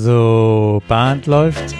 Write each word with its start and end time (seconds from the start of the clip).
So, 0.00 0.80
Band 0.86 1.26
läuft. 1.26 1.74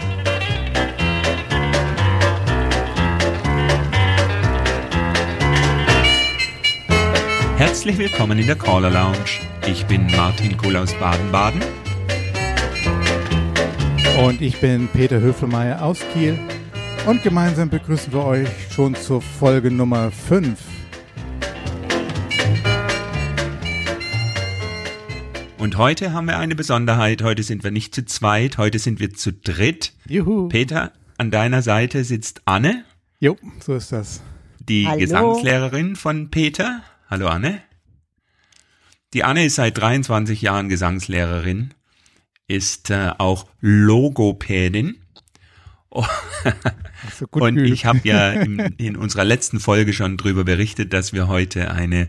Herzlich 7.57 7.97
willkommen 7.97 8.41
in 8.41 8.49
der 8.49 8.57
Caller 8.57 8.91
Lounge. 8.91 9.39
Ich 9.69 9.87
bin 9.87 10.09
Martin 10.17 10.57
Kohl 10.57 10.77
aus 10.77 10.93
Baden-Baden. 10.95 11.63
Und 14.27 14.43
ich 14.43 14.61
bin 14.61 14.89
Peter 14.89 15.21
Höfelmeier 15.21 15.81
aus 15.81 16.01
Kiel. 16.13 16.37
Und 17.07 17.23
gemeinsam 17.23 17.71
begrüßen 17.71 18.13
wir 18.13 18.25
euch 18.25 18.49
schon 18.73 18.97
zur 18.97 19.23
Folge 19.23 19.71
Nummer 19.71 20.11
5. 20.11 20.59
Und 25.69 25.77
heute 25.77 26.15
haben 26.15 26.25
wir 26.25 26.39
eine 26.39 26.55
Besonderheit. 26.55 27.23
Heute 27.23 27.43
sind 27.43 27.63
wir 27.63 27.71
nicht 27.71 27.95
zu 27.95 28.03
zweit, 28.07 28.57
heute 28.57 28.79
sind 28.79 29.01
wir 29.01 29.13
zu 29.13 29.35
dritt. 29.35 29.93
Juhu. 30.09 30.49
Peter, 30.49 30.95
an 31.19 31.31
deiner 31.31 31.61
Seite 31.61 32.05
sitzt 32.05 32.41
Anne. 32.47 32.87
Jo, 33.21 33.37
so 33.61 33.75
ist 33.75 33.93
das. 33.93 34.23
Die 34.61 34.87
Hallo. 34.87 34.99
Gesangslehrerin 34.99 35.95
von 35.95 36.31
Peter. 36.31 36.83
Hallo 37.11 37.27
Anne. 37.27 37.61
Die 39.13 39.25
Anne 39.25 39.45
ist 39.45 39.57
seit 39.57 39.77
23 39.77 40.41
Jahren 40.41 40.71
Gesangslehrerin, 40.71 41.75
ist 42.47 42.89
äh, 42.89 43.11
auch 43.19 43.45
Logopädin. 43.61 45.03
So 47.15 47.27
gut 47.27 47.43
Und 47.43 47.59
ich 47.59 47.85
habe 47.85 48.01
ja 48.05 48.31
in, 48.41 48.59
in 48.79 48.97
unserer 48.97 49.25
letzten 49.25 49.61
Folge 49.61 49.93
schon 49.93 50.17
drüber 50.17 50.45
berichtet, 50.45 50.95
dass 50.95 51.13
wir 51.13 51.29
heute 51.29 51.71
eine 51.73 52.09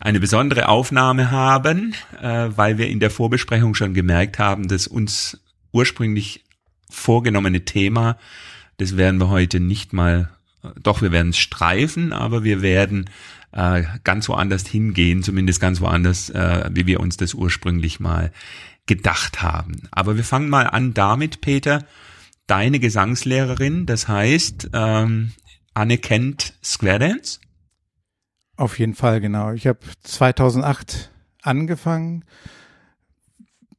eine 0.00 0.20
besondere 0.20 0.68
Aufnahme 0.68 1.30
haben, 1.30 1.94
äh, 2.20 2.48
weil 2.54 2.78
wir 2.78 2.88
in 2.88 3.00
der 3.00 3.10
Vorbesprechung 3.10 3.74
schon 3.74 3.94
gemerkt 3.94 4.38
haben, 4.38 4.68
dass 4.68 4.86
uns 4.86 5.40
ursprünglich 5.72 6.44
vorgenommene 6.90 7.64
Thema, 7.64 8.16
das 8.76 8.96
werden 8.96 9.20
wir 9.20 9.28
heute 9.28 9.60
nicht 9.60 9.92
mal, 9.92 10.30
äh, 10.62 10.68
doch 10.82 11.02
wir 11.02 11.12
werden 11.12 11.30
es 11.30 11.38
streifen, 11.38 12.12
aber 12.12 12.44
wir 12.44 12.62
werden 12.62 13.10
äh, 13.52 13.82
ganz 14.04 14.28
woanders 14.28 14.66
hingehen, 14.66 15.22
zumindest 15.22 15.60
ganz 15.60 15.80
woanders, 15.80 16.30
äh, 16.30 16.70
wie 16.72 16.86
wir 16.86 17.00
uns 17.00 17.16
das 17.16 17.34
ursprünglich 17.34 17.98
mal 17.98 18.32
gedacht 18.86 19.42
haben. 19.42 19.88
Aber 19.90 20.16
wir 20.16 20.24
fangen 20.24 20.48
mal 20.48 20.66
an 20.66 20.94
damit, 20.94 21.40
Peter, 21.40 21.84
deine 22.46 22.78
Gesangslehrerin, 22.78 23.84
das 23.84 24.08
heißt, 24.08 24.70
ähm, 24.72 25.32
Anne 25.74 25.98
kennt 25.98 26.54
Square 26.62 26.98
Dance? 26.98 27.40
Auf 28.58 28.80
jeden 28.80 28.94
Fall, 28.94 29.20
genau. 29.20 29.52
Ich 29.52 29.68
habe 29.68 29.78
2008 30.02 31.12
angefangen. 31.42 32.24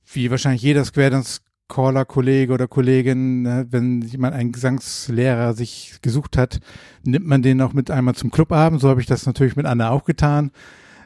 Wie 0.05 0.31
wahrscheinlich 0.31 0.61
jeder 0.61 0.85
Square 0.85 1.09
Dance 1.09 1.41
Caller, 1.67 2.05
Kollege 2.05 2.53
oder 2.53 2.69
Kollegin, 2.69 3.41
ne, 3.41 3.67
wenn 3.69 4.01
jemand 4.01 4.35
einen 4.35 4.53
Gesangslehrer 4.53 5.53
sich 5.53 5.99
gesucht 6.01 6.37
hat, 6.37 6.61
nimmt 7.03 7.27
man 7.27 7.41
den 7.41 7.61
auch 7.61 7.73
mit 7.73 7.91
einmal 7.91 8.15
zum 8.15 8.31
Clubabend. 8.31 8.79
So 8.79 8.87
habe 8.87 9.01
ich 9.01 9.05
das 9.05 9.25
natürlich 9.25 9.57
mit 9.57 9.65
Anna 9.65 9.89
auch 9.89 10.05
getan. 10.05 10.51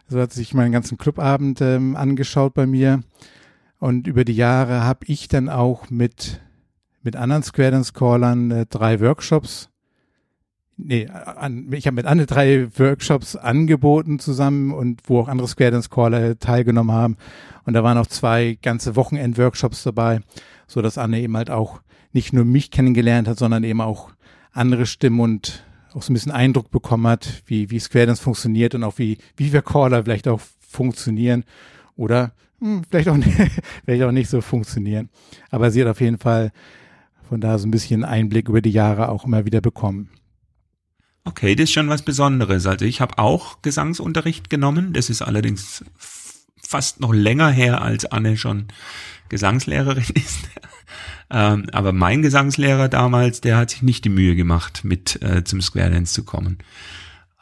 So 0.07 0.21
hat 0.21 0.31
sich 0.31 0.53
meinen 0.53 0.71
ganzen 0.71 0.99
Clubabend 0.99 1.59
ähm, 1.61 1.95
angeschaut 1.95 2.53
bei 2.53 2.67
mir. 2.67 3.01
Und 3.79 4.05
über 4.05 4.23
die 4.23 4.35
Jahre 4.35 4.83
habe 4.83 5.07
ich 5.07 5.27
dann 5.29 5.49
auch 5.49 5.89
mit, 5.89 6.41
mit 7.01 7.15
anderen 7.15 7.41
Square 7.41 7.71
Dance 7.71 7.91
Callern 7.91 8.51
äh, 8.51 8.65
drei 8.67 9.01
Workshops 9.01 9.72
nee, 10.77 11.07
an, 11.07 11.71
ich 11.71 11.87
habe 11.87 11.95
mit 11.95 12.05
Anne 12.05 12.25
drei 12.25 12.67
Workshops 12.77 13.35
angeboten 13.35 14.19
zusammen 14.19 14.71
und 14.71 15.01
wo 15.05 15.19
auch 15.19 15.27
andere 15.27 15.47
Square 15.47 15.71
Dance 15.71 15.89
Caller 15.89 16.37
teilgenommen 16.39 16.95
haben. 16.95 17.17
Und 17.65 17.73
da 17.73 17.83
waren 17.83 17.97
auch 17.97 18.07
zwei 18.07 18.57
ganze 18.61 18.95
Wochenend-Workshops 18.95 19.83
dabei, 19.83 20.21
so 20.67 20.81
dass 20.81 20.97
Anne 20.97 21.21
eben 21.21 21.37
halt 21.37 21.49
auch 21.49 21.81
nicht 22.11 22.33
nur 22.33 22.45
mich 22.45 22.71
kennengelernt 22.71 23.27
hat, 23.27 23.39
sondern 23.39 23.63
eben 23.63 23.81
auch 23.81 24.11
andere 24.51 24.85
Stimmen 24.85 25.19
und 25.19 25.63
auch 25.93 26.01
so 26.01 26.11
ein 26.11 26.15
bisschen 26.15 26.31
Eindruck 26.31 26.71
bekommen 26.71 27.07
hat, 27.07 27.43
wie, 27.45 27.69
wie 27.69 27.79
Square 27.79 28.07
Dance 28.07 28.21
funktioniert 28.21 28.75
und 28.75 28.83
auch 28.83 28.97
wie, 28.97 29.17
wie 29.37 29.53
wir 29.53 29.61
Caller 29.61 30.03
vielleicht 30.03 30.27
auch 30.27 30.41
funktionieren 30.59 31.43
oder 31.95 32.31
hm, 32.59 32.81
vielleicht 32.89 33.09
auch, 33.09 33.17
nicht, 33.17 33.31
vielleicht 33.85 34.03
auch 34.03 34.11
nicht 34.11 34.29
so 34.29 34.41
funktionieren. 34.41 35.09
Aber 35.49 35.71
sie 35.71 35.81
hat 35.81 35.89
auf 35.89 36.01
jeden 36.01 36.17
Fall 36.17 36.51
von 37.29 37.41
da 37.41 37.57
so 37.57 37.67
ein 37.67 37.71
bisschen 37.71 38.03
Einblick 38.03 38.49
über 38.49 38.61
die 38.61 38.71
Jahre 38.71 39.09
auch 39.09 39.25
immer 39.25 39.45
wieder 39.45 39.61
bekommen. 39.61 40.09
Okay, 41.25 41.55
das 41.55 41.65
ist 41.65 41.73
schon 41.73 41.89
was 41.89 42.01
Besonderes. 42.01 42.65
Also 42.65 42.85
ich 42.85 42.99
habe 42.99 43.17
auch 43.17 43.61
Gesangsunterricht 43.61 44.49
genommen. 44.49 44.93
Das 44.93 45.09
ist 45.09 45.21
allerdings 45.21 45.85
fast 46.61 46.99
noch 46.99 47.13
länger 47.13 47.49
her, 47.49 47.81
als 47.81 48.05
Anne 48.05 48.35
schon 48.35 48.67
Gesangslehrerin 49.29 50.03
ist. 50.13 50.49
ähm, 51.29 51.67
aber 51.71 51.93
mein 51.93 52.21
Gesangslehrer 52.21 52.89
damals, 52.89 53.41
der 53.41 53.57
hat 53.57 53.69
sich 53.69 53.81
nicht 53.81 54.03
die 54.05 54.09
Mühe 54.09 54.35
gemacht, 54.35 54.81
mit 54.83 55.21
äh, 55.21 55.43
zum 55.43 55.61
Square 55.61 55.91
Dance 55.91 56.13
zu 56.13 56.23
kommen. 56.23 56.57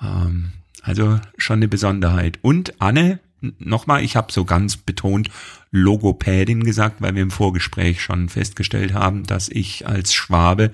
Ähm, 0.01 0.53
also 0.83 1.19
schon 1.37 1.57
eine 1.57 1.67
Besonderheit. 1.67 2.39
Und 2.41 2.79
Anne, 2.81 3.19
nochmal, 3.59 4.03
ich 4.03 4.15
habe 4.15 4.31
so 4.31 4.45
ganz 4.45 4.77
betont 4.77 5.29
Logopädin 5.71 6.63
gesagt, 6.63 7.01
weil 7.01 7.15
wir 7.15 7.23
im 7.23 7.31
Vorgespräch 7.31 8.01
schon 8.01 8.29
festgestellt 8.29 8.93
haben, 8.93 9.23
dass 9.23 9.49
ich 9.49 9.87
als 9.87 10.13
Schwabe 10.13 10.71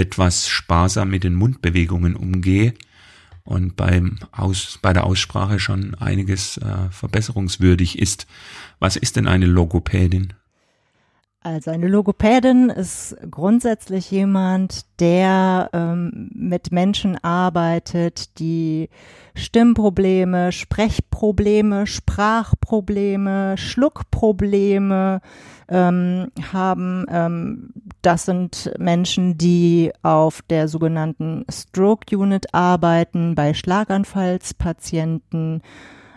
etwas 0.00 0.48
sparsam 0.48 1.10
mit 1.10 1.24
den 1.24 1.34
Mundbewegungen 1.34 2.16
umgehe 2.16 2.74
und 3.44 3.76
beim 3.76 4.18
Aus, 4.32 4.78
bei 4.80 4.92
der 4.92 5.04
Aussprache 5.04 5.58
schon 5.58 5.94
einiges 5.94 6.56
äh, 6.58 6.90
verbesserungswürdig 6.90 7.98
ist. 7.98 8.26
Was 8.78 8.96
ist 8.96 9.16
denn 9.16 9.26
eine 9.26 9.46
Logopädin? 9.46 10.32
Also 11.42 11.70
eine 11.70 11.88
Logopädin 11.88 12.68
ist 12.68 13.16
grundsätzlich 13.30 14.10
jemand, 14.10 14.84
der 15.00 15.70
ähm, 15.72 16.30
mit 16.34 16.70
Menschen 16.70 17.16
arbeitet, 17.16 18.38
die 18.38 18.90
Stimmprobleme, 19.34 20.52
Sprechprobleme, 20.52 21.86
Sprachprobleme, 21.86 23.56
Schluckprobleme 23.56 25.22
ähm, 25.70 26.30
haben. 26.52 27.06
Ähm, 27.08 27.70
das 28.02 28.26
sind 28.26 28.70
Menschen, 28.78 29.38
die 29.38 29.92
auf 30.02 30.42
der 30.42 30.68
sogenannten 30.68 31.46
Stroke 31.50 32.18
Unit 32.18 32.52
arbeiten, 32.52 33.34
bei 33.34 33.54
Schlaganfallspatienten 33.54 35.62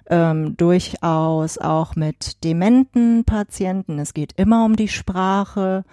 ähm, 0.09 0.57
durchaus 0.57 1.57
auch 1.57 1.95
mit 1.95 2.43
dementen 2.43 3.23
Patienten. 3.23 3.99
Es 3.99 4.13
geht 4.13 4.33
immer 4.37 4.65
um 4.65 4.75
die 4.75 4.87
Sprache, 4.87 5.85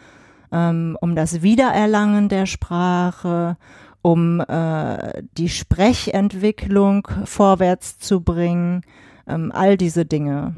ähm, 0.52 0.96
um 1.00 1.14
das 1.14 1.42
Wiedererlangen 1.42 2.28
der 2.28 2.46
Sprache, 2.46 3.56
um 4.02 4.40
äh, 4.40 5.22
die 5.36 5.48
Sprechentwicklung 5.48 7.06
vorwärts 7.24 7.98
zu 7.98 8.20
bringen, 8.20 8.82
ähm, 9.26 9.52
all 9.52 9.76
diese 9.76 10.04
Dinge. 10.04 10.54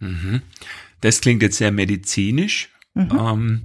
Mhm. 0.00 0.42
Das 1.00 1.20
klingt 1.20 1.42
jetzt 1.42 1.58
sehr 1.58 1.72
medizinisch. 1.72 2.70
Ähm, 2.96 3.62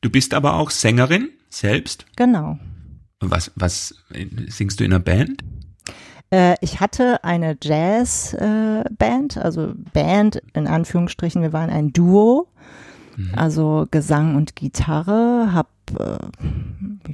du 0.00 0.10
bist 0.10 0.34
aber 0.34 0.54
auch 0.54 0.70
Sängerin 0.70 1.28
selbst. 1.48 2.06
Genau. 2.16 2.58
Was, 3.20 3.52
was 3.54 3.94
singst 4.48 4.80
du 4.80 4.84
in 4.84 4.92
einer 4.92 5.00
Band? 5.00 5.44
Äh, 6.30 6.56
ich 6.60 6.80
hatte 6.80 7.22
eine 7.24 7.56
Jazzband, 7.62 9.36
äh, 9.36 9.40
also 9.40 9.72
Band 9.92 10.42
in 10.52 10.66
Anführungsstrichen, 10.66 11.42
wir 11.42 11.52
waren 11.52 11.70
ein 11.70 11.92
Duo, 11.92 12.48
also 13.36 13.86
Gesang 13.90 14.34
und 14.34 14.56
Gitarre, 14.56 15.50
hab 15.52 15.68
äh, 15.98 16.18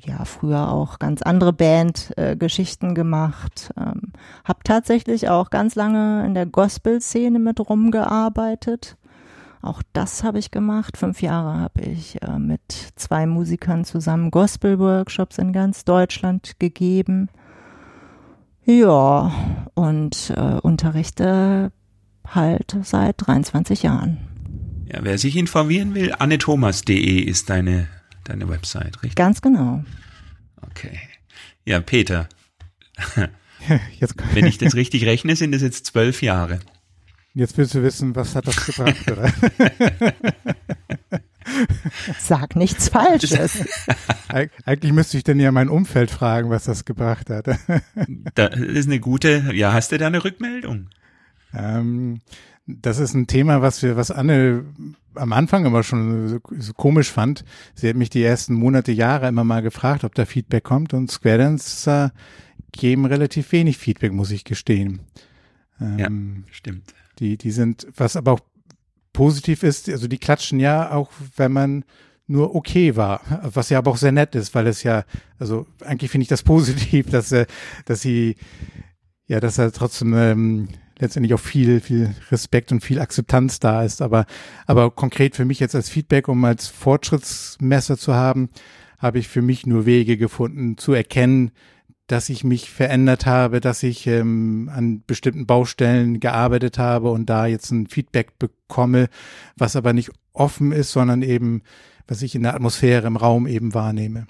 ja 0.07 0.25
früher 0.25 0.71
auch 0.71 0.99
ganz 0.99 1.23
andere 1.23 1.53
Bandgeschichten 1.53 2.91
äh, 2.91 2.95
gemacht, 2.95 3.71
ähm, 3.77 4.13
hab 4.45 4.65
tatsächlich 4.65 5.29
auch 5.29 5.51
ganz 5.51 5.75
lange 5.75 6.25
in 6.25 6.35
der 6.35 6.47
Gospel-Szene 6.47 7.39
mit 7.39 7.61
rumgearbeitet. 7.61 8.97
Auch 9.63 9.83
das 9.93 10.25
habe 10.25 10.39
ich 10.39 10.51
gemacht. 10.51 10.97
Fünf 10.97 11.21
Jahre 11.21 11.59
habe 11.59 11.83
ich 11.83 12.23
äh, 12.23 12.39
mit 12.39 12.63
zwei 12.97 13.27
Musikern 13.27 13.85
zusammen 13.85 14.31
Gospel-Workshops 14.31 15.37
in 15.37 15.53
ganz 15.53 15.85
Deutschland 15.85 16.59
gegeben. 16.59 17.29
Ja, 18.65 19.67
und 19.75 20.33
äh, 20.37 20.59
unterrichte 20.61 21.73
halt 22.27 22.77
seit 22.83 23.17
23 23.19 23.83
Jahren. 23.83 24.19
Ja, 24.87 25.01
wer 25.03 25.19
sich 25.19 25.37
informieren 25.37 25.95
will, 25.95 26.13
annethomas.de 26.19 27.21
ist 27.21 27.51
deine, 27.51 27.89
deine 28.25 28.49
Website, 28.49 28.97
richtig? 29.03 29.17
Ganz 29.17 29.41
genau. 29.41 29.85
Okay. 30.63 30.99
Ja, 31.65 31.81
Peter, 31.81 32.29
Jetzt, 33.99 34.15
wenn 34.35 34.47
ich 34.47 34.59
das 34.59 34.75
richtig 34.75 35.05
rechne, 35.07 35.37
sind 35.37 35.55
es 35.55 35.63
jetzt 35.63 35.87
zwölf 35.87 36.23
Jahre. 36.23 36.61
jetzt 37.35 37.57
willst 37.59 37.75
du 37.75 37.83
wissen, 37.83 38.15
was 38.17 38.35
hat 38.35 38.47
das 38.47 38.67
gebracht, 38.67 39.11
oder? 39.11 39.33
Sag 42.19 42.57
nichts 42.57 42.89
Falsches. 42.89 43.65
Eig 44.29 44.51
eigentlich 44.65 44.93
müsste 44.93 45.17
ich 45.17 45.25
dann 45.25 45.41
ja 45.41 45.53
mein 45.53 45.69
Umfeld 45.69 46.11
fragen, 46.11 46.51
was 46.51 46.65
das 46.65 46.85
gebracht 46.85 47.31
hat. 47.31 47.47
Da, 48.35 48.49
das 48.49 48.61
ist 48.61 48.87
eine 48.87 49.01
gute, 49.01 49.51
ja, 49.55 49.73
hast 49.73 49.93
du 49.93 49.99
da 49.99 50.07
eine 50.07 50.23
Rückmeldung? 50.25 50.89
ähm, 51.55 52.21
Das 52.67 52.99
ist 52.99 53.15
ein 53.15 53.27
Thema, 53.27 53.63
was 53.63 53.83
wir, 53.83 53.97
was 53.97 54.11
Anne 54.11 54.65
am 55.15 55.33
Anfang 55.33 55.65
immer 55.67 55.83
schon 55.83 56.29
so, 56.29 56.41
so, 56.59 56.73
komisch 56.73 57.11
fand. 57.11 57.45
Sie 57.75 57.89
hat 57.89 57.97
mich 57.97 58.11
die 58.11 58.23
ersten 58.23 58.55
Monate, 58.55 58.93
Jahre 58.93 59.29
immer 59.29 59.45
mal 59.45 59.61
gefragt, 59.61 60.05
ob 60.05 60.15
da 60.15 60.25
Feedback 60.25 60.63
kommt 60.65 60.95
und 60.95 61.11
Square 61.11 61.39
Dance 61.39 61.91
äh, 61.91 62.11
geben 62.73 63.07
relativ 63.07 63.51
wenig 63.53 63.79
Feedback, 63.79 64.13
muss 64.13 64.31
ich 64.31 64.45
gestehen. 64.45 65.01
Ähm, 65.81 65.99
ja, 66.47 66.53
stimmt. 66.53 66.95
Die, 67.19 67.37
die 67.37 67.51
sind, 67.51 67.87
was 67.97 68.17
aber 68.17 68.33
auch 68.33 68.41
positiv 69.13 69.63
ist, 69.63 69.89
also 69.89 70.09
die 70.09 70.19
klatschen 70.19 70.61
ja 70.61 70.93
auch, 70.93 71.11
wenn 71.37 71.53
man 71.53 71.85
nur 72.27 72.55
okay 72.55 72.95
war, 72.95 73.21
was 73.43 73.71
ja 73.71 73.79
aber 73.79 73.91
auch 73.91 73.97
sehr 73.97 74.13
nett 74.13 74.37
ist, 74.37 74.55
weil 74.55 74.69
es 74.69 74.85
ja, 74.85 75.05
also 75.39 75.67
eigentlich 75.85 76.11
finde 76.11 76.23
ich 76.23 76.29
das 76.29 76.43
positiv, 76.45 77.11
dass, 77.11 77.33
äh, 77.33 77.47
dass 77.87 78.03
sie, 78.03 78.37
ja, 79.27 79.41
dass 79.41 79.59
er 79.59 79.73
trotzdem 79.73 80.15
ähm, 80.15 80.69
letztendlich 81.01 81.35
auch 81.35 81.41
viel, 81.41 81.81
viel 81.81 82.15
Respekt 82.31 82.71
und 82.73 82.85
viel 82.85 83.01
Akzeptanz 83.01 83.59
da 83.59 83.83
ist. 83.83 84.01
Aber, 84.03 84.27
aber 84.67 84.91
konkret 84.91 85.35
für 85.35 85.45
mich 85.45 85.59
jetzt 85.59 85.75
als 85.75 85.89
Feedback, 85.89 86.29
um 86.29 86.45
als 86.45 86.69
Fortschrittsmesser 86.69 87.99
zu 87.99 88.15
haben, 88.15 88.51
habe 88.99 89.19
ich 89.19 89.29
für 89.29 89.43
mich 89.43 89.67
nur 89.67 89.87
Wege 89.87 90.17
gefunden, 90.17 90.77
zu 90.77 90.93
erkennen, 90.93 91.51
dass 92.11 92.29
ich 92.29 92.43
mich 92.43 92.71
verändert 92.71 93.25
habe, 93.27 93.61
dass 93.61 93.83
ich 93.85 94.07
ähm, 94.09 94.69
an 94.75 95.03
bestimmten 95.07 95.47
Baustellen 95.47 96.19
gearbeitet 96.19 96.79
habe 96.79 97.11
und 97.11 97.31
da 97.31 97.47
jetzt 97.47 97.71
ein 97.71 97.87
Feedback 97.87 98.39
bekomme, 98.39 99.09
was 99.57 99.77
aber 99.77 99.93
nicht 99.93 100.11
offen 100.33 100.73
ist, 100.73 100.91
sondern 100.91 101.23
eben, 101.23 101.63
was 102.09 102.23
ich 102.23 102.35
in 102.35 102.43
der 102.43 102.55
Atmosphäre 102.55 103.07
im 103.07 103.17
Raum 103.17 103.47
eben 103.47 103.75
wahrnehme. 103.75 104.27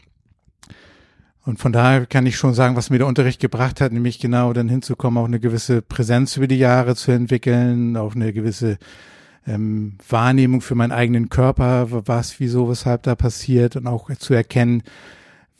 Und 1.47 1.59
von 1.59 1.73
daher 1.73 2.05
kann 2.05 2.27
ich 2.27 2.37
schon 2.37 2.53
sagen, 2.53 2.77
was 2.77 2.91
mir 2.91 2.99
der 2.99 3.06
Unterricht 3.06 3.41
gebracht 3.41 3.81
hat, 3.81 3.93
nämlich 3.93 4.19
genau 4.19 4.53
dann 4.53 4.69
hinzukommen, 4.69 5.23
auch 5.23 5.27
eine 5.27 5.41
gewisse 5.41 5.81
Präsenz 5.81 6.37
über 6.37 6.47
die 6.47 6.59
Jahre 6.59 6.97
zu 6.97 7.12
entwickeln, 7.12 7.97
auch 7.97 8.15
eine 8.15 8.35
gewisse 8.35 8.77
ähm, 9.47 9.97
Wahrnehmung 10.06 10.61
für 10.61 10.75
meinen 10.75 10.93
eigenen 10.93 11.31
Körper, 11.31 11.88
was, 12.06 12.41
wieso, 12.41 12.69
weshalb 12.69 13.05
da 13.05 13.15
passiert 13.15 13.77
und 13.77 13.87
auch 13.87 14.15
zu 14.17 14.35
erkennen, 14.35 14.82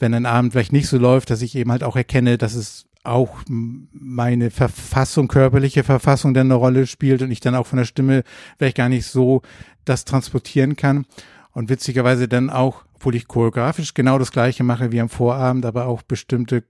wenn 0.01 0.15
ein 0.15 0.27
Abend 0.27 0.53
vielleicht 0.53 0.73
nicht 0.73 0.89
so 0.89 0.99
läuft, 0.99 1.31
dass 1.31 1.43
ich 1.43 1.55
eben 1.55 1.71
halt 1.71 1.85
auch 1.85 1.97
erkenne, 1.97 2.39
dass 2.39 2.55
es 2.55 2.87
auch 3.03 3.39
meine 3.49 4.51
Verfassung, 4.51 5.29
körperliche 5.29 5.85
Verfassung 5.85 6.35
dann 6.35 6.49
eine 6.49 6.55
Rolle 6.55 6.87
spielt 6.87 7.23
und 7.23 7.31
ich 7.31 7.41
dann 7.41 7.55
auch 7.55 7.67
von 7.67 7.79
der 7.79 7.85
Stimme 7.85 8.25
vielleicht 8.59 8.77
gar 8.77 8.89
nicht 8.89 9.07
so 9.07 9.43
das 9.85 10.05
transportieren 10.05 10.77
kann. 10.77 11.07
Und 11.53 11.69
witzigerweise 11.69 12.29
dann 12.29 12.51
auch, 12.51 12.85
obwohl 12.95 13.15
ich 13.15 13.27
choreografisch 13.27 13.95
genau 13.95 14.19
das 14.19 14.33
gleiche 14.33 14.65
mache 14.65 14.93
wie 14.93 15.01
am 15.01 15.09
Vorabend, 15.09 15.65
aber 15.65 15.87
auch 15.87 16.03
bestimmte 16.03 16.65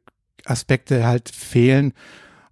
Aspekte 0.45 1.05
halt 1.07 1.29
fehlen. 1.29 1.93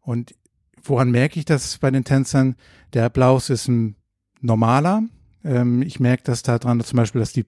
Und 0.00 0.34
woran 0.82 1.10
merke 1.10 1.38
ich 1.38 1.44
das 1.44 1.78
bei 1.78 1.90
den 1.90 2.04
Tänzern? 2.04 2.56
Der 2.92 3.04
Applaus 3.04 3.48
ist 3.48 3.68
ein 3.68 3.96
normaler. 4.40 5.02
Ähm, 5.44 5.82
ich 5.82 6.00
merke 6.00 6.24
das 6.24 6.42
daran 6.42 6.80
zum 6.80 6.96
Beispiel, 6.96 7.20
dass 7.20 7.32
die 7.32 7.46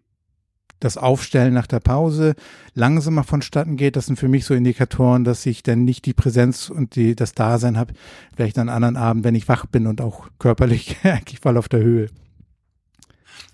das 0.80 0.96
Aufstellen 0.96 1.54
nach 1.54 1.66
der 1.66 1.80
Pause 1.80 2.34
langsamer 2.74 3.22
vonstatten 3.22 3.76
geht. 3.76 3.96
Das 3.96 4.06
sind 4.06 4.18
für 4.18 4.28
mich 4.28 4.44
so 4.44 4.54
Indikatoren, 4.54 5.24
dass 5.24 5.46
ich 5.46 5.62
dann 5.62 5.84
nicht 5.84 6.06
die 6.06 6.14
Präsenz 6.14 6.70
und 6.70 6.96
die, 6.96 7.14
das 7.14 7.34
Dasein 7.34 7.78
habe, 7.78 7.94
vielleicht 8.34 8.58
an 8.58 8.68
anderen 8.68 8.96
Abend, 8.96 9.24
wenn 9.24 9.34
ich 9.34 9.48
wach 9.48 9.66
bin 9.66 9.86
und 9.86 10.00
auch 10.00 10.28
körperlich 10.38 10.96
eigentlich 11.04 11.40
voll 11.40 11.56
auf 11.56 11.68
der 11.68 11.80
Höhe. 11.80 12.08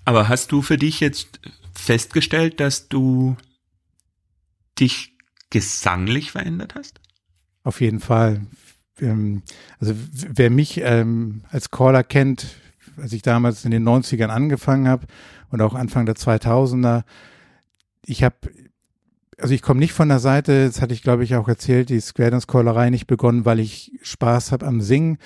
Aber 0.04 0.28
hast 0.28 0.52
du 0.52 0.62
für 0.62 0.78
dich 0.78 1.00
jetzt 1.00 1.40
festgestellt, 1.74 2.60
dass 2.60 2.88
du 2.88 3.36
dich 4.78 5.12
gesanglich 5.50 6.30
verändert 6.30 6.74
hast? 6.76 7.00
Auf 7.64 7.80
jeden 7.80 8.00
Fall. 8.00 8.46
Ähm, 9.00 9.42
also 9.80 9.94
wer 10.12 10.50
mich 10.50 10.80
ähm, 10.82 11.42
als 11.50 11.70
Caller 11.70 12.04
kennt, 12.04 12.56
als 13.00 13.12
ich 13.12 13.22
damals 13.22 13.64
in 13.64 13.70
den 13.70 13.86
90ern 13.86 14.28
angefangen 14.28 14.88
habe 14.88 15.06
und 15.50 15.60
auch 15.60 15.74
Anfang 15.74 16.06
der 16.06 16.16
2000er, 16.16 17.02
ich 18.04 18.22
habe, 18.22 18.36
also 19.38 19.54
ich 19.54 19.62
komme 19.62 19.80
nicht 19.80 19.92
von 19.92 20.08
der 20.08 20.18
Seite, 20.18 20.66
das 20.66 20.80
hatte 20.80 20.94
ich 20.94 21.02
glaube 21.02 21.24
ich 21.24 21.34
auch 21.34 21.48
erzählt, 21.48 21.88
die 21.88 22.00
Square 22.00 22.30
Dance 22.30 22.46
Callerei 22.46 22.90
nicht 22.90 23.06
begonnen, 23.06 23.44
weil 23.44 23.60
ich 23.60 23.92
Spaß 24.02 24.52
habe 24.52 24.66
am 24.66 24.80
Singen, 24.80 25.18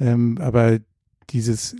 ähm, 0.00 0.38
aber 0.40 0.78
dieses 1.30 1.76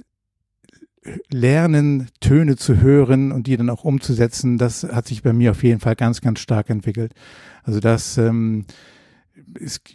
Lernen, 1.31 2.09
Töne 2.21 2.57
zu 2.57 2.81
hören 2.81 3.31
und 3.31 3.47
die 3.47 3.57
dann 3.57 3.69
auch 3.69 3.85
umzusetzen, 3.85 4.57
das 4.57 4.85
hat 4.85 5.07
sich 5.07 5.23
bei 5.23 5.33
mir 5.33 5.51
auf 5.51 5.63
jeden 5.63 5.81
Fall 5.81 5.97
ganz, 5.97 6.23
ganz 6.23 6.41
stark 6.41 6.71
entwickelt. 6.71 7.13
Also 7.63 7.81
das 7.81 8.17
ähm, 8.17 8.65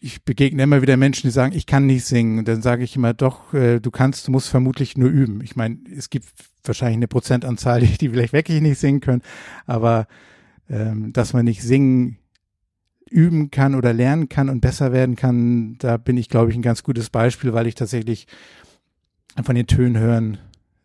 ich 0.02 0.24
begegne 0.24 0.64
immer 0.64 0.82
wieder 0.82 0.98
Menschen, 0.98 1.28
die 1.28 1.32
sagen, 1.32 1.56
ich 1.56 1.66
kann 1.66 1.86
nicht 1.86 2.06
singen. 2.06 2.40
Und 2.40 2.48
dann 2.48 2.62
sage 2.62 2.84
ich 2.84 2.96
immer, 2.96 3.14
doch, 3.14 3.54
äh, 3.54 3.80
du 3.80 3.92
kannst, 3.92 4.28
du 4.28 4.32
musst 4.32 4.50
vermutlich 4.50 4.98
nur 4.98 5.10
üben. 5.10 5.42
Ich 5.44 5.56
meine, 5.56 5.78
es 5.96 6.10
gibt 6.10 6.28
wahrscheinlich 6.64 6.98
eine 6.98 7.08
Prozentanzahl, 7.08 7.82
die, 8.02 8.10
vielleicht 8.10 8.34
wirklich 8.34 8.62
nicht 8.62 8.80
singen 8.80 9.02
können, 9.02 9.22
aber 9.66 10.08
ähm, 10.70 11.14
dass 11.14 11.34
man 11.34 11.46
nicht 11.46 11.64
singen 11.64 12.18
üben 13.10 13.50
kann 13.50 13.76
oder 13.76 13.92
lernen 13.92 14.30
kann 14.30 14.50
und 14.50 14.62
besser 14.62 14.94
werden 14.94 15.16
kann, 15.16 15.78
da 15.80 15.98
bin 15.98 16.16
ich, 16.18 16.30
glaube 16.30 16.52
ich, 16.52 16.58
ein 16.58 16.62
ganz 16.62 16.84
gutes 16.84 17.10
Beispiel, 17.10 17.54
weil 17.54 17.66
ich 17.66 17.74
tatsächlich 17.74 18.28
von 19.44 19.56
den 19.56 19.68
Tönen 19.68 19.98
hören 19.98 20.38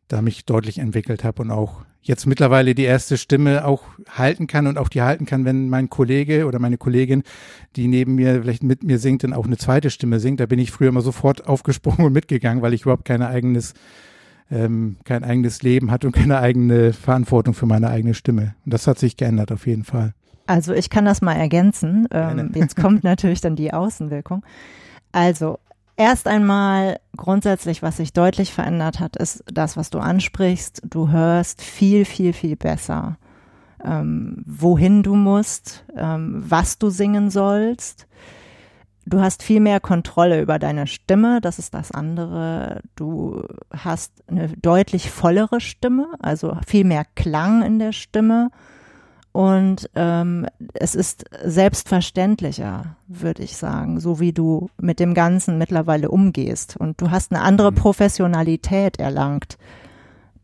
da 0.08 0.22
mich 0.22 0.44
deutlich 0.44 0.78
entwickelt 0.78 1.24
habe 1.24 1.42
und 1.42 1.50
auch 1.50 1.84
jetzt 2.04 2.26
mittlerweile 2.26 2.74
die 2.74 2.84
erste 2.84 3.16
Stimme 3.16 3.64
auch 3.64 3.82
halten 4.10 4.46
kann 4.46 4.66
und 4.66 4.78
auch 4.78 4.88
die 4.88 5.02
halten 5.02 5.24
kann, 5.24 5.44
wenn 5.44 5.68
mein 5.68 5.88
Kollege 5.88 6.46
oder 6.46 6.58
meine 6.58 6.76
Kollegin, 6.76 7.22
die 7.76 7.88
neben 7.88 8.14
mir 8.14 8.42
vielleicht 8.42 8.62
mit 8.62 8.84
mir 8.84 8.98
singt, 8.98 9.24
dann 9.24 9.32
auch 9.32 9.46
eine 9.46 9.56
zweite 9.56 9.90
Stimme 9.90 10.20
singt. 10.20 10.40
Da 10.40 10.46
bin 10.46 10.58
ich 10.58 10.70
früher 10.70 10.90
immer 10.90 11.00
sofort 11.00 11.46
aufgesprungen 11.48 12.06
und 12.06 12.12
mitgegangen, 12.12 12.62
weil 12.62 12.74
ich 12.74 12.82
überhaupt 12.82 13.06
kein 13.06 13.22
eigenes, 13.22 13.72
ähm, 14.50 14.96
kein 15.04 15.24
eigenes 15.24 15.62
Leben 15.62 15.90
hatte 15.90 16.06
und 16.06 16.12
keine 16.12 16.38
eigene 16.38 16.92
Verantwortung 16.92 17.54
für 17.54 17.66
meine 17.66 17.88
eigene 17.88 18.12
Stimme. 18.12 18.54
Und 18.66 18.74
das 18.74 18.86
hat 18.86 18.98
sich 18.98 19.16
geändert 19.16 19.50
auf 19.50 19.66
jeden 19.66 19.84
Fall. 19.84 20.12
Also 20.46 20.74
ich 20.74 20.90
kann 20.90 21.06
das 21.06 21.22
mal 21.22 21.34
ergänzen. 21.34 22.06
Ähm, 22.10 22.52
jetzt 22.54 22.76
kommt 22.76 23.02
natürlich 23.02 23.40
dann 23.40 23.56
die 23.56 23.72
Außenwirkung. 23.72 24.44
Also 25.10 25.58
Erst 25.96 26.26
einmal 26.26 26.98
grundsätzlich, 27.16 27.82
was 27.82 27.98
sich 27.98 28.12
deutlich 28.12 28.52
verändert 28.52 28.98
hat, 28.98 29.16
ist 29.16 29.44
das, 29.46 29.76
was 29.76 29.90
du 29.90 30.00
ansprichst. 30.00 30.82
Du 30.84 31.10
hörst 31.10 31.62
viel, 31.62 32.04
viel, 32.04 32.32
viel 32.32 32.56
besser, 32.56 33.16
ähm, 33.84 34.42
wohin 34.44 35.04
du 35.04 35.14
musst, 35.14 35.84
ähm, 35.96 36.42
was 36.46 36.78
du 36.78 36.90
singen 36.90 37.30
sollst. 37.30 38.08
Du 39.06 39.20
hast 39.20 39.42
viel 39.42 39.60
mehr 39.60 39.80
Kontrolle 39.80 40.40
über 40.40 40.58
deine 40.58 40.86
Stimme, 40.86 41.40
das 41.40 41.58
ist 41.58 41.74
das 41.74 41.92
andere. 41.92 42.80
Du 42.96 43.44
hast 43.70 44.12
eine 44.26 44.48
deutlich 44.48 45.10
vollere 45.10 45.60
Stimme, 45.60 46.08
also 46.20 46.56
viel 46.66 46.84
mehr 46.84 47.04
Klang 47.14 47.62
in 47.62 47.78
der 47.78 47.92
Stimme. 47.92 48.50
Und 49.34 49.90
ähm, 49.96 50.46
es 50.74 50.94
ist 50.94 51.24
selbstverständlicher, 51.42 52.96
würde 53.08 53.42
ich 53.42 53.56
sagen, 53.56 53.98
so 53.98 54.20
wie 54.20 54.32
du 54.32 54.70
mit 54.80 55.00
dem 55.00 55.12
Ganzen 55.12 55.58
mittlerweile 55.58 56.08
umgehst. 56.08 56.76
Und 56.76 57.00
du 57.00 57.10
hast 57.10 57.32
eine 57.32 57.42
andere 57.42 57.72
mhm. 57.72 57.74
Professionalität 57.74 59.00
erlangt. 59.00 59.58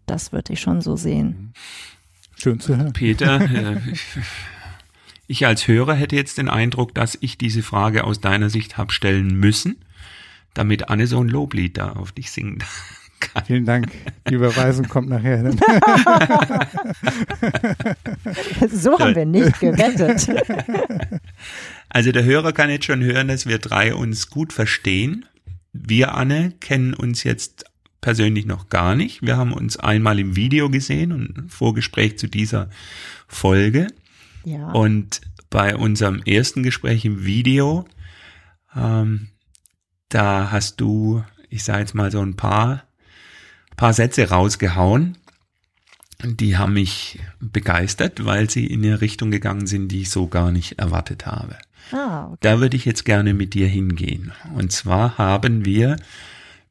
Das 0.07 0.33
würde 0.33 0.55
ich 0.55 0.61
schon 0.61 0.81
so 0.81 0.97
sehen. 0.97 1.53
Schön 2.35 2.59
zu 2.59 2.77
hören. 2.77 2.93
Peter, 2.93 3.41
äh, 3.77 3.81
ich 5.29 5.47
als 5.47 5.69
Hörer 5.69 5.95
hätte 5.95 6.17
jetzt 6.17 6.39
den 6.39 6.49
Eindruck, 6.49 6.93
dass 6.93 7.17
ich 7.21 7.39
diese 7.39 7.63
Frage 7.63 8.03
aus 8.03 8.21
deiner 8.21 8.51
Sicht 8.51 8.77
habe 8.77 8.93
stellen 8.93 9.39
müssen, 9.39 9.77
damit 10.53 10.89
Anne 10.89 11.07
so 11.07 11.23
ein 11.23 11.29
Loblied 11.29 11.79
da 11.79 11.93
auf 11.93 12.11
dich 12.11 12.33
singen 12.33 12.59
kann. 13.21 13.45
Vielen 13.45 13.65
Dank. 13.65 13.89
Die 14.29 14.35
Überweisung 14.35 14.89
kommt 14.89 15.09
nachher. 15.09 15.53
so 18.73 18.99
haben 18.99 19.15
wir 19.15 19.27
nicht 19.27 19.61
gewettet. 19.61 20.29
Also 21.93 22.13
der 22.13 22.23
Hörer 22.23 22.53
kann 22.53 22.71
jetzt 22.71 22.85
schon 22.85 23.03
hören, 23.03 23.27
dass 23.27 23.47
wir 23.47 23.59
drei 23.59 23.93
uns 23.97 24.31
gut 24.31 24.53
verstehen. 24.53 25.27
Wir, 25.73 26.15
Anne, 26.15 26.53
kennen 26.61 26.95
uns 26.95 27.25
jetzt 27.25 27.65
persönlich 28.01 28.47
noch 28.47 28.69
gar 28.69 28.95
nicht. 28.95 29.23
Wir 29.23 29.37
haben 29.37 29.53
uns 29.53 29.77
einmal 29.77 30.21
im 30.21 30.37
Video 30.37 30.71
gesehen 30.71 31.11
und 31.11 31.51
Vorgespräch 31.51 32.17
zu 32.17 32.29
dieser 32.29 32.71
Folge. 33.27 33.89
Ja. 34.45 34.71
Und 34.71 35.21
bei 35.51 35.77
unserem 35.77 36.23
ersten 36.23 36.63
Gespräch 36.63 37.05
im 37.05 37.25
Video, 37.25 37.87
ähm, 38.75 39.29
da 40.09 40.51
hast 40.53 40.81
du, 40.81 41.25
ich 41.49 41.65
sage 41.65 41.81
jetzt 41.81 41.95
mal 41.95 42.11
so 42.11 42.21
ein 42.21 42.37
paar 42.37 42.85
paar 43.81 43.95
Sätze 43.95 44.29
rausgehauen. 44.29 45.17
Die 46.23 46.59
haben 46.59 46.75
mich 46.75 47.19
begeistert, 47.41 48.27
weil 48.27 48.51
sie 48.51 48.67
in 48.67 48.85
eine 48.85 49.01
Richtung 49.01 49.31
gegangen 49.31 49.67
sind, 49.67 49.89
die 49.89 50.03
ich 50.03 50.11
so 50.11 50.27
gar 50.27 50.53
nicht 50.53 50.79
erwartet 50.79 51.25
habe. 51.25 51.57
Ah, 51.91 52.27
okay. 52.27 52.37
Da 52.41 52.61
würde 52.61 52.77
ich 52.77 52.85
jetzt 52.85 53.07
gerne 53.07 53.33
mit 53.33 53.55
dir 53.55 53.69
hingehen. 53.69 54.33
Und 54.55 54.71
zwar 54.71 55.17
haben 55.17 55.65
wir 55.65 55.97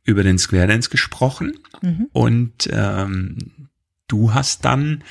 über 0.03 0.21
den 0.21 0.37
Square 0.37 0.67
Dance 0.67 0.91
gesprochen 0.91 1.57
mhm. 1.81 2.09
und 2.13 2.69
ähm, 2.71 3.69
du 4.07 4.35
hast 4.35 4.65
dann 4.65 5.03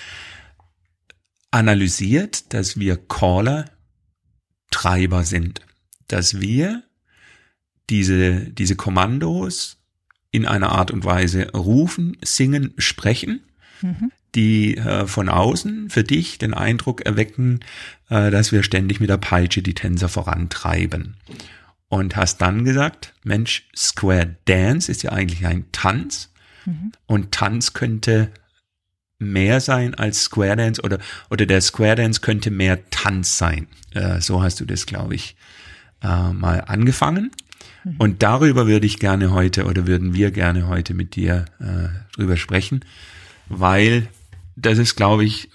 analysiert, 1.51 2.55
dass 2.55 2.79
wir 2.79 2.97
Caller 2.97 3.65
Treiber 4.71 5.25
sind, 5.25 5.63
dass 6.07 6.41
wir 6.41 6.85
diese, 7.91 8.51
diese 8.53 8.77
Kommandos 8.77 9.78
in 10.31 10.47
einer 10.47 10.71
Art 10.73 10.91
und 10.91 11.05
Weise 11.05 11.51
rufen, 11.53 12.17
singen, 12.23 12.75
sprechen, 12.79 13.41
mhm. 13.81 14.13
die 14.35 14.77
äh, 14.77 15.07
von 15.07 15.29
außen 15.29 15.91
für 15.91 16.05
dich 16.05 16.39
den 16.39 16.55
Eindruck 16.55 17.07
erwecken, 17.07 17.61
äh, 18.11 18.31
dass 18.31 18.53
wir 18.53 18.63
ständig 18.63 19.01
mit 19.01 19.11
der 19.11 19.19
Peitsche 19.19 19.63
die 19.63 19.75
Tänzer 19.75 20.09
vorantreiben. 20.09 21.17
Und 21.89 22.17
hast 22.17 22.43
dann 22.43 22.65
gesagt, 22.65 23.15
Mensch, 23.25 23.67
Square 23.75 24.37
Dance 24.45 24.93
ist 24.93 25.03
ja 25.03 25.13
eigentlich 25.13 25.47
ein 25.47 25.65
Tanz. 25.73 26.31
Mhm. 26.67 26.93
Und 27.07 27.33
Tanz 27.33 27.73
könnte 27.73 28.31
mehr 29.19 29.61
sein 29.61 29.95
als 29.95 30.25
Square 30.25 30.57
Dance 30.57 30.83
oder, 30.83 30.99
oder 31.31 31.47
der 31.47 31.61
Square 31.61 31.97
Dance 31.97 32.21
könnte 32.21 32.51
mehr 32.51 32.89
Tanz 32.91 33.39
sein. 33.39 33.67
Äh, 33.95 34.21
so 34.21 34.43
hast 34.43 34.61
du 34.61 34.67
das, 34.67 34.85
glaube 34.85 35.15
ich, 35.15 35.37
äh, 36.03 36.33
mal 36.33 36.61
angefangen. 36.67 37.31
Mhm. 37.85 37.97
Und 37.99 38.23
darüber 38.23 38.67
würde 38.67 38.87
ich 38.87 38.99
gerne 38.99 39.33
heute 39.33 39.65
oder 39.67 39.87
würden 39.87 40.15
wir 40.15 40.31
gerne 40.31 40.69
heute 40.69 40.95
mit 40.95 41.17
dir 41.17 41.45
äh, 41.61 41.89
drüber 42.17 42.37
sprechen, 42.37 42.85
weil 43.49 44.09
das 44.57 44.79
ist, 44.79 44.97
glaube 44.97 45.25
ich, 45.25 45.51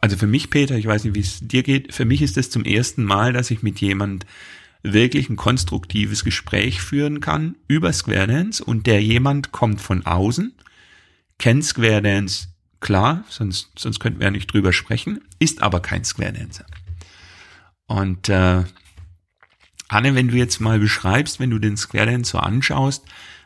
also 0.00 0.16
für 0.16 0.26
mich, 0.26 0.50
Peter, 0.50 0.76
ich 0.76 0.86
weiß 0.86 1.04
nicht, 1.04 1.14
wie 1.14 1.20
es 1.20 1.40
dir 1.40 1.62
geht, 1.62 1.94
für 1.94 2.04
mich 2.04 2.22
ist 2.22 2.36
es 2.36 2.50
zum 2.50 2.64
ersten 2.64 3.04
Mal, 3.04 3.32
dass 3.32 3.50
ich 3.50 3.62
mit 3.62 3.80
jemand 3.80 4.26
wirklich 4.82 5.28
ein 5.28 5.36
konstruktives 5.36 6.24
Gespräch 6.24 6.80
führen 6.80 7.20
kann 7.20 7.56
über 7.66 7.92
Square 7.92 8.26
Dance 8.26 8.62
und 8.62 8.86
der 8.86 9.02
jemand 9.02 9.52
kommt 9.52 9.80
von 9.80 10.06
außen, 10.06 10.52
kennt 11.38 11.64
Square 11.64 12.02
Dance 12.02 12.48
klar, 12.80 13.24
sonst, 13.28 13.70
sonst 13.76 13.98
könnten 13.98 14.20
wir 14.20 14.26
ja 14.26 14.30
nicht 14.30 14.52
drüber 14.52 14.72
sprechen, 14.72 15.20
ist 15.38 15.62
aber 15.62 15.80
kein 15.80 16.04
Square 16.04 16.32
Dancer. 16.32 16.66
Und 17.86 18.28
äh, 18.28 18.64
Anne, 19.88 20.14
wenn 20.14 20.28
du 20.28 20.36
jetzt 20.36 20.60
mal 20.60 20.78
beschreibst, 20.78 21.40
wenn 21.40 21.50
du 21.50 21.58
den 21.58 21.76
Square 21.76 22.06
Dance 22.06 22.32
so 22.32 22.38
anschaust, 22.38 23.04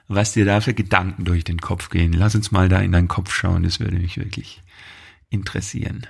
was 0.09 0.33
dir 0.33 0.45
da 0.45 0.61
für 0.61 0.75
Gedanken 0.75 1.25
durch 1.25 1.45
den 1.45 1.61
Kopf 1.61 1.89
gehen. 1.89 2.13
Lass 2.13 2.35
uns 2.35 2.51
mal 2.51 2.69
da 2.69 2.81
in 2.81 2.93
deinen 2.93 3.09
Kopf 3.09 3.33
schauen, 3.33 3.63
das 3.63 3.81
würde 3.81 3.97
mich 3.97 4.19
wirklich 4.19 4.63
interessieren. 5.31 6.07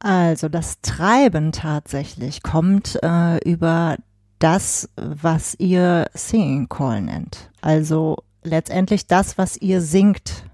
Also 0.00 0.48
das 0.48 0.80
Treiben 0.80 1.52
tatsächlich 1.52 2.42
kommt 2.42 2.98
äh, 3.02 3.38
über 3.48 3.96
das, 4.38 4.88
was 4.96 5.54
ihr 5.58 6.06
Singing 6.14 6.68
Call 6.68 7.02
nennt. 7.02 7.50
Also 7.60 8.16
letztendlich 8.42 9.06
das, 9.06 9.38
was 9.38 9.56
ihr 9.58 9.80
singt. 9.82 10.44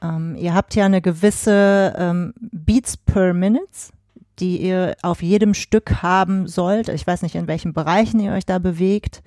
Ähm, 0.00 0.36
ihr 0.36 0.54
habt 0.54 0.74
ja 0.74 0.86
eine 0.86 1.02
gewisse 1.02 1.94
ähm, 1.96 2.34
Beats 2.38 2.96
per 2.96 3.34
Minute, 3.34 3.92
die 4.42 4.60
ihr 4.60 4.96
auf 5.02 5.22
jedem 5.22 5.54
Stück 5.54 6.02
haben 6.02 6.48
sollt. 6.48 6.88
Ich 6.88 7.06
weiß 7.06 7.22
nicht, 7.22 7.36
in 7.36 7.46
welchen 7.46 7.72
Bereichen 7.72 8.18
ihr 8.20 8.32
euch 8.32 8.44
da 8.44 8.58
bewegt. 8.58 9.22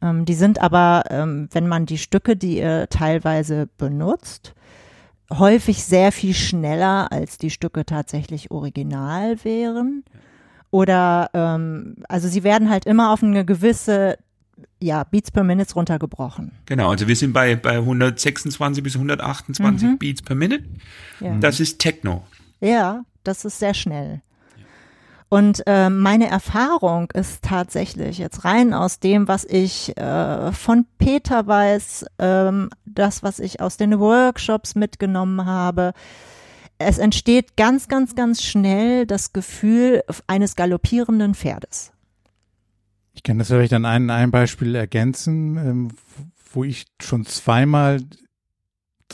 Ähm, 0.00 0.24
die 0.24 0.34
sind 0.34 0.58
aber, 0.60 1.04
ähm, 1.10 1.48
wenn 1.52 1.68
man 1.68 1.84
die 1.84 1.98
Stücke, 1.98 2.34
die 2.34 2.58
ihr 2.58 2.88
teilweise 2.88 3.68
benutzt, 3.76 4.54
häufig 5.30 5.84
sehr 5.84 6.12
viel 6.12 6.34
schneller 6.34 7.12
als 7.12 7.36
die 7.36 7.50
Stücke 7.50 7.84
tatsächlich 7.84 8.50
original 8.50 9.44
wären. 9.44 10.02
Oder 10.70 11.30
ähm, 11.34 11.96
also 12.08 12.26
sie 12.26 12.42
werden 12.42 12.70
halt 12.70 12.86
immer 12.86 13.12
auf 13.12 13.22
eine 13.22 13.44
gewisse 13.44 14.16
ja, 14.80 15.04
Beats 15.04 15.30
per 15.30 15.44
Minute 15.44 15.74
runtergebrochen. 15.74 16.52
Genau, 16.66 16.90
also 16.90 17.06
wir 17.06 17.16
sind 17.16 17.34
bei, 17.34 17.54
bei 17.54 17.76
126 17.76 18.82
bis 18.82 18.94
128 18.94 19.88
mhm. 19.88 19.98
Beats 19.98 20.22
per 20.22 20.36
Minute. 20.36 20.64
Ja. 21.20 21.36
Das 21.36 21.60
ist 21.60 21.78
Techno. 21.78 22.24
Ja, 22.60 23.04
das 23.24 23.44
ist 23.44 23.58
sehr 23.58 23.74
schnell. 23.74 24.22
Und 25.34 25.64
äh, 25.66 25.90
meine 25.90 26.28
Erfahrung 26.28 27.10
ist 27.10 27.42
tatsächlich 27.42 28.18
jetzt 28.18 28.44
rein 28.44 28.72
aus 28.72 29.00
dem, 29.00 29.26
was 29.26 29.44
ich 29.44 29.96
äh, 29.96 30.52
von 30.52 30.86
Peter 30.98 31.44
weiß, 31.44 32.06
ähm, 32.20 32.70
das, 32.84 33.24
was 33.24 33.40
ich 33.40 33.60
aus 33.60 33.76
den 33.76 33.98
Workshops 33.98 34.76
mitgenommen 34.76 35.44
habe, 35.44 35.92
es 36.78 36.98
entsteht 36.98 37.56
ganz, 37.56 37.88
ganz, 37.88 38.14
ganz 38.14 38.44
schnell 38.44 39.06
das 39.06 39.32
Gefühl 39.32 40.04
eines 40.28 40.54
galoppierenden 40.54 41.34
Pferdes. 41.34 41.90
Ich 43.12 43.24
kann 43.24 43.40
das 43.40 43.48
vielleicht 43.48 43.72
an 43.72 43.86
ein, 43.86 44.10
ein 44.10 44.30
Beispiel 44.30 44.76
ergänzen, 44.76 45.56
ähm, 45.56 45.88
wo 46.52 46.62
ich 46.62 46.84
schon 47.02 47.26
zweimal 47.26 47.98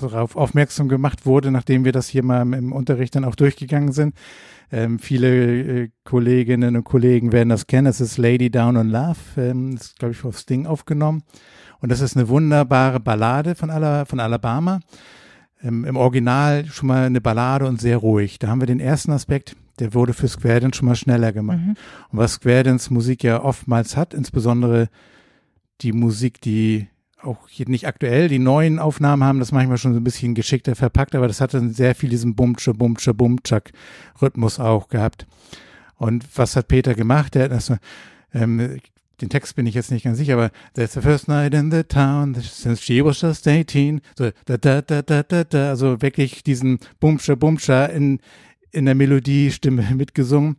darauf 0.01 0.37
aufmerksam 0.37 0.89
gemacht 0.89 1.27
wurde, 1.27 1.51
nachdem 1.51 1.85
wir 1.85 1.93
das 1.93 2.09
hier 2.09 2.23
mal 2.23 2.43
im 2.43 2.73
Unterricht 2.73 3.15
dann 3.15 3.25
auch 3.25 3.35
durchgegangen 3.35 3.93
sind. 3.93 4.15
Ähm, 4.73 4.99
viele 4.99 5.83
äh, 5.83 5.89
Kolleginnen 6.05 6.77
und 6.77 6.85
Kollegen 6.85 7.33
werden 7.33 7.49
das 7.49 7.67
kennen. 7.67 7.87
Das 7.87 8.01
ist 8.01 8.19
Lady 8.19 8.51
Down 8.51 8.77
on 8.77 8.89
Love. 8.89 9.19
Ähm, 9.37 9.77
das 9.77 9.87
ist, 9.87 9.99
glaube 9.99 10.13
ich, 10.13 10.25
auf 10.25 10.39
Sting 10.39 10.67
aufgenommen. 10.67 11.23
Und 11.81 11.91
das 11.91 12.01
ist 12.01 12.17
eine 12.17 12.29
wunderbare 12.29 13.01
Ballade 13.01 13.55
von, 13.55 13.71
Ala, 13.71 14.05
von 14.05 14.21
Alabama 14.21 14.81
ähm, 15.63 15.85
im 15.85 15.97
Original 15.97 16.67
schon 16.67 16.89
mal 16.89 17.07
eine 17.07 17.21
Ballade 17.21 17.67
und 17.67 17.81
sehr 17.81 17.99
ruhig. 17.99 18.39
Da 18.39 18.49
haben 18.49 18.61
wir 18.61 18.67
den 18.67 18.81
ersten 18.81 19.13
Aspekt, 19.13 19.57
der 19.79 19.95
wurde 19.95 20.13
für 20.13 20.29
Square 20.29 20.61
Dance 20.61 20.79
schon 20.79 20.89
mal 20.89 20.97
schneller 20.97 21.33
gemacht. 21.33 21.59
Mhm. 21.59 21.77
Und 22.11 22.19
was 22.19 22.35
Square 22.35 22.65
Dance 22.65 22.93
Musik 22.93 23.25
ja 23.25 23.43
oftmals 23.43 23.97
hat, 23.97 24.15
insbesondere 24.15 24.89
die 25.81 25.93
Musik, 25.93 26.41
die 26.41 26.89
auch 27.23 27.49
nicht 27.67 27.87
aktuell, 27.87 28.29
die 28.29 28.39
neuen 28.39 28.79
Aufnahmen 28.79 29.25
haben 29.25 29.39
das 29.39 29.53
manchmal 29.53 29.79
schon 29.79 29.93
so 29.93 30.01
ein 30.01 30.05
bisschen 30.05 30.35
geschickter 30.35 30.75
verpackt, 30.75 31.15
aber 31.15 31.29
das 31.29 31.41
hatte 31.41 31.69
sehr 31.71 31.95
viel 31.95 32.11
diesen 32.11 32.35
Bumtsche, 32.35 32.75
Bumtsche, 32.75 33.15
Bumtschak 33.15 33.73
Rhythmus 34.21 34.59
auch 34.59 34.89
gehabt. 34.89 35.27
Und 35.97 36.27
was 36.37 36.57
hat 36.57 36.69
Peter 36.69 36.95
gemacht? 36.95 37.35
Der 37.35 37.45
hat 37.45 37.53
das, 37.53 37.73
ähm, 38.33 38.79
den 39.21 39.29
Text 39.29 39.55
bin 39.55 39.67
ich 39.67 39.75
jetzt 39.75 39.91
nicht 39.91 40.05
ganz 40.05 40.19
sicher, 40.19 40.35
aber 40.35 40.51
that's 40.75 40.95
the 40.95 41.01
first 41.01 41.29
night 41.29 41.53
in 41.53 41.71
the 41.71 41.85
town 41.85 42.35
since 42.35 42.83
she 42.83 43.05
was 43.05 43.21
just 43.21 43.47
18. 43.47 44.01
So, 44.17 44.31
da, 44.47 44.57
da, 44.57 44.81
da, 44.81 45.03
da, 45.03 45.23
da, 45.23 45.45
da, 45.45 45.69
also 45.69 46.01
wirklich 46.01 46.43
diesen 46.43 46.79
Bumscher, 47.01 47.37
Bumscher 47.37 47.91
in, 47.91 48.21
in 48.73 48.87
der 48.87 48.95
Melodiestimme 48.95 49.87
mitgesungen, 49.95 50.57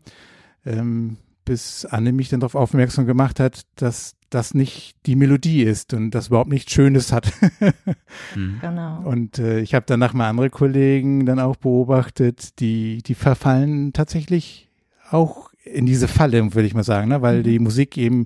ähm, 0.66 1.18
bis 1.44 1.86
Anne 1.86 2.12
mich 2.12 2.30
dann 2.30 2.40
darauf 2.40 2.56
aufmerksam 2.56 3.08
gemacht 3.08 3.40
hat, 3.40 3.64
dass 3.76 4.16
das 4.32 4.54
nicht 4.54 4.96
die 5.06 5.16
Melodie 5.16 5.62
ist 5.64 5.94
und 5.94 6.12
das 6.12 6.28
überhaupt 6.28 6.50
nichts 6.50 6.72
Schönes 6.72 7.12
hat. 7.12 7.32
mhm. 8.36 8.58
Genau. 8.62 9.02
Und 9.04 9.38
äh, 9.38 9.60
ich 9.60 9.76
habe 9.76 9.86
danach 9.88 10.14
mal 10.14 10.30
andere 10.30 10.50
Kollegen 10.50 11.26
dann 11.26 11.40
auch 11.40 11.58
beobachtet, 11.58 12.60
die, 12.60 13.04
die 13.04 13.14
verfallen 13.14 13.94
tatsächlich 13.94 14.70
auch 15.12 15.52
in 15.64 15.86
diese 15.86 16.08
Falle, 16.08 16.56
würde 16.56 16.66
ich 16.66 16.74
mal 16.74 16.84
sagen, 16.84 17.10
ne? 17.10 17.22
weil 17.22 17.40
mhm. 17.40 17.44
die 17.44 17.60
Musik 17.60 17.98
eben 17.98 18.26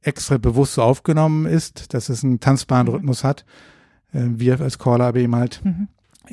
extra 0.00 0.38
bewusst 0.38 0.74
so 0.74 0.82
aufgenommen 0.82 1.46
ist, 1.46 1.92
dass 1.92 2.08
es 2.08 2.24
einen 2.24 2.40
tanzbaren 2.40 2.86
mhm. 2.86 2.94
Rhythmus 2.94 3.22
hat. 3.22 3.44
Äh, 4.12 4.22
wir 4.24 4.60
als 4.60 4.78
Caller 4.78 5.06
aber 5.06 5.18
eben 5.18 5.36
halt 5.36 5.60
mhm. 5.62 5.88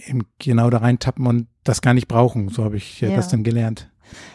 eben 0.06 0.22
genau 0.40 0.70
da 0.70 0.78
reintappen 0.78 1.28
und 1.28 1.48
das 1.66 1.82
gar 1.82 1.94
nicht 1.94 2.08
brauchen. 2.08 2.48
So 2.48 2.64
habe 2.64 2.78
ich 2.78 3.02
ja. 3.02 3.14
das 3.14 3.28
dann 3.28 3.44
gelernt. 3.44 3.90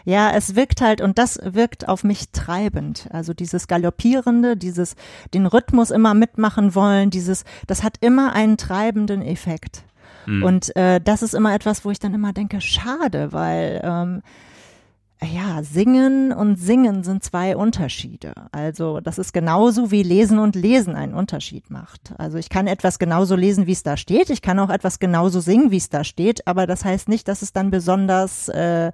Ja, 0.04 0.30
es 0.30 0.54
wirkt 0.54 0.80
halt 0.80 1.00
und 1.00 1.18
das 1.18 1.38
wirkt 1.42 1.88
auf 1.88 2.04
mich 2.04 2.30
treibend. 2.30 3.08
Also 3.10 3.34
dieses 3.34 3.68
Galoppierende, 3.68 4.56
dieses 4.56 4.96
den 5.34 5.46
Rhythmus 5.46 5.90
immer 5.90 6.14
mitmachen 6.14 6.74
wollen, 6.74 7.10
dieses, 7.10 7.44
das 7.66 7.82
hat 7.82 7.96
immer 8.00 8.32
einen 8.32 8.56
treibenden 8.56 9.22
Effekt. 9.22 9.84
Mhm. 10.26 10.42
Und 10.42 10.76
äh, 10.76 11.00
das 11.00 11.22
ist 11.22 11.34
immer 11.34 11.54
etwas, 11.54 11.84
wo 11.84 11.90
ich 11.90 11.98
dann 11.98 12.14
immer 12.14 12.32
denke, 12.32 12.60
schade, 12.60 13.32
weil 13.32 13.80
ähm, 13.82 14.22
ja, 15.22 15.62
Singen 15.64 16.32
und 16.32 16.56
Singen 16.56 17.02
sind 17.02 17.24
zwei 17.24 17.56
Unterschiede. 17.56 18.34
Also 18.52 19.00
das 19.00 19.18
ist 19.18 19.32
genauso 19.32 19.90
wie 19.90 20.04
Lesen 20.04 20.38
und 20.38 20.54
Lesen 20.54 20.94
einen 20.94 21.14
Unterschied 21.14 21.70
macht. 21.70 22.12
Also 22.18 22.38
ich 22.38 22.48
kann 22.50 22.68
etwas 22.68 23.00
genauso 23.00 23.34
lesen, 23.34 23.66
wie 23.66 23.72
es 23.72 23.82
da 23.82 23.96
steht. 23.96 24.30
Ich 24.30 24.42
kann 24.42 24.60
auch 24.60 24.70
etwas 24.70 25.00
genauso 25.00 25.40
singen, 25.40 25.72
wie 25.72 25.76
es 25.76 25.88
da 25.88 26.04
steht. 26.04 26.46
Aber 26.46 26.68
das 26.68 26.84
heißt 26.84 27.08
nicht, 27.08 27.26
dass 27.26 27.42
es 27.42 27.52
dann 27.52 27.70
besonders 27.70 28.48
äh, 28.48 28.92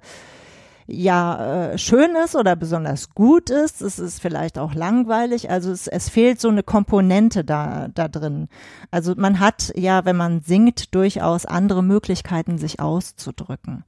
ja 0.87 1.71
äh, 1.71 1.77
schön 1.77 2.15
ist 2.23 2.35
oder 2.35 2.55
besonders 2.55 3.09
gut 3.15 3.49
ist. 3.49 3.81
Es 3.81 3.99
ist 3.99 4.21
vielleicht 4.21 4.57
auch 4.57 4.73
langweilig. 4.73 5.49
Also 5.49 5.71
es, 5.71 5.87
es 5.87 6.09
fehlt 6.09 6.39
so 6.39 6.49
eine 6.49 6.63
Komponente 6.63 7.43
da 7.43 7.87
da 7.93 8.07
drin. 8.07 8.47
Also 8.91 9.13
man 9.17 9.39
hat 9.39 9.71
ja, 9.75 10.05
wenn 10.05 10.15
man 10.15 10.41
singt, 10.41 10.93
durchaus 10.93 11.45
andere 11.45 11.83
Möglichkeiten, 11.83 12.57
sich 12.57 12.79
auszudrücken. 12.79 13.83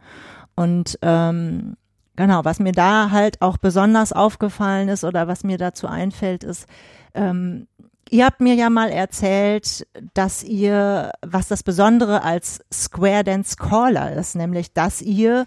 Und 0.55 0.97
ähm, 1.01 1.77
Genau, 2.17 2.43
was 2.43 2.59
mir 2.59 2.71
da 2.71 3.11
halt 3.11 3.43
auch 3.43 3.57
besonders 3.57 4.11
aufgefallen 4.11 4.89
ist 4.89 5.03
oder 5.03 5.27
was 5.27 5.43
mir 5.43 5.59
dazu 5.59 5.85
einfällt, 5.85 6.43
ist, 6.43 6.65
ähm, 7.13 7.67
ihr 8.09 8.25
habt 8.25 8.41
mir 8.41 8.55
ja 8.55 8.71
mal 8.71 8.89
erzählt, 8.89 9.87
dass 10.15 10.43
ihr, 10.43 11.11
was 11.21 11.47
das 11.47 11.61
Besondere 11.61 12.23
als 12.23 12.65
Square 12.73 13.23
Dance 13.23 13.55
Caller 13.55 14.13
ist, 14.13 14.35
nämlich, 14.35 14.73
dass 14.73 15.03
ihr 15.03 15.45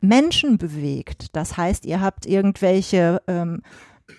Menschen 0.00 0.58
bewegt. 0.58 1.28
Das 1.32 1.56
heißt, 1.56 1.84
ihr 1.84 2.00
habt 2.00 2.26
irgendwelche 2.26 3.22
ähm, 3.26 3.62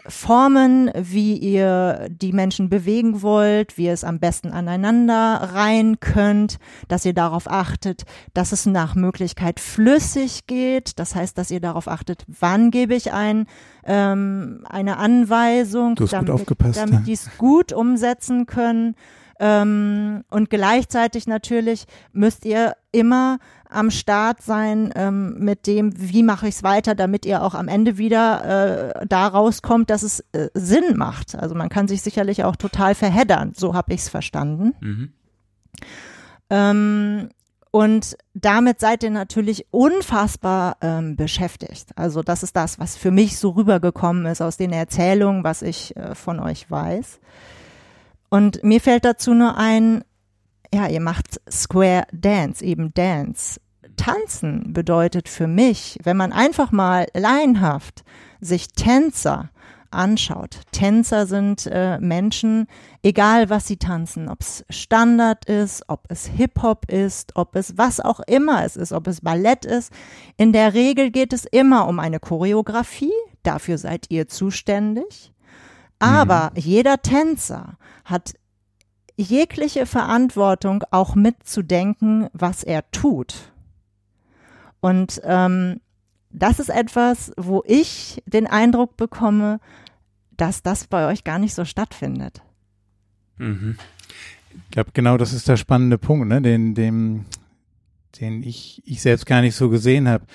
Formen, 0.07 0.91
wie 0.95 1.37
ihr 1.37 2.07
die 2.09 2.33
Menschen 2.33 2.69
bewegen 2.69 3.21
wollt, 3.21 3.77
wie 3.77 3.85
ihr 3.85 3.93
es 3.93 4.03
am 4.03 4.19
besten 4.19 4.51
aneinander 4.51 5.49
rein 5.53 5.99
könnt, 5.99 6.57
dass 6.87 7.05
ihr 7.05 7.13
darauf 7.13 7.49
achtet, 7.49 8.03
dass 8.33 8.51
es 8.51 8.65
nach 8.65 8.95
Möglichkeit 8.95 9.59
flüssig 9.59 10.47
geht. 10.47 10.97
Das 10.99 11.15
heißt, 11.15 11.37
dass 11.37 11.51
ihr 11.51 11.59
darauf 11.59 11.87
achtet, 11.87 12.25
wann 12.27 12.71
gebe 12.71 12.95
ich 12.95 13.11
ein, 13.11 13.47
ähm, 13.83 14.65
eine 14.69 14.97
Anweisung, 14.97 15.95
damit, 15.95 16.47
damit 16.75 17.07
die 17.07 17.13
es 17.13 17.29
gut 17.37 17.73
umsetzen 17.73 18.45
können. 18.45 18.95
Ähm, 19.43 20.23
und 20.29 20.51
gleichzeitig 20.51 21.25
natürlich 21.25 21.85
müsst 22.13 22.45
ihr 22.45 22.75
immer 22.91 23.39
am 23.67 23.89
Start 23.89 24.43
sein 24.43 24.93
ähm, 24.95 25.39
mit 25.39 25.65
dem, 25.65 25.91
wie 25.97 26.21
mache 26.21 26.47
ich 26.47 26.55
es 26.55 26.63
weiter, 26.63 26.93
damit 26.93 27.25
ihr 27.25 27.41
auch 27.41 27.55
am 27.55 27.67
Ende 27.67 27.97
wieder 27.97 28.99
äh, 29.01 29.05
da 29.07 29.25
rauskommt, 29.25 29.89
dass 29.89 30.03
es 30.03 30.19
äh, 30.33 30.49
Sinn 30.53 30.95
macht. 30.95 31.33
Also 31.33 31.55
man 31.55 31.69
kann 31.69 31.87
sich 31.87 32.03
sicherlich 32.03 32.43
auch 32.43 32.55
total 32.55 32.93
verheddern, 32.93 33.53
so 33.55 33.73
habe 33.73 33.95
ich 33.95 34.01
es 34.01 34.09
verstanden. 34.09 34.75
Mhm. 34.79 35.13
Ähm, 36.51 37.29
und 37.71 38.17
damit 38.35 38.79
seid 38.79 39.01
ihr 39.01 39.09
natürlich 39.09 39.65
unfassbar 39.71 40.77
ähm, 40.81 41.15
beschäftigt. 41.15 41.87
Also 41.95 42.21
das 42.21 42.43
ist 42.43 42.55
das, 42.55 42.77
was 42.77 42.95
für 42.95 43.09
mich 43.09 43.39
so 43.39 43.49
rübergekommen 43.51 44.27
ist 44.27 44.41
aus 44.41 44.57
den 44.57 44.71
Erzählungen, 44.71 45.43
was 45.43 45.63
ich 45.63 45.95
äh, 45.95 46.13
von 46.13 46.39
euch 46.39 46.69
weiß. 46.69 47.19
Und 48.31 48.63
mir 48.63 48.79
fällt 48.79 49.03
dazu 49.03 49.33
nur 49.33 49.57
ein, 49.57 50.05
ja, 50.73 50.87
ihr 50.87 51.01
macht 51.01 51.41
Square 51.51 52.07
Dance, 52.13 52.63
eben 52.63 52.93
Dance. 52.93 53.59
Tanzen 53.97 54.71
bedeutet 54.71 55.27
für 55.27 55.47
mich, 55.47 55.99
wenn 56.03 56.15
man 56.15 56.31
einfach 56.31 56.71
mal 56.71 57.07
laienhaft 57.13 58.05
sich 58.39 58.69
Tänzer 58.69 59.49
anschaut. 59.91 60.61
Tänzer 60.71 61.27
sind 61.27 61.67
äh, 61.67 61.99
Menschen, 61.99 62.67
egal 63.03 63.49
was 63.49 63.67
sie 63.67 63.75
tanzen, 63.75 64.29
ob 64.29 64.39
es 64.39 64.63
Standard 64.69 65.43
ist, 65.43 65.83
ob 65.89 66.05
es 66.07 66.25
Hip-Hop 66.25 66.89
ist, 66.89 67.35
ob 67.35 67.57
es 67.57 67.77
was 67.77 67.99
auch 67.99 68.21
immer 68.21 68.63
es 68.63 68.77
ist, 68.77 68.93
ob 68.93 69.07
es 69.07 69.19
Ballett 69.19 69.65
ist. 69.65 69.91
In 70.37 70.53
der 70.53 70.73
Regel 70.73 71.11
geht 71.11 71.33
es 71.33 71.43
immer 71.43 71.89
um 71.89 71.99
eine 71.99 72.21
Choreografie, 72.21 73.11
dafür 73.43 73.77
seid 73.77 74.05
ihr 74.07 74.29
zuständig. 74.29 75.33
Aber 76.01 76.51
mhm. 76.53 76.61
jeder 76.61 77.01
Tänzer 77.01 77.77
hat 78.03 78.33
jegliche 79.15 79.85
Verantwortung, 79.85 80.83
auch 80.91 81.15
mitzudenken, 81.15 82.27
was 82.33 82.63
er 82.63 82.89
tut. 82.91 83.51
Und 84.79 85.21
ähm, 85.23 85.79
das 86.31 86.59
ist 86.59 86.69
etwas, 86.69 87.31
wo 87.37 87.63
ich 87.65 88.23
den 88.25 88.47
Eindruck 88.47 88.97
bekomme, 88.97 89.59
dass 90.37 90.63
das 90.63 90.87
bei 90.87 91.07
euch 91.07 91.23
gar 91.23 91.37
nicht 91.37 91.53
so 91.53 91.65
stattfindet. 91.65 92.41
Mhm. 93.37 93.77
Ich 94.53 94.71
glaube, 94.71 94.91
genau 94.93 95.17
das 95.17 95.33
ist 95.33 95.47
der 95.47 95.57
spannende 95.57 95.97
Punkt, 95.97 96.27
ne? 96.27 96.41
den, 96.41 96.73
den, 96.73 97.25
den 98.19 98.41
ich, 98.43 98.81
ich 98.85 99.01
selbst 99.01 99.25
gar 99.25 99.41
nicht 99.41 99.55
so 99.55 99.69
gesehen 99.69 100.09
habe. 100.09 100.25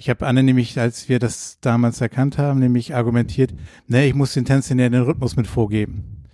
Ich 0.00 0.08
habe 0.08 0.26
Anne 0.26 0.42
nämlich, 0.42 0.80
als 0.80 1.10
wir 1.10 1.18
das 1.18 1.58
damals 1.60 2.00
erkannt 2.00 2.38
haben, 2.38 2.58
nämlich 2.58 2.94
argumentiert, 2.94 3.52
ne, 3.86 4.06
ich 4.06 4.14
muss 4.14 4.32
den 4.32 4.46
Tänzer 4.46 4.74
ja 4.74 4.88
den 4.88 5.02
Rhythmus 5.02 5.36
mit 5.36 5.46
vorgeben. 5.46 6.24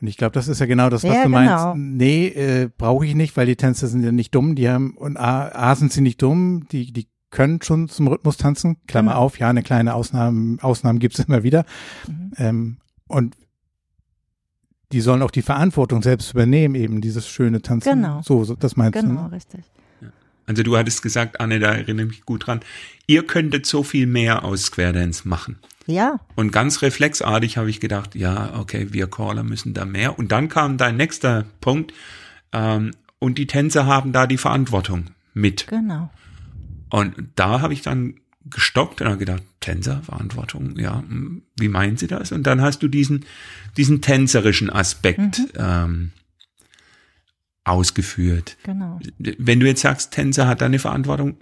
Und 0.00 0.06
ich 0.06 0.16
glaube, 0.16 0.32
das 0.32 0.48
ist 0.48 0.60
ja 0.60 0.66
genau 0.66 0.88
das, 0.88 1.04
was 1.04 1.10
ja, 1.10 1.24
du 1.24 1.28
genau. 1.28 1.74
meinst. 1.74 1.76
Nee, 1.76 2.28
äh, 2.28 2.70
brauche 2.74 3.04
ich 3.04 3.14
nicht, 3.14 3.36
weil 3.36 3.44
die 3.44 3.56
Tänzer 3.56 3.86
sind 3.86 4.02
ja 4.02 4.12
nicht 4.12 4.34
dumm. 4.34 4.54
Die 4.54 4.66
haben, 4.66 4.96
und 4.96 5.18
A, 5.18 5.48
A 5.48 5.74
sind 5.74 5.92
sie 5.92 6.00
nicht 6.00 6.22
dumm, 6.22 6.68
die, 6.72 6.90
die 6.90 7.06
können 7.28 7.60
schon 7.60 7.90
zum 7.90 8.08
Rhythmus 8.08 8.38
tanzen. 8.38 8.78
Klammer 8.86 9.12
mhm. 9.12 9.18
auf, 9.18 9.38
ja, 9.38 9.50
eine 9.50 9.62
kleine 9.62 9.92
Ausnahme, 9.92 10.56
Ausnahmen 10.62 11.00
gibt's 11.00 11.18
immer 11.18 11.42
wieder. 11.42 11.66
Mhm. 12.08 12.32
Ähm, 12.38 12.76
und 13.08 13.36
die 14.92 15.02
sollen 15.02 15.20
auch 15.20 15.30
die 15.30 15.42
Verantwortung 15.42 16.00
selbst 16.00 16.32
übernehmen, 16.32 16.76
eben 16.76 17.02
dieses 17.02 17.28
schöne 17.28 17.60
Tanzen. 17.60 18.00
Genau. 18.00 18.22
So, 18.22 18.42
so 18.44 18.54
das 18.54 18.76
meinst 18.76 18.94
genau, 18.94 19.06
du. 19.06 19.14
Genau, 19.16 19.28
ne? 19.28 19.36
richtig. 19.36 19.64
Also 20.46 20.62
du 20.62 20.76
hattest 20.76 21.02
gesagt, 21.02 21.40
Anne, 21.40 21.58
da 21.58 21.72
erinnere 21.72 22.06
ich 22.06 22.10
mich 22.10 22.26
gut 22.26 22.46
dran, 22.46 22.60
ihr 23.06 23.26
könntet 23.26 23.66
so 23.66 23.82
viel 23.82 24.06
mehr 24.06 24.44
aus 24.44 24.64
Square 24.64 24.92
Dance 24.92 25.28
machen. 25.28 25.58
Ja. 25.86 26.20
Und 26.36 26.52
ganz 26.52 26.82
reflexartig 26.82 27.56
habe 27.56 27.70
ich 27.70 27.80
gedacht, 27.80 28.14
ja, 28.14 28.58
okay, 28.58 28.88
wir 28.90 29.08
Caller 29.08 29.42
müssen 29.42 29.74
da 29.74 29.84
mehr. 29.84 30.18
Und 30.18 30.32
dann 30.32 30.48
kam 30.48 30.76
dein 30.76 30.96
nächster 30.96 31.46
Punkt, 31.60 31.92
ähm, 32.52 32.92
und 33.18 33.38
die 33.38 33.46
Tänzer 33.46 33.86
haben 33.86 34.12
da 34.12 34.26
die 34.26 34.38
Verantwortung 34.38 35.06
mit. 35.34 35.66
Genau. 35.68 36.10
Und 36.88 37.14
da 37.36 37.60
habe 37.60 37.74
ich 37.74 37.82
dann 37.82 38.14
gestockt 38.46 39.00
und 39.00 39.06
habe 39.06 39.18
gedacht, 39.18 39.42
Tänzer, 39.60 40.02
Verantwortung, 40.02 40.76
ja, 40.78 40.98
hm, 40.98 41.42
wie 41.56 41.68
meinen 41.68 41.96
Sie 41.96 42.06
das? 42.06 42.32
Und 42.32 42.44
dann 42.44 42.62
hast 42.62 42.82
du 42.82 42.88
diesen, 42.88 43.26
diesen 43.76 44.00
tänzerischen 44.00 44.70
Aspekt 44.70 45.38
mhm. 45.38 45.48
ähm, 45.56 46.10
ausgeführt. 47.64 48.56
Genau. 48.62 48.98
Wenn 49.18 49.60
du 49.60 49.66
jetzt 49.66 49.82
sagst, 49.82 50.12
Tänzer 50.12 50.46
hat 50.46 50.60
da 50.60 50.66
eine 50.66 50.78
Verantwortung, 50.78 51.36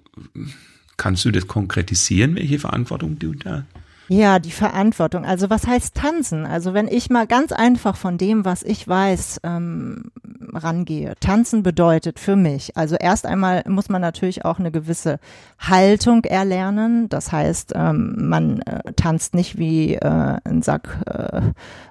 kannst 0.97 1.25
du 1.25 1.31
das 1.31 1.47
konkretisieren, 1.47 2.35
welche 2.35 2.59
Verantwortung 2.59 3.19
du 3.19 3.35
da 3.35 3.67
ja, 4.09 4.39
die 4.39 4.51
Verantwortung. 4.51 5.25
Also 5.25 5.51
was 5.51 5.67
heißt 5.67 5.95
tanzen? 5.95 6.47
Also 6.47 6.73
wenn 6.73 6.89
ich 6.89 7.11
mal 7.11 7.27
ganz 7.27 7.53
einfach 7.53 7.97
von 7.97 8.17
dem, 8.17 8.45
was 8.45 8.63
ich 8.63 8.89
weiß, 8.89 9.41
ähm, 9.45 10.11
rangehe. 10.55 11.15
Tanzen 11.21 11.63
bedeutet 11.63 12.19
für 12.19 12.35
mich, 12.35 12.77
also 12.77 12.97
erst 12.97 13.27
einmal 13.27 13.63
muss 13.69 13.91
man 13.91 14.01
natürlich 14.01 14.45
auch 14.47 14.59
eine 14.59 14.71
gewisse 14.71 15.21
Haltung 15.59 16.25
erlernen. 16.25 17.09
Das 17.11 17.33
heißt, 17.33 17.73
ähm, 17.75 18.29
man 18.29 18.63
äh, 18.63 18.93
tanzt 18.95 19.35
nicht 19.35 19.59
wie 19.59 19.95
äh, 19.95 20.39
ein 20.43 20.63
Sack 20.63 20.89
äh, 21.07 21.43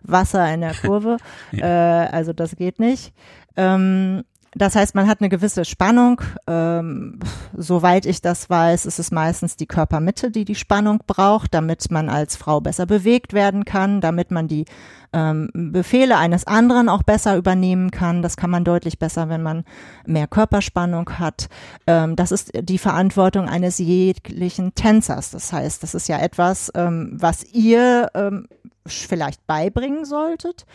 Wasser 0.02 0.52
in 0.54 0.62
der 0.62 0.74
Kurve. 0.82 1.18
ja. 1.52 2.06
äh, 2.06 2.08
also 2.08 2.34
das 2.34 2.56
geht 2.56 2.80
nicht. 2.80 3.14
Ähm, 3.56 4.24
das 4.58 4.76
heißt, 4.76 4.96
man 4.96 5.08
hat 5.08 5.22
eine 5.22 5.30
gewisse 5.30 5.66
Spannung. 5.66 6.22
Ähm, 6.48 7.20
soweit 7.56 8.06
ich 8.06 8.22
das 8.22 8.50
weiß, 8.50 8.86
ist 8.86 9.00
es 9.00 9.12
meistens 9.12 9.56
die 9.56 9.66
Körpermitte, 9.66 10.32
die 10.32 10.46
die 10.46 10.56
Spannung 10.56 11.00
braucht, 11.06 11.54
damit 11.54 11.90
man 11.92 12.10
als 12.10 12.36
Frau 12.36 12.60
besser 12.62 12.86
bewegt 12.86 13.34
werden 13.34 13.66
kann, 13.66 14.02
damit 14.02 14.32
man 14.32 14.48
die 14.48 14.66
ähm, 15.14 15.50
Befehle 15.54 16.18
eines 16.18 16.46
anderen 16.46 16.90
auch 16.90 17.04
besser 17.04 17.38
übernehmen 17.38 17.92
kann. 17.92 18.22
Das 18.22 18.38
kann 18.38 18.50
man 18.50 18.64
deutlich 18.64 19.00
besser, 19.00 19.30
wenn 19.30 19.44
man 19.44 19.64
mehr 20.06 20.28
Körperspannung 20.28 21.20
hat. 21.20 21.50
Ähm, 21.86 22.16
das 22.16 22.32
ist 22.32 22.52
die 22.60 22.78
Verantwortung 22.78 23.48
eines 23.48 23.78
jeglichen 23.78 24.76
Tänzers. 24.76 25.32
Das 25.32 25.54
heißt, 25.54 25.84
das 25.84 25.96
ist 25.96 26.08
ja 26.08 26.20
etwas, 26.20 26.72
ähm, 26.76 27.12
was 27.14 27.44
ihr 27.44 28.10
ähm, 28.14 28.48
vielleicht 28.86 29.46
beibringen 29.48 30.06
solltet 30.06 30.66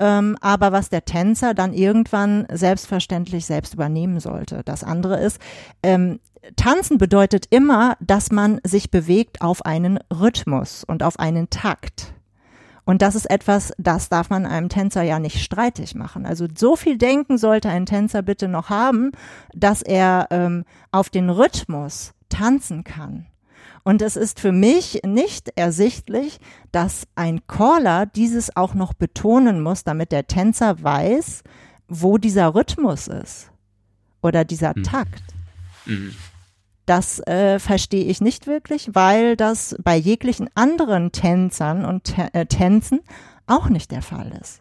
ähm, 0.00 0.36
aber 0.40 0.72
was 0.72 0.88
der 0.88 1.04
Tänzer 1.04 1.54
dann 1.54 1.72
irgendwann 1.72 2.46
selbstverständlich 2.50 3.46
selbst 3.46 3.74
übernehmen 3.74 4.18
sollte. 4.18 4.62
Das 4.64 4.82
andere 4.82 5.20
ist, 5.20 5.38
ähm, 5.82 6.18
Tanzen 6.56 6.98
bedeutet 6.98 7.46
immer, 7.50 7.96
dass 8.00 8.32
man 8.32 8.60
sich 8.64 8.90
bewegt 8.90 9.42
auf 9.42 9.64
einen 9.64 9.98
Rhythmus 10.10 10.84
und 10.84 11.02
auf 11.02 11.18
einen 11.18 11.50
Takt. 11.50 12.14
Und 12.84 13.02
das 13.02 13.14
ist 13.14 13.30
etwas, 13.30 13.72
das 13.78 14.08
darf 14.08 14.30
man 14.30 14.46
einem 14.46 14.68
Tänzer 14.68 15.02
ja 15.02 15.18
nicht 15.18 15.44
streitig 15.44 15.94
machen. 15.94 16.26
Also 16.26 16.46
so 16.56 16.76
viel 16.76 16.96
Denken 16.96 17.38
sollte 17.38 17.68
ein 17.68 17.86
Tänzer 17.86 18.22
bitte 18.22 18.48
noch 18.48 18.70
haben, 18.70 19.12
dass 19.54 19.82
er 19.82 20.28
ähm, 20.30 20.64
auf 20.90 21.10
den 21.10 21.30
Rhythmus 21.30 22.14
tanzen 22.30 22.82
kann. 22.82 23.26
Und 23.90 24.02
es 24.02 24.14
ist 24.14 24.38
für 24.38 24.52
mich 24.52 25.00
nicht 25.04 25.50
ersichtlich, 25.56 26.38
dass 26.70 27.08
ein 27.16 27.44
Caller 27.48 28.06
dieses 28.06 28.56
auch 28.56 28.72
noch 28.74 28.94
betonen 28.94 29.60
muss, 29.62 29.82
damit 29.82 30.12
der 30.12 30.28
Tänzer 30.28 30.80
weiß, 30.80 31.42
wo 31.88 32.16
dieser 32.16 32.54
Rhythmus 32.54 33.08
ist 33.08 33.50
oder 34.22 34.44
dieser 34.44 34.74
mhm. 34.76 34.84
Takt. 34.84 35.24
Mhm. 35.86 36.14
Das 36.86 37.18
äh, 37.26 37.58
verstehe 37.58 38.04
ich 38.04 38.20
nicht 38.20 38.46
wirklich, 38.46 38.90
weil 38.92 39.34
das 39.34 39.74
bei 39.82 39.96
jeglichen 39.96 40.48
anderen 40.54 41.10
Tänzern 41.10 41.84
und 41.84 42.14
äh, 42.16 42.46
Tänzen 42.46 43.00
auch 43.48 43.68
nicht 43.70 43.90
der 43.90 44.02
Fall 44.02 44.30
ist. 44.40 44.59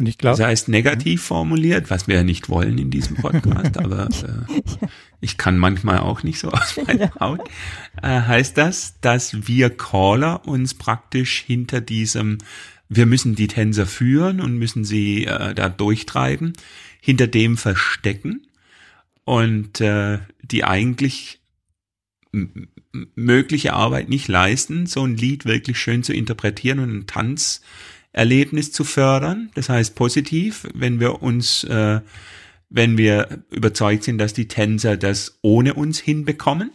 Und 0.00 0.06
ich 0.06 0.16
glaube. 0.16 0.38
Das 0.38 0.46
heißt 0.46 0.68
negativ 0.68 1.22
formuliert, 1.22 1.90
was 1.90 2.08
wir 2.08 2.16
ja 2.16 2.22
nicht 2.22 2.48
wollen 2.48 2.78
in 2.78 2.90
diesem 2.90 3.16
Podcast, 3.16 3.76
aber 3.76 4.08
äh, 4.22 4.86
ich 5.20 5.36
kann 5.36 5.58
manchmal 5.58 5.98
auch 5.98 6.22
nicht 6.22 6.38
so 6.38 6.48
aus 6.50 6.78
meiner 6.86 7.12
Haut. 7.20 7.46
Äh, 8.02 8.22
heißt 8.22 8.56
das, 8.56 8.98
dass 9.02 9.46
wir 9.46 9.68
Caller 9.68 10.48
uns 10.48 10.72
praktisch 10.72 11.42
hinter 11.42 11.82
diesem, 11.82 12.38
wir 12.88 13.04
müssen 13.04 13.34
die 13.34 13.46
Tänzer 13.46 13.84
führen 13.84 14.40
und 14.40 14.56
müssen 14.56 14.84
sie 14.84 15.26
äh, 15.26 15.52
da 15.52 15.68
durchtreiben, 15.68 16.54
hinter 17.02 17.26
dem 17.26 17.58
verstecken 17.58 18.46
und 19.24 19.82
äh, 19.82 20.18
die 20.42 20.64
eigentlich 20.64 21.40
mögliche 23.14 23.74
Arbeit 23.74 24.08
nicht 24.08 24.28
leisten, 24.28 24.86
so 24.86 25.04
ein 25.04 25.14
Lied 25.14 25.44
wirklich 25.44 25.78
schön 25.78 26.02
zu 26.02 26.14
interpretieren 26.14 26.78
und 26.78 26.88
einen 26.88 27.06
Tanz 27.06 27.60
Erlebnis 28.12 28.72
zu 28.72 28.84
fördern. 28.84 29.50
Das 29.54 29.68
heißt 29.68 29.94
positiv, 29.94 30.66
wenn 30.74 31.00
wir 31.00 31.22
uns, 31.22 31.64
äh, 31.64 32.00
wenn 32.68 32.98
wir 32.98 33.44
überzeugt 33.50 34.04
sind, 34.04 34.18
dass 34.18 34.32
die 34.32 34.48
Tänzer 34.48 34.96
das 34.96 35.38
ohne 35.42 35.74
uns 35.74 35.98
hinbekommen, 35.98 36.70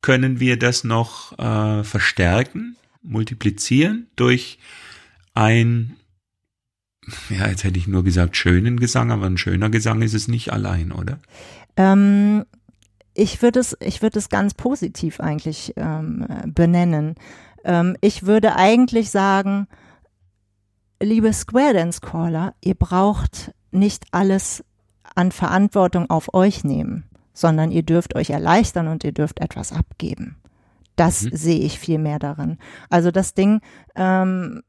können 0.00 0.40
wir 0.40 0.58
das 0.58 0.84
noch 0.84 1.38
äh, 1.38 1.82
verstärken, 1.82 2.76
multiplizieren 3.02 4.06
durch 4.16 4.58
ein, 5.34 5.96
ja, 7.30 7.48
jetzt 7.48 7.64
hätte 7.64 7.78
ich 7.78 7.88
nur 7.88 8.04
gesagt 8.04 8.36
schönen 8.36 8.78
Gesang, 8.78 9.10
aber 9.10 9.26
ein 9.26 9.38
schöner 9.38 9.70
Gesang 9.70 10.02
ist 10.02 10.14
es 10.14 10.28
nicht 10.28 10.52
allein, 10.52 10.92
oder? 10.92 11.18
Ähm, 11.76 12.44
ich 13.14 13.42
würde 13.42 13.60
es, 13.60 13.76
ich 13.80 14.02
würde 14.02 14.18
es 14.18 14.28
ganz 14.28 14.54
positiv 14.54 15.18
eigentlich 15.20 15.74
ähm, 15.76 16.26
benennen. 16.46 17.16
Ähm, 17.64 17.96
ich 18.00 18.24
würde 18.24 18.54
eigentlich 18.54 19.10
sagen, 19.10 19.66
liebe 21.00 21.32
Square 21.32 21.74
Dance 21.74 22.00
Caller, 22.00 22.54
ihr 22.62 22.74
braucht 22.74 23.52
nicht 23.70 24.06
alles 24.10 24.64
an 25.14 25.32
Verantwortung 25.32 26.10
auf 26.10 26.34
euch 26.34 26.64
nehmen, 26.64 27.04
sondern 27.32 27.70
ihr 27.70 27.82
dürft 27.82 28.14
euch 28.14 28.30
erleichtern 28.30 28.88
und 28.88 29.04
ihr 29.04 29.12
dürft 29.12 29.40
etwas 29.40 29.72
abgeben. 29.72 30.36
Das 30.96 31.22
mhm. 31.22 31.30
sehe 31.32 31.60
ich 31.60 31.78
viel 31.78 31.98
mehr 31.98 32.18
darin. 32.18 32.58
Also 32.90 33.10
das 33.10 33.34
Ding, 33.34 33.60
ähm, 33.94 34.62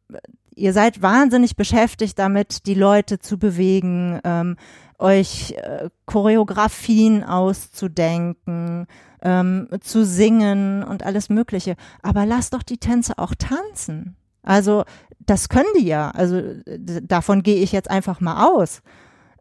ihr 0.56 0.74
seid 0.74 1.02
wahnsinnig 1.02 1.56
beschäftigt 1.56 2.20
damit, 2.20 2.66
die 2.68 2.76
Leute 2.76 3.20
zu 3.20 3.40
bewegen, 3.40 4.20
ähm, 4.24 4.56
euch 5.00 5.54
äh, 5.54 5.90
Choreografien 6.06 7.24
auszudenken, 7.24 8.86
ähm, 9.22 9.68
zu 9.82 10.06
singen 10.06 10.84
und 10.84 11.04
alles 11.04 11.30
Mögliche. 11.30 11.76
Aber 12.02 12.26
lasst 12.26 12.54
doch 12.54 12.64
die 12.64 12.78
Tänzer 12.78 13.16
auch 13.18 13.34
tanzen. 13.36 14.16
Also 14.50 14.84
das 15.20 15.48
können 15.48 15.70
die 15.78 15.86
ja. 15.86 16.10
Also 16.10 16.42
davon 17.04 17.44
gehe 17.44 17.58
ich 17.58 17.72
jetzt 17.72 17.90
einfach 17.90 18.20
mal 18.20 18.48
aus. 18.48 18.82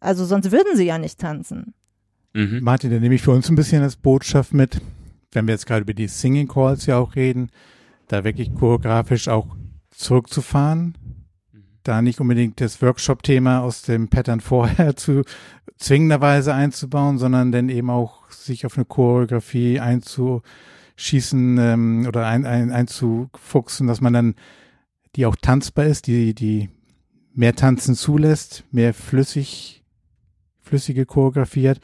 Also 0.01 0.27
sonst 0.27 0.53
würden 0.53 0.77
sie 0.77 0.85
ja 0.85 0.99
nicht 0.99 1.19
tanzen. 1.19 1.73
Mhm. 2.35 2.61
Martin, 2.63 2.91
dann 2.91 3.01
nehme 3.01 3.15
ich 3.15 3.23
für 3.23 3.31
uns 3.31 3.49
ein 3.49 3.57
bisschen 3.57 3.83
als 3.83 3.97
Botschaft 3.97 4.53
mit, 4.53 4.83
wenn 5.33 5.47
wir 5.47 5.55
jetzt 5.55 5.67
gerade 5.67 5.81
über 5.81 5.95
die 5.95 6.09
Singing 6.09 6.47
Calls 6.47 6.85
ja 6.85 6.99
auch 6.99 7.17
reden, 7.17 7.51
da 8.07 8.23
wirklich 8.23 8.55
choreografisch 8.55 9.29
auch 9.29 9.57
zurückzufahren, 9.91 10.99
mhm. 11.53 11.63
da 11.85 12.03
nicht 12.03 12.21
unbedingt 12.21 12.61
das 12.61 12.83
Workshop-Thema 12.83 13.61
aus 13.63 13.81
dem 13.81 14.09
Pattern 14.09 14.41
vorher 14.41 14.95
zu 14.97 15.23
zwingenderweise 15.79 16.53
einzubauen, 16.53 17.17
sondern 17.17 17.51
dann 17.51 17.71
eben 17.71 17.89
auch 17.89 18.31
sich 18.31 18.67
auf 18.67 18.77
eine 18.77 18.85
Choreografie 18.85 19.81
einzuschießen 19.81 21.57
ähm, 21.59 22.05
oder 22.07 22.27
ein, 22.27 22.45
ein, 22.45 22.71
einzufuchsen, 22.71 23.87
dass 23.87 24.03
man 24.03 24.13
dann 24.13 24.35
die 25.17 25.27
auch 25.27 25.37
tanzbar 25.37 25.87
ist, 25.87 26.07
die, 26.07 26.35
die 26.35 26.69
mehr 27.35 27.55
Tanzen 27.55 27.95
zulässt, 27.95 28.65
mehr 28.71 28.95
flüssig, 28.95 29.85
flüssige 30.61 31.07
Choreografie 31.07 31.69
hat, 31.69 31.81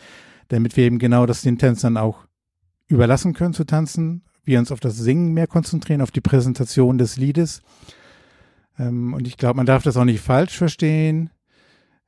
damit 0.49 0.77
wir 0.77 0.85
eben 0.85 0.99
genau 0.99 1.27
das 1.27 1.43
den 1.43 1.59
Tänzern 1.59 1.97
auch 1.97 2.27
überlassen 2.87 3.33
können 3.33 3.55
zu 3.55 3.65
tanzen, 3.65 4.23
wir 4.45 4.59
uns 4.59 4.71
auf 4.71 4.81
das 4.81 4.97
Singen 4.97 5.33
mehr 5.33 5.47
konzentrieren, 5.47 6.03
auf 6.03 6.11
die 6.11 6.21
Präsentation 6.21 6.99
des 6.99 7.17
Liedes. 7.17 7.63
Ähm, 8.79 9.15
und 9.15 9.27
ich 9.27 9.37
glaube, 9.37 9.57
man 9.57 9.67
darf 9.67 9.83
das 9.83 9.97
auch 9.97 10.05
nicht 10.05 10.21
falsch 10.21 10.57
verstehen. 10.57 11.31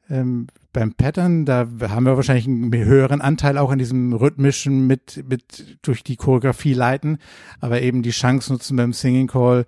Ähm, 0.08 0.48
beim 0.72 0.92
Pattern, 0.92 1.46
da 1.46 1.66
haben 1.88 2.04
wir 2.04 2.16
wahrscheinlich 2.16 2.46
einen 2.46 2.72
höheren 2.74 3.22
Anteil 3.22 3.56
auch 3.56 3.70
an 3.70 3.78
diesem 3.78 4.12
rhythmischen 4.12 4.86
mit, 4.86 5.24
mit 5.26 5.78
durch 5.82 6.04
die 6.04 6.16
Choreografie 6.16 6.74
leiten, 6.74 7.18
aber 7.60 7.80
eben 7.80 8.02
die 8.02 8.10
Chance 8.10 8.52
nutzen 8.52 8.76
beim 8.76 8.92
Singing 8.92 9.26
Call, 9.26 9.64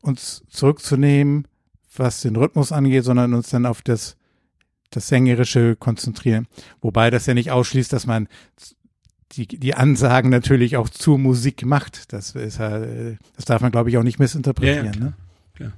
uns 0.00 0.44
zurückzunehmen, 0.48 1.46
was 1.96 2.20
den 2.20 2.36
Rhythmus 2.36 2.72
angeht, 2.72 3.04
sondern 3.04 3.34
uns 3.34 3.50
dann 3.50 3.66
auf 3.66 3.82
das, 3.82 4.16
das 4.90 5.08
Sängerische 5.08 5.76
konzentrieren. 5.76 6.46
Wobei 6.80 7.10
das 7.10 7.26
ja 7.26 7.34
nicht 7.34 7.50
ausschließt, 7.50 7.92
dass 7.92 8.06
man 8.06 8.28
die, 9.32 9.46
die 9.46 9.74
Ansagen 9.74 10.30
natürlich 10.30 10.76
auch 10.76 10.88
zur 10.88 11.18
Musik 11.18 11.64
macht. 11.64 12.12
Das 12.12 12.34
ist 12.34 12.58
ja, 12.58 12.80
das 13.36 13.44
darf 13.44 13.60
man, 13.60 13.70
glaube 13.70 13.90
ich, 13.90 13.98
auch 13.98 14.02
nicht 14.02 14.18
missinterpretieren. 14.18 14.86
Ja, 14.86 14.92
ja, 14.92 15.00
ne? 15.00 15.14
klar. 15.54 15.72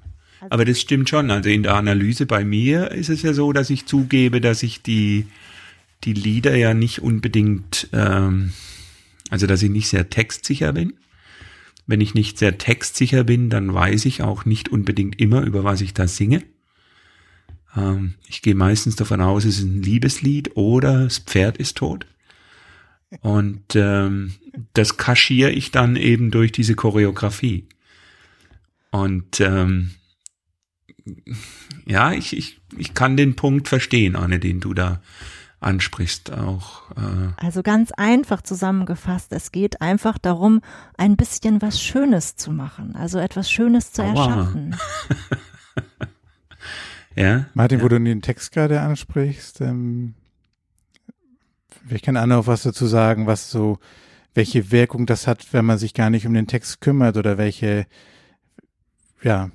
Aber 0.48 0.64
das 0.64 0.80
stimmt 0.80 1.08
schon. 1.08 1.30
Also 1.30 1.50
in 1.50 1.62
der 1.62 1.74
Analyse 1.74 2.26
bei 2.26 2.44
mir 2.44 2.92
ist 2.92 3.10
es 3.10 3.22
ja 3.22 3.32
so, 3.32 3.52
dass 3.52 3.70
ich 3.70 3.86
zugebe, 3.86 4.40
dass 4.40 4.62
ich 4.62 4.82
die, 4.82 5.26
die 6.04 6.14
Lieder 6.14 6.56
ja 6.56 6.72
nicht 6.72 7.02
unbedingt, 7.02 7.88
ähm, 7.92 8.52
also 9.28 9.46
dass 9.46 9.62
ich 9.62 9.70
nicht 9.70 9.88
sehr 9.88 10.08
textsicher 10.08 10.72
bin. 10.72 10.94
Wenn 11.90 12.00
ich 12.00 12.14
nicht 12.14 12.38
sehr 12.38 12.56
textsicher 12.56 13.24
bin, 13.24 13.50
dann 13.50 13.74
weiß 13.74 14.04
ich 14.04 14.22
auch 14.22 14.44
nicht 14.44 14.68
unbedingt 14.68 15.20
immer, 15.20 15.42
über 15.42 15.64
was 15.64 15.80
ich 15.80 15.92
da 15.92 16.06
singe. 16.06 16.44
Ähm, 17.76 18.14
ich 18.28 18.42
gehe 18.42 18.54
meistens 18.54 18.94
davon 18.94 19.20
aus, 19.20 19.44
es 19.44 19.58
ist 19.58 19.64
ein 19.64 19.82
Liebeslied 19.82 20.56
oder 20.56 21.02
das 21.02 21.18
Pferd 21.18 21.56
ist 21.56 21.78
tot. 21.78 22.06
Und 23.22 23.74
ähm, 23.74 24.34
das 24.72 24.98
kaschiere 24.98 25.50
ich 25.50 25.72
dann 25.72 25.96
eben 25.96 26.30
durch 26.30 26.52
diese 26.52 26.76
Choreografie. 26.76 27.66
Und 28.92 29.40
ähm, 29.40 29.90
ja, 31.86 32.12
ich, 32.12 32.36
ich, 32.36 32.60
ich 32.78 32.94
kann 32.94 33.16
den 33.16 33.34
Punkt 33.34 33.66
verstehen, 33.66 34.14
Anne, 34.14 34.38
den 34.38 34.60
du 34.60 34.74
da 34.74 35.02
ansprichst 35.60 36.32
auch. 36.32 36.90
Äh. 36.92 37.32
Also 37.36 37.62
ganz 37.62 37.92
einfach 37.92 38.42
zusammengefasst, 38.42 39.32
es 39.32 39.52
geht 39.52 39.80
einfach 39.80 40.18
darum, 40.18 40.62
ein 40.96 41.16
bisschen 41.16 41.62
was 41.62 41.80
Schönes 41.80 42.36
zu 42.36 42.50
machen, 42.50 42.96
also 42.96 43.18
etwas 43.18 43.50
Schönes 43.50 43.92
zu 43.92 44.02
Aua. 44.02 44.08
erschaffen. 44.08 44.76
ja. 47.16 47.46
Martin, 47.54 47.78
ja. 47.78 47.84
wo 47.84 47.88
du 47.88 48.00
den 48.00 48.22
Text 48.22 48.52
gerade 48.52 48.80
ansprichst, 48.80 49.60
ähm, 49.60 50.14
ich 51.88 52.02
kann 52.02 52.16
auch 52.16 52.26
noch 52.26 52.46
was 52.46 52.62
dazu 52.62 52.86
sagen, 52.86 53.26
was 53.26 53.50
so, 53.50 53.78
welche 54.34 54.70
Wirkung 54.70 55.06
das 55.06 55.26
hat, 55.26 55.52
wenn 55.52 55.64
man 55.64 55.78
sich 55.78 55.94
gar 55.94 56.10
nicht 56.10 56.26
um 56.26 56.34
den 56.34 56.46
Text 56.46 56.80
kümmert 56.80 57.16
oder 57.16 57.36
welche, 57.36 57.86
ja, 59.22 59.50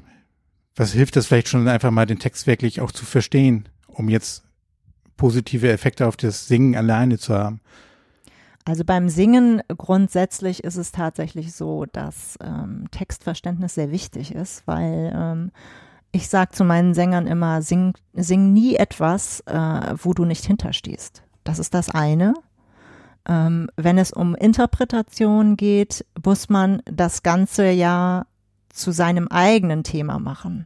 was 0.76 0.92
hilft 0.92 1.16
das 1.16 1.28
vielleicht 1.28 1.48
schon 1.48 1.68
einfach 1.68 1.92
mal 1.92 2.06
den 2.06 2.20
Text 2.20 2.46
wirklich 2.48 2.82
auch 2.82 2.92
zu 2.92 3.06
verstehen, 3.06 3.70
um 3.88 4.10
jetzt 4.10 4.45
positive 5.18 5.72
Effekte 5.72 6.08
auf 6.08 6.18
das 6.18 6.48
Singen 6.48 6.76
alleine 6.76 7.18
zu 7.18 7.34
haben? 7.34 7.62
Also 8.66 8.84
beim 8.84 9.10
Singen 9.10 9.62
grundsätzlich 9.78 10.64
ist 10.64 10.76
es 10.76 10.92
tatsächlich 10.92 11.54
so, 11.54 11.86
dass 11.86 12.38
ähm, 12.44 12.86
Textverständnis 12.90 13.76
sehr 13.76 13.92
wichtig 13.92 14.34
ist, 14.34 14.64
weil 14.66 15.14
ähm, 15.16 15.52
ich 16.12 16.30
sage 16.30 16.52
zu 16.52 16.64
meinen 16.64 16.96
Sängern 16.96 17.28
immer, 17.28 17.62
sing, 17.62 17.94
sing 18.14 18.54
nie 18.54 18.76
etwas, 18.76 19.42
äh, 19.42 19.94
wo 19.98 20.14
du 20.14 20.26
nicht 20.26 20.46
hinterstehst. 20.46 21.24
Das 21.44 21.60
ist 21.60 21.76
das 21.76 21.90
eine. 21.90 22.34
Ähm, 23.28 23.70
wenn 23.76 23.98
es 24.00 24.12
um 24.12 24.34
Interpretation 24.34 25.58
geht, 25.58 26.06
muss 26.24 26.50
man 26.50 26.82
das 26.86 27.22
ganze 27.22 27.70
ja 27.70 28.26
zu 28.70 28.92
seinem 28.92 29.28
eigenen 29.28 29.84
Thema 29.84 30.18
machen. 30.18 30.66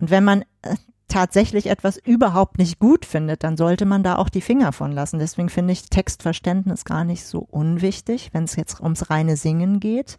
Und 0.00 0.10
wenn 0.10 0.24
man 0.24 0.42
äh, 0.62 0.74
tatsächlich 1.08 1.66
etwas 1.66 1.96
überhaupt 1.96 2.58
nicht 2.58 2.78
gut 2.78 3.04
findet, 3.04 3.42
dann 3.42 3.56
sollte 3.56 3.86
man 3.86 4.02
da 4.02 4.16
auch 4.16 4.28
die 4.28 4.40
Finger 4.40 4.72
von 4.72 4.92
lassen. 4.92 5.18
Deswegen 5.18 5.48
finde 5.48 5.72
ich 5.72 5.88
Textverständnis 5.88 6.84
gar 6.84 7.04
nicht 7.04 7.24
so 7.24 7.40
unwichtig, 7.40 8.30
wenn 8.32 8.44
es 8.44 8.56
jetzt 8.56 8.80
ums 8.80 9.10
reine 9.10 9.36
Singen 9.36 9.80
geht. 9.80 10.18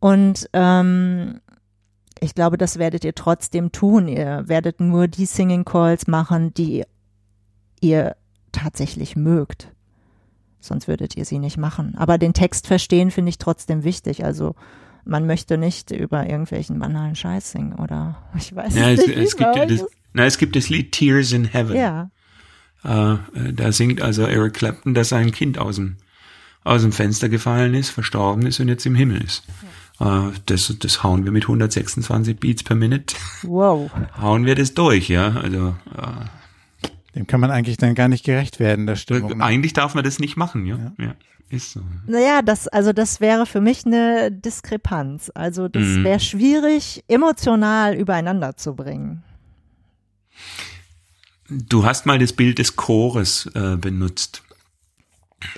Und 0.00 0.48
ähm, 0.52 1.40
ich 2.20 2.34
glaube, 2.34 2.58
das 2.58 2.78
werdet 2.78 3.04
ihr 3.04 3.14
trotzdem 3.14 3.72
tun. 3.72 4.08
Ihr 4.08 4.44
werdet 4.46 4.80
nur 4.80 5.08
die 5.08 5.26
Singing 5.26 5.64
Calls 5.64 6.06
machen, 6.06 6.54
die 6.54 6.84
ihr 7.80 8.16
tatsächlich 8.52 9.16
mögt. 9.16 9.72
Sonst 10.60 10.88
würdet 10.88 11.16
ihr 11.16 11.26
sie 11.26 11.38
nicht 11.38 11.58
machen. 11.58 11.94
Aber 11.98 12.16
den 12.16 12.32
Text 12.32 12.66
verstehen 12.66 13.10
finde 13.10 13.28
ich 13.28 13.38
trotzdem 13.38 13.84
wichtig. 13.84 14.24
Also 14.24 14.54
man 15.04 15.26
möchte 15.26 15.58
nicht 15.58 15.90
über 15.90 16.26
irgendwelchen 16.26 16.78
banalen 16.78 17.14
Scheiß 17.14 17.50
singen 17.50 17.74
oder 17.74 18.16
ich 18.36 18.54
weiß 18.54 18.74
ja, 18.74 18.90
nicht. 18.90 19.08
Es, 19.08 19.16
es 19.16 19.36
gibt 19.36 19.56
das, 19.56 19.84
na, 20.12 20.24
es 20.24 20.38
gibt 20.38 20.56
das 20.56 20.68
Lied 20.68 20.92
Tears 20.92 21.32
in 21.32 21.44
Heaven. 21.44 21.76
Ja. 21.76 22.10
Äh, 22.84 23.16
da 23.52 23.72
singt 23.72 24.00
also 24.00 24.22
Eric 24.22 24.54
Clapton, 24.54 24.94
dass 24.94 25.08
sein 25.08 25.32
Kind 25.32 25.58
aus 25.58 25.76
dem, 25.76 25.96
aus 26.62 26.82
dem 26.82 26.92
Fenster 26.92 27.28
gefallen 27.28 27.74
ist, 27.74 27.90
verstorben 27.90 28.46
ist 28.46 28.60
und 28.60 28.68
jetzt 28.68 28.86
im 28.86 28.94
Himmel 28.94 29.22
ist. 29.22 29.42
Ja. 29.98 30.28
Äh, 30.28 30.32
das, 30.46 30.74
das 30.78 31.02
hauen 31.02 31.24
wir 31.24 31.32
mit 31.32 31.44
126 31.44 32.38
Beats 32.38 32.62
per 32.62 32.76
Minute. 32.76 33.16
Wow. 33.42 33.90
hauen 34.20 34.44
wir 34.44 34.54
das 34.54 34.74
durch, 34.74 35.08
ja. 35.08 35.36
Also 35.36 35.76
äh, 35.96 36.24
dem 37.14 37.26
kann 37.26 37.40
man 37.40 37.50
eigentlich 37.50 37.76
dann 37.76 37.94
gar 37.94 38.08
nicht 38.08 38.24
gerecht 38.24 38.58
werden, 38.60 38.86
der 38.86 38.96
Stimmung. 38.96 39.38
Ne? 39.38 39.44
Eigentlich 39.44 39.72
darf 39.72 39.94
man 39.94 40.04
das 40.04 40.18
nicht 40.18 40.36
machen, 40.36 40.66
ja. 40.66 40.76
ja. 40.76 40.92
ja. 40.98 41.14
Ist 41.50 41.72
so. 41.72 41.80
Naja, 42.06 42.42
das, 42.42 42.68
also 42.68 42.92
das 42.92 43.20
wäre 43.20 43.46
für 43.46 43.60
mich 43.60 43.84
eine 43.84 44.32
Diskrepanz. 44.32 45.30
Also 45.34 45.68
das 45.68 45.82
mhm. 45.82 46.04
wäre 46.04 46.20
schwierig, 46.20 47.04
emotional 47.06 47.94
übereinander 47.94 48.56
zu 48.56 48.74
bringen. 48.74 49.22
Du 51.48 51.84
hast 51.84 52.06
mal 52.06 52.18
das 52.18 52.32
Bild 52.32 52.58
des 52.58 52.76
Chores 52.76 53.50
äh, 53.54 53.76
benutzt. 53.76 54.42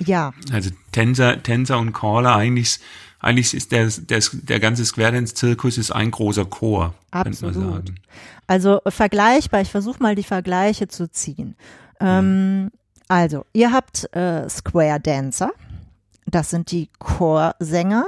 Ja. 0.05 0.35
Also 0.51 0.71
Tänzer, 0.91 1.43
Tänzer 1.43 1.79
und 1.79 1.93
Caller, 1.93 2.35
eigentlich, 2.35 2.81
eigentlich 3.19 3.55
ist 3.55 3.73
der, 3.73 3.89
der, 3.89 4.23
der 4.33 4.61
ganze 4.61 4.85
Square 4.85 5.13
Dance 5.13 5.35
Zirkus 5.35 5.79
ist 5.79 5.91
ein 5.91 6.11
großer 6.11 6.45
Chor. 6.45 6.95
Absolut. 7.11 7.93
Also 8.47 8.81
vergleichbar, 8.87 9.61
ich 9.63 9.71
versuche 9.71 10.03
mal 10.03 10.15
die 10.15 10.23
Vergleiche 10.23 10.89
zu 10.89 11.11
ziehen. 11.11 11.57
Ähm, 12.01 12.71
also, 13.09 13.47
ihr 13.53 13.73
habt 13.73 14.15
äh, 14.15 14.49
Square 14.49 15.01
Dancer, 15.01 15.53
das 16.27 16.51
sind 16.51 16.71
die 16.71 16.91
Chorsänger. 16.99 18.07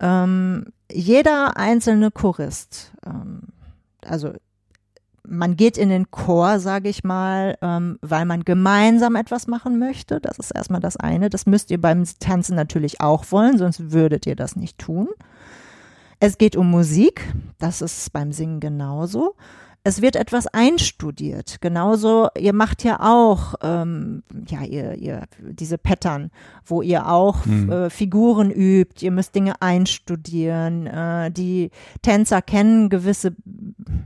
Ähm, 0.00 0.66
jeder 0.90 1.56
einzelne 1.56 2.10
Chorist, 2.10 2.92
ähm, 3.04 3.42
also 4.02 4.32
man 5.30 5.56
geht 5.56 5.78
in 5.78 5.88
den 5.88 6.10
Chor, 6.10 6.58
sage 6.58 6.88
ich 6.88 7.04
mal, 7.04 7.56
ähm, 7.62 7.98
weil 8.02 8.24
man 8.24 8.44
gemeinsam 8.44 9.14
etwas 9.14 9.46
machen 9.46 9.78
möchte. 9.78 10.20
Das 10.20 10.38
ist 10.38 10.50
erstmal 10.50 10.80
das 10.80 10.96
eine. 10.96 11.30
Das 11.30 11.46
müsst 11.46 11.70
ihr 11.70 11.80
beim 11.80 12.04
Tanzen 12.18 12.56
natürlich 12.56 13.00
auch 13.00 13.24
wollen, 13.30 13.56
sonst 13.56 13.92
würdet 13.92 14.26
ihr 14.26 14.34
das 14.34 14.56
nicht 14.56 14.78
tun. 14.78 15.08
Es 16.18 16.36
geht 16.36 16.56
um 16.56 16.70
Musik, 16.70 17.32
das 17.58 17.80
ist 17.80 18.12
beim 18.12 18.32
Singen 18.32 18.60
genauso. 18.60 19.36
Es 19.82 20.02
wird 20.02 20.16
etwas 20.16 20.46
einstudiert. 20.46 21.60
Genauso, 21.60 22.28
ihr 22.38 22.52
macht 22.52 22.84
ja 22.84 23.00
auch, 23.00 23.54
ähm, 23.62 24.22
ja, 24.48 24.62
ihr, 24.62 24.94
ihr, 24.96 25.22
diese 25.38 25.78
Pattern, 25.78 26.30
wo 26.66 26.82
ihr 26.82 27.08
auch 27.08 27.44
Hm. 27.46 27.70
äh, 27.72 27.90
Figuren 27.90 28.50
übt, 28.50 29.04
ihr 29.04 29.10
müsst 29.10 29.34
Dinge 29.34 29.54
einstudieren. 29.60 30.86
Äh, 30.86 31.30
die 31.30 31.70
Tänzer 32.02 32.42
kennen 32.42 32.88
gewisse, 32.90 33.34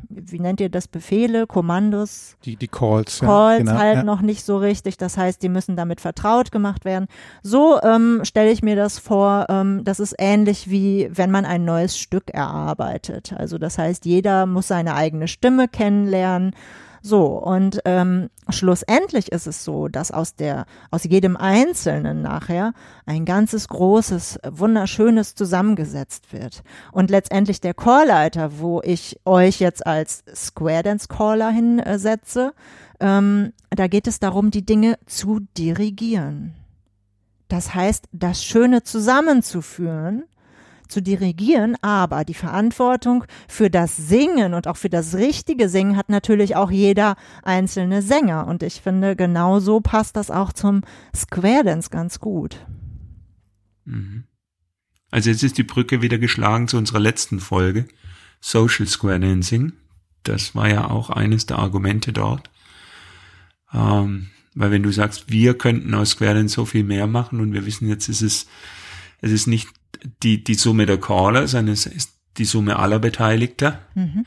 wie 0.08 0.38
nennt 0.38 0.60
ihr 0.60 0.68
das, 0.68 0.86
Befehle, 0.86 1.46
Kommandos, 1.46 2.36
Die, 2.44 2.56
die 2.56 2.68
Calls. 2.68 3.20
ja, 3.20 3.26
Calls 3.26 3.58
genau, 3.58 3.72
halt 3.78 3.96
ja. 3.96 4.02
noch 4.04 4.20
nicht 4.20 4.44
so 4.44 4.56
richtig. 4.58 4.96
Das 4.96 5.16
heißt, 5.16 5.42
die 5.42 5.48
müssen 5.48 5.76
damit 5.76 6.00
vertraut 6.00 6.52
gemacht 6.52 6.84
werden. 6.84 7.06
So 7.42 7.80
ähm, 7.82 8.20
stelle 8.24 8.50
ich 8.52 8.62
mir 8.62 8.76
das 8.76 8.98
vor. 8.98 9.46
Ähm, 9.48 9.82
das 9.84 9.98
ist 10.00 10.14
ähnlich 10.18 10.70
wie 10.70 11.08
wenn 11.12 11.30
man 11.30 11.44
ein 11.44 11.64
neues 11.64 11.98
Stück 11.98 12.30
erarbeitet. 12.32 13.32
Also 13.36 13.58
das 13.58 13.76
heißt, 13.78 14.04
jeder 14.04 14.46
muss 14.46 14.68
seine 14.68 14.94
eigene 14.94 15.26
Stimme 15.28 15.63
kennenlernen. 15.68 16.54
So, 17.06 17.26
und 17.26 17.80
ähm, 17.84 18.30
schlussendlich 18.48 19.30
ist 19.30 19.46
es 19.46 19.62
so, 19.62 19.88
dass 19.88 20.10
aus 20.10 20.36
der, 20.36 20.64
aus 20.90 21.04
jedem 21.04 21.36
Einzelnen 21.36 22.22
nachher 22.22 22.72
ein 23.04 23.26
ganzes 23.26 23.68
großes, 23.68 24.38
wunderschönes 24.48 25.34
zusammengesetzt 25.34 26.32
wird. 26.32 26.62
Und 26.92 27.10
letztendlich 27.10 27.60
der 27.60 27.74
Chorleiter, 27.74 28.58
wo 28.58 28.80
ich 28.82 29.20
euch 29.26 29.60
jetzt 29.60 29.86
als 29.86 30.24
Square 30.34 30.84
Dance 30.84 31.06
Caller 31.08 31.50
hinsetze, 31.50 32.54
ähm, 33.00 33.52
da 33.68 33.86
geht 33.86 34.06
es 34.06 34.18
darum, 34.18 34.50
die 34.50 34.64
Dinge 34.64 34.98
zu 35.04 35.40
dirigieren. 35.58 36.54
Das 37.48 37.74
heißt, 37.74 38.06
das 38.12 38.42
Schöne 38.42 38.82
zusammenzuführen, 38.82 40.24
zu 40.88 41.02
dirigieren, 41.02 41.76
aber 41.82 42.24
die 42.24 42.34
Verantwortung 42.34 43.24
für 43.48 43.70
das 43.70 43.96
Singen 43.96 44.54
und 44.54 44.66
auch 44.68 44.76
für 44.76 44.90
das 44.90 45.14
richtige 45.14 45.68
Singen 45.68 45.96
hat 45.96 46.08
natürlich 46.08 46.56
auch 46.56 46.70
jeder 46.70 47.16
einzelne 47.42 48.02
Sänger. 48.02 48.46
Und 48.46 48.62
ich 48.62 48.80
finde, 48.80 49.16
genauso 49.16 49.80
passt 49.80 50.16
das 50.16 50.30
auch 50.30 50.52
zum 50.52 50.82
Square 51.14 51.64
Dance 51.64 51.90
ganz 51.90 52.20
gut. 52.20 52.56
Mhm. 53.84 54.24
Also 55.10 55.30
jetzt 55.30 55.42
ist 55.42 55.58
die 55.58 55.62
Brücke 55.62 56.02
wieder 56.02 56.18
geschlagen 56.18 56.66
zu 56.68 56.76
unserer 56.76 57.00
letzten 57.00 57.38
Folge, 57.38 57.86
Social 58.40 58.86
Square 58.86 59.20
Dancing. 59.20 59.72
Das 60.24 60.54
war 60.54 60.68
ja 60.68 60.90
auch 60.90 61.10
eines 61.10 61.46
der 61.46 61.58
Argumente 61.58 62.12
dort. 62.12 62.50
Ähm, 63.72 64.30
weil 64.54 64.70
wenn 64.70 64.82
du 64.82 64.90
sagst, 64.90 65.30
wir 65.30 65.56
könnten 65.56 65.94
aus 65.94 66.10
Square 66.10 66.34
Dance 66.34 66.54
so 66.54 66.64
viel 66.64 66.84
mehr 66.84 67.06
machen 67.06 67.40
und 67.40 67.52
wir 67.52 67.66
wissen 67.66 67.88
jetzt, 67.88 68.08
ist 68.08 68.22
es 68.22 68.46
ist 69.20 69.46
nicht 69.46 69.68
die, 70.22 70.44
die 70.44 70.54
Summe 70.54 70.86
der 70.86 70.98
Caller, 70.98 71.48
sondern 71.48 71.72
es 71.72 71.86
ist 71.86 72.12
die 72.36 72.44
Summe 72.44 72.78
aller 72.78 72.98
Beteiligter. 72.98 73.80
Mhm. 73.94 74.26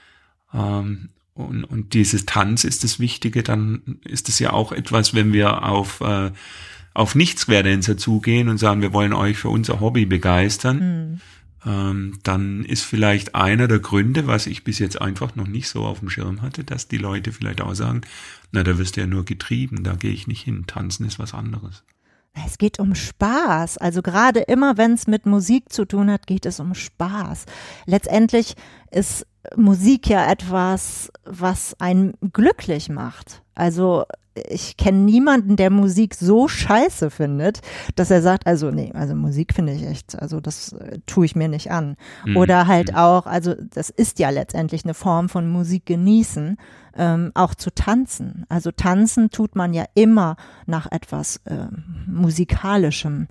Ähm, 0.53 1.09
und, 1.33 1.63
und 1.65 1.93
dieses 1.93 2.25
Tanz 2.25 2.63
ist 2.63 2.83
das 2.83 2.99
Wichtige, 2.99 3.43
dann 3.43 3.99
ist 4.03 4.27
es 4.27 4.39
ja 4.39 4.53
auch 4.53 4.71
etwas, 4.71 5.13
wenn 5.13 5.33
wir 5.33 5.63
auf, 5.63 6.01
äh, 6.01 6.31
auf 6.93 7.13
Nicht-Square-Dancer 7.13 7.97
zugehen 7.97 8.49
und 8.49 8.57
sagen, 8.57 8.81
wir 8.81 8.91
wollen 8.93 9.13
euch 9.13 9.37
für 9.37 9.49
unser 9.49 9.79
Hobby 9.79 10.05
begeistern, 10.07 10.79
Mhm. 10.79 11.21
ähm, 11.65 12.19
dann 12.23 12.65
ist 12.65 12.83
vielleicht 12.83 13.35
einer 13.35 13.67
der 13.67 13.79
Gründe, 13.79 14.25
was 14.25 14.47
ich 14.47 14.63
bis 14.63 14.79
jetzt 14.79 14.99
einfach 14.99 15.35
noch 15.35 15.47
nicht 15.47 15.67
so 15.69 15.85
auf 15.85 15.99
dem 15.99 16.09
Schirm 16.09 16.41
hatte, 16.41 16.63
dass 16.63 16.87
die 16.87 16.97
Leute 16.97 17.31
vielleicht 17.31 17.61
auch 17.61 17.75
sagen, 17.75 18.01
na, 18.51 18.63
da 18.63 18.79
wirst 18.79 18.95
du 18.95 19.01
ja 19.01 19.07
nur 19.07 19.25
getrieben, 19.25 19.83
da 19.83 19.93
gehe 19.93 20.11
ich 20.11 20.25
nicht 20.25 20.41
hin, 20.41 20.65
tanzen 20.65 21.05
ist 21.05 21.19
was 21.19 21.35
anderes. 21.35 21.83
Es 22.45 22.58
geht 22.58 22.80
um 22.80 22.95
Spaß. 22.95 23.78
Also 23.78 24.02
gerade 24.02 24.41
immer, 24.41 24.78
wenn 24.78 24.93
es 24.93 25.08
mit 25.08 25.26
Musik 25.26 25.71
zu 25.71 25.86
tun 25.86 26.12
hat, 26.12 26.28
geht 26.28 26.45
es 26.45 26.60
um 26.60 26.73
Spaß. 26.73 27.45
Letztendlich 27.86 28.56
ist 28.91 29.26
Musik 29.56 30.08
ja 30.08 30.30
etwas, 30.30 31.12
was 31.26 31.76
einen 31.80 32.13
glücklich 32.34 32.89
macht. 32.89 33.41
Also 33.56 34.06
ich 34.50 34.78
kenne 34.78 35.00
niemanden, 35.00 35.56
der 35.56 35.69
Musik 35.69 36.15
so 36.15 36.47
scheiße 36.47 37.10
findet, 37.10 37.62
dass 37.95 38.12
er 38.12 38.21
sagt, 38.21 38.47
also 38.47 38.71
nee, 38.71 38.91
also 38.93 39.15
Musik 39.15 39.54
finde 39.54 39.73
ich 39.73 39.86
echt, 39.86 40.19
also 40.19 40.39
das 40.39 40.73
äh, 40.73 41.00
tue 41.06 41.26
ich 41.26 41.36
mir 41.36 41.47
nicht 41.47 41.71
an. 41.71 41.97
Mhm. 42.26 42.38
Oder 42.38 42.67
halt 42.67 42.95
auch, 42.95 43.26
also 43.26 43.56
das 43.73 43.89
ist 43.89 44.19
ja 44.19 44.30
letztendlich 44.30 44.84
eine 44.84 44.93
Form 44.93 45.30
von 45.30 45.50
Musik 45.50 45.86
genießen, 45.86 46.58
ähm, 46.95 47.32
auch 47.36 47.56
zu 47.56 47.73
tanzen. 47.73 48.45
Also 48.50 48.71
tanzen 48.71 49.30
tut 49.30 49.56
man 49.56 49.73
ja 49.73 49.86
immer 49.93 50.36
nach 50.65 50.91
etwas 50.91 51.41
ähm, 51.47 52.06
musikalischem. 52.08 53.28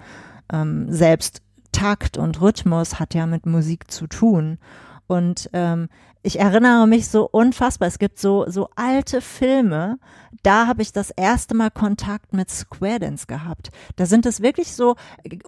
Ähm, 0.53 0.87
selbst 0.92 1.42
Takt 1.73 2.16
und 2.16 2.40
Rhythmus 2.40 2.99
hat 2.99 3.14
ja 3.14 3.27
mit 3.27 3.45
Musik 3.45 3.90
zu 3.90 4.07
tun. 4.07 4.59
Und 5.07 5.49
ähm, 5.53 5.88
ich 6.23 6.40
erinnere 6.40 6.87
mich 6.88 7.09
so 7.09 7.29
unfassbar. 7.31 7.87
Es 7.88 7.99
gibt 7.99 8.19
so 8.19 8.45
so 8.49 8.69
alte 8.75 9.21
Filme. 9.21 9.99
Da 10.42 10.66
habe 10.66 10.83
ich 10.83 10.92
das 10.92 11.11
erste 11.11 11.55
Mal 11.55 11.71
Kontakt 11.71 12.33
mit 12.33 12.51
Square 12.51 12.99
Dance 13.01 13.27
gehabt. 13.27 13.71
Da 13.97 14.07
sind 14.07 14.27
es 14.27 14.42
wirklich 14.42 14.75
so 14.75 14.95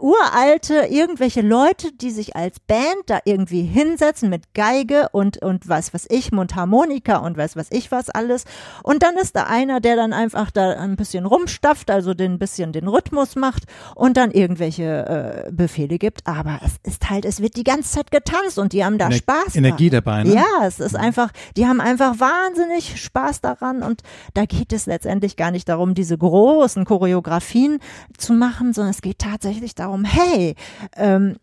uralte 0.00 0.86
irgendwelche 0.88 1.40
Leute, 1.42 1.92
die 1.92 2.10
sich 2.10 2.36
als 2.36 2.58
Band 2.60 3.02
da 3.06 3.18
irgendwie 3.24 3.62
hinsetzen 3.62 4.30
mit 4.30 4.54
Geige 4.54 5.08
und 5.12 5.38
und 5.42 5.68
was 5.68 5.92
was 5.94 6.06
ich 6.08 6.32
Mundharmonika 6.32 7.18
und 7.18 7.36
weiß 7.36 7.56
was 7.56 7.68
ich 7.70 7.90
was 7.90 8.08
alles. 8.10 8.44
Und 8.82 9.02
dann 9.02 9.16
ist 9.16 9.36
da 9.36 9.44
einer, 9.44 9.80
der 9.80 9.96
dann 9.96 10.12
einfach 10.12 10.50
da 10.50 10.70
ein 10.72 10.96
bisschen 10.96 11.26
rumstafft, 11.26 11.90
also 11.90 12.14
den 12.14 12.38
bisschen 12.38 12.72
den 12.72 12.88
Rhythmus 12.88 13.36
macht 13.36 13.64
und 13.94 14.16
dann 14.16 14.30
irgendwelche 14.30 15.46
äh, 15.48 15.52
Befehle 15.52 15.98
gibt. 15.98 16.26
Aber 16.26 16.60
es 16.64 16.76
ist 16.92 17.10
halt, 17.10 17.24
es 17.24 17.40
wird 17.40 17.56
die 17.56 17.64
ganze 17.64 17.90
Zeit 17.92 18.10
getanzt 18.10 18.58
und 18.58 18.72
die 18.72 18.84
haben 18.84 18.98
da 18.98 19.08
Ener- 19.08 19.16
Spaß. 19.16 19.47
Energie 19.56 19.90
dran. 19.90 20.04
dabei, 20.04 20.24
ne? 20.24 20.34
Ja, 20.34 20.66
es 20.66 20.80
ist 20.80 20.96
einfach, 20.96 21.32
die 21.56 21.66
haben 21.66 21.80
einfach 21.80 22.18
wahnsinnig 22.20 23.00
Spaß 23.00 23.40
daran 23.40 23.82
und 23.82 24.02
da 24.34 24.44
geht 24.44 24.72
es 24.72 24.86
letztendlich 24.86 25.36
gar 25.36 25.50
nicht 25.50 25.68
darum, 25.68 25.94
diese 25.94 26.16
großen 26.16 26.84
Choreografien 26.84 27.78
zu 28.16 28.32
machen, 28.32 28.72
sondern 28.72 28.90
es 28.90 29.02
geht 29.02 29.18
tatsächlich 29.18 29.74
darum, 29.74 30.04
hey, 30.04 30.54
ähm, 30.96 31.36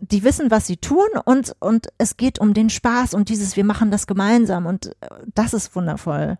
die 0.00 0.24
wissen, 0.24 0.50
was 0.50 0.66
sie 0.66 0.76
tun 0.76 1.06
und, 1.24 1.54
und 1.60 1.88
es 1.98 2.16
geht 2.16 2.38
um 2.38 2.54
den 2.54 2.70
Spaß 2.70 3.14
und 3.14 3.28
dieses, 3.28 3.56
wir 3.56 3.64
machen 3.64 3.90
das 3.90 4.06
gemeinsam 4.06 4.66
und 4.66 4.86
äh, 4.86 5.08
das 5.34 5.54
ist 5.54 5.74
wundervoll. 5.74 6.38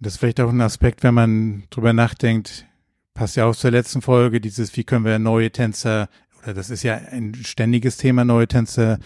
Das 0.00 0.14
ist 0.14 0.18
vielleicht 0.18 0.40
auch 0.40 0.50
ein 0.50 0.60
Aspekt, 0.60 1.02
wenn 1.02 1.14
man 1.14 1.64
drüber 1.70 1.92
nachdenkt, 1.92 2.66
passt 3.14 3.36
ja 3.36 3.46
auch 3.46 3.56
zur 3.56 3.70
letzten 3.70 4.02
Folge, 4.02 4.40
dieses, 4.40 4.76
wie 4.76 4.84
können 4.84 5.04
wir 5.04 5.18
neue 5.18 5.50
Tänzer, 5.50 6.08
oder 6.42 6.52
das 6.52 6.68
ist 6.68 6.82
ja 6.82 6.94
ein 6.94 7.34
ständiges 7.34 7.96
Thema, 7.96 8.24
neue 8.24 8.48
Tänzer 8.48 8.98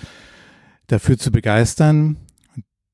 dafür 0.89 1.17
zu 1.17 1.31
begeistern. 1.31 2.17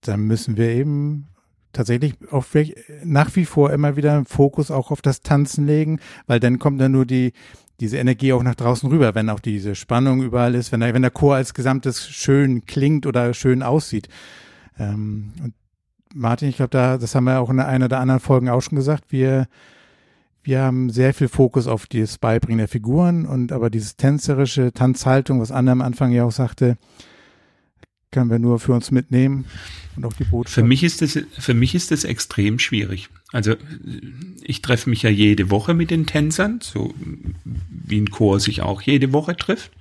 Dann 0.03 0.21
müssen 0.21 0.59
wir 0.59 0.69
eben 0.69 1.29
tatsächlich 1.73 2.15
auch 2.31 2.45
vielleicht 2.45 2.77
nach 3.03 3.35
wie 3.37 3.47
vor 3.47 3.73
immer 3.73 3.97
wieder 3.97 4.15
einen 4.15 4.27
Fokus 4.27 4.71
auch 4.71 4.91
auf 4.91 5.03
das 5.03 5.23
Tanzen 5.23 5.67
legen, 5.67 5.99
weil 6.27 6.41
dann 6.41 6.59
kommt 6.59 6.81
dann 6.81 6.93
nur 6.93 7.07
die, 7.07 7.33
diese 7.81 7.97
Energie 7.97 8.33
auch 8.33 8.43
nach 8.43 8.55
draußen 8.55 8.89
rüber, 8.89 9.15
wenn 9.15 9.31
auch 9.31 9.41
diese 9.41 9.75
Spannung 9.75 10.23
überall 10.23 10.55
ist, 10.55 10.73
wenn 10.73 10.81
der, 10.81 10.95
wenn 10.95 11.03
der 11.03 11.11
Chor 11.11 11.37
als 11.37 11.55
Gesamtes 11.55 12.07
schön 12.07 12.67
klingt 12.67 13.07
oder 13.07 13.35
schön 13.35 13.63
aussieht. 13.63 14.09
Ähm, 14.79 15.33
und 15.43 15.55
Martin, 16.15 16.49
ich 16.49 16.57
glaube, 16.57 16.71
da, 16.71 16.97
das 16.97 17.15
haben 17.15 17.25
wir 17.25 17.41
auch 17.41 17.51
in 17.51 17.59
einer 17.59 17.89
der 17.89 17.99
anderen 17.99 18.21
Folgen 18.21 18.49
auch 18.49 18.61
schon 18.61 18.77
gesagt. 18.77 19.07
Wir, 19.09 19.49
wir 20.45 20.63
haben 20.63 20.91
sehr 20.91 21.13
viel 21.13 21.29
Fokus 21.29 21.67
auf 21.67 21.87
das 21.87 22.19
Beibringen 22.19 22.59
der 22.59 22.69
Figuren 22.69 23.27
und 23.27 23.51
aber 23.51 23.69
dieses 23.69 23.97
tänzerische 23.97 24.73
Tanzhaltung, 24.73 25.41
was 25.41 25.51
Anna 25.51 25.73
am 25.73 25.81
Anfang 25.81 26.13
ja 26.13 26.25
auch 26.25 26.33
sagte, 26.33 26.77
können 28.15 28.31
wir 28.31 28.39
nur 28.39 28.61
für 28.61 28.73
uns 28.73 28.91
mitnehmen 28.93 29.45
und 29.97 30.05
auch 30.07 30.13
die 30.13 30.25
Botschaft. 30.25 30.55
Für 30.55 30.63
mich 30.63 30.85
ist 30.85 31.03
das, 31.03 31.19
für 31.39 31.55
mich 31.55 31.75
ist 31.75 31.91
das 31.91 32.05
extrem 32.05 32.59
schwierig. 32.59 33.09
Also 33.33 33.57
ich 34.43 34.63
treffe 34.63 34.89
mich 34.89 35.03
ja 35.03 35.11
jede 35.11 35.51
Woche 35.51 35.75
mit 35.75 35.91
den 35.91 36.07
Tänzern, 36.07 36.61
so 36.63 36.95
wie 37.69 38.01
ein 38.01 38.11
Chor 38.11 38.39
sich 38.39 38.63
auch 38.63 38.81
jede 38.83 39.13
Woche 39.13 39.37
trifft. 39.37 39.73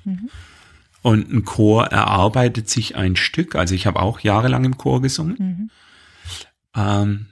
Und 1.04 1.32
ein 1.32 1.46
Chor 1.46 1.86
erarbeitet 1.86 2.70
sich 2.70 2.96
ein 2.96 3.16
Stück. 3.16 3.56
Also 3.56 3.76
ich 3.76 3.86
habe 3.86 4.02
auch 4.02 4.20
jahrelang 4.22 4.66
im 4.66 4.78
Chor 4.78 5.02
gesungen. 5.02 5.36
Mhm. 5.38 5.70
Ähm, 6.76 7.26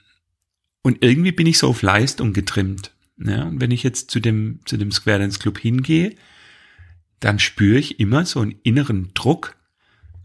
und 0.83 0.97
irgendwie 1.01 1.31
bin 1.31 1.47
ich 1.47 1.57
so 1.57 1.67
auf 1.67 1.81
Leistung 1.81 2.33
getrimmt. 2.33 2.91
Ja, 3.17 3.43
und 3.43 3.59
wenn 3.59 3.71
ich 3.71 3.81
jetzt 3.83 4.11
zu 4.11 4.19
dem, 4.19 4.59
zu 4.65 4.77
dem 4.77 4.91
Square 4.91 5.19
Dance 5.19 5.39
Club 5.39 5.57
hingehe, 5.57 6.15
dann 7.19 7.39
spüre 7.39 7.79
ich 7.79 7.99
immer 7.99 8.25
so 8.25 8.41
einen 8.41 8.55
inneren 8.63 9.11
Druck. 9.13 9.55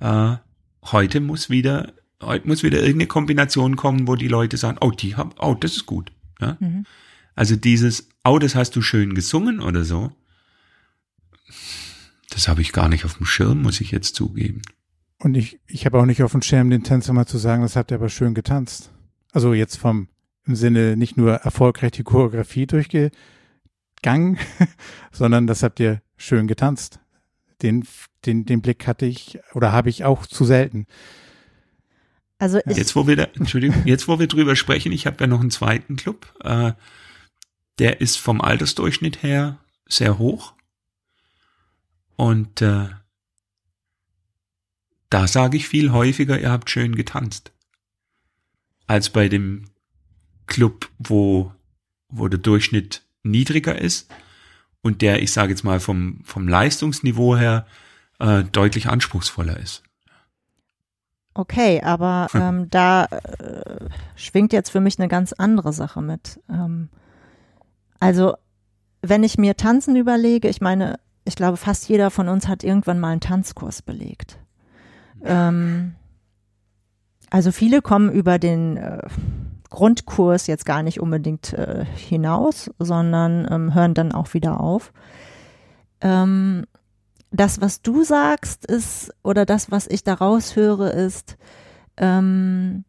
Äh, 0.01 0.37
heute 0.93 1.21
muss 1.21 1.51
wieder, 1.51 1.93
heute 2.23 2.47
muss 2.47 2.63
wieder 2.63 2.79
irgendeine 2.79 3.07
Kombination 3.07 3.77
kommen, 3.77 4.09
wo 4.09 4.17
die 4.17 4.29
Leute 4.29 4.57
sagen, 4.57 4.79
oh, 4.81 4.91
die 4.91 5.17
haben, 5.17 5.31
oh, 5.39 5.55
das 5.55 5.77
ist 5.77 5.87
gut. 5.87 6.13
Ja? 6.41 6.57
Mhm. 6.61 6.85
Also 7.35 7.57
dieses, 7.57 8.09
oh, 8.25 8.39
das 8.39 8.55
hast 8.55 8.75
du 8.77 8.83
schön 8.83 9.15
gesungen 9.15 9.61
oder 9.61 9.85
so. 9.85 10.13
Das 12.31 12.49
habe 12.49 12.63
ich 12.63 12.73
gar 12.73 12.89
nicht 12.89 13.05
auf 13.05 13.17
dem 13.19 13.27
Schirm, 13.27 13.63
muss 13.63 13.81
ich 13.81 13.91
jetzt 13.91 14.15
zugeben. 14.15 14.63
Und 15.19 15.37
ich, 15.37 15.61
ich 15.67 15.87
habe 15.87 15.99
auch 15.99 16.07
nicht 16.07 16.23
auf 16.23 16.33
dem 16.33 16.43
Schirm, 16.43 16.71
den 16.71 16.83
Tänzer 16.83 17.13
mal 17.13 17.27
zu 17.27 17.39
sagen, 17.39 17.63
das 17.63 17.77
habt 17.77 17.91
ihr 17.91 17.97
aber 17.97 18.09
schön 18.09 18.35
getanzt. 18.35 18.91
Also 19.33 19.55
jetzt 19.55 19.77
vom, 19.77 20.09
im 20.45 20.57
Sinne 20.57 20.97
nicht 20.97 21.17
nur 21.17 21.35
erfolgreich 21.35 21.93
die 21.93 22.03
Choreografie 22.03 22.67
durchgegangen, 22.67 23.13
sondern 25.13 25.47
das 25.47 25.63
habt 25.63 25.81
ihr 25.81 26.03
schön 26.17 26.47
getanzt. 26.47 27.01
Den, 27.63 27.87
den, 28.25 28.45
den 28.45 28.61
Blick 28.61 28.87
hatte 28.87 29.07
ich 29.07 29.39
oder 29.55 29.73
habe 29.73 29.89
ich 29.89 30.05
auch 30.05 30.27
zu 30.27 30.45
selten. 30.45 30.87
Also 32.39 32.61
Jetzt, 32.67 32.95
wo 32.97 33.07
wir 33.07 33.17
da, 33.17 33.25
Entschuldigung, 33.35 33.83
jetzt, 33.87 34.09
wo 34.09 34.19
wir 34.19 34.27
drüber 34.27 34.57
sprechen, 34.57 34.93
ich 34.93 35.07
habe 35.07 35.17
ja 35.21 35.27
noch 35.27 35.41
einen 35.41 35.51
zweiten 35.51 35.97
Club. 35.97 36.35
Äh, 36.45 36.73
der 37.79 38.01
ist 38.01 38.17
vom 38.17 38.41
Altersdurchschnitt 38.41 39.23
her 39.23 39.59
sehr 39.87 40.19
hoch. 40.19 40.55
Und 42.17 42.63
äh, 42.63 42.89
da 45.11 45.29
sage 45.29 45.57
ich 45.57 45.69
viel 45.69 45.93
häufiger, 45.93 46.41
ihr 46.41 46.51
habt 46.51 46.71
schön 46.71 46.95
getanzt. 46.95 47.53
Als 48.87 49.11
bei 49.11 49.29
dem 49.29 49.71
Club, 50.47 50.91
wo, 50.99 51.53
wo 52.09 52.29
der 52.29 52.39
Durchschnitt 52.39 53.03
niedriger 53.23 53.79
ist 53.79 54.11
und 54.83 55.03
der, 55.03 55.23
ich 55.23 55.33
sage 55.33 55.51
jetzt 55.51 55.65
mal, 55.65 55.81
vom, 55.81 56.21
vom 56.25 56.49
Leistungsniveau 56.49 57.37
her 57.37 57.67
äh, 58.19 58.45
deutlich 58.45 58.89
anspruchsvoller 58.89 59.59
ist. 59.59 59.83
Okay, 61.35 61.83
aber 61.83 62.29
ähm, 62.33 62.71
da 62.71 63.05
äh, 63.05 63.85
schwingt 64.15 64.55
jetzt 64.55 64.71
für 64.71 64.81
mich 64.81 64.99
eine 64.99 65.09
ganz 65.09 65.35
andere 65.35 65.73
Sache 65.73 66.01
mit. 66.01 66.41
Ähm, 66.49 66.89
also, 68.01 68.35
wenn 69.03 69.23
ich 69.23 69.37
mir 69.37 69.57
Tanzen 69.57 69.97
überlege, 69.97 70.49
ich 70.49 70.63
meine, 70.63 70.99
ich 71.27 71.37
glaube, 71.37 71.59
fast 71.59 71.89
jeder 71.89 72.11
von 72.11 72.29
uns 72.29 72.49
hat 72.49 72.65
irgendwann 72.65 73.01
mal 73.01 73.11
einen 73.11 73.21
Tanzkurs 73.21 73.83
belegt. 73.83 74.39
Ähm, 75.25 75.95
also 77.31 77.53
viele 77.53 77.83
kommen 77.83 78.11
über 78.11 78.39
den 78.39 78.77
äh, 78.77 79.03
Grundkurs 79.71 80.47
jetzt 80.47 80.65
gar 80.67 80.83
nicht 80.83 81.01
unbedingt 81.01 81.53
äh, 81.53 81.85
hinaus, 81.85 82.71
sondern 82.79 83.47
ähm, 83.51 83.75
hören 83.75 83.95
dann 83.95 84.13
auch 84.13 84.35
wieder 84.35 84.61
auf. 84.61 84.93
Ähm, 86.01 86.67
das, 87.31 87.61
was 87.61 87.83
du 87.83 88.05
sagst, 88.05 88.67
ist, 88.67 89.13
oder 89.23 89.45
das, 89.45 89.71
was 89.71 89.87
ich 89.87 90.05
daraus 90.05 90.57
höre, 90.57 90.93
ist, 90.93 91.37
ähm, 91.97 92.85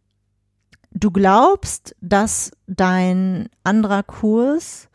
du 0.91 1.11
glaubst, 1.11 1.95
dass 2.01 2.51
dein 2.67 3.49
anderer 3.63 4.03
Kurs 4.03 4.89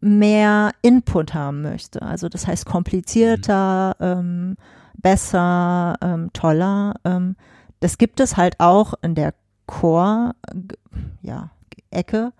mehr 0.00 0.72
Input 0.82 1.32
haben 1.34 1.62
möchte. 1.62 2.02
Also 2.02 2.28
das 2.28 2.46
heißt 2.46 2.66
komplizierter, 2.66 3.96
ähm, 4.00 4.56
besser, 4.94 5.94
ähm, 6.00 6.32
toller. 6.32 6.94
Ähm, 7.04 7.36
das 7.80 7.98
gibt 7.98 8.20
es 8.20 8.36
halt 8.36 8.60
auch 8.60 8.94
in 9.02 9.14
der 9.14 9.34
Chor, 9.66 10.34
ja, 11.22 11.50
Ecke, 11.90 12.32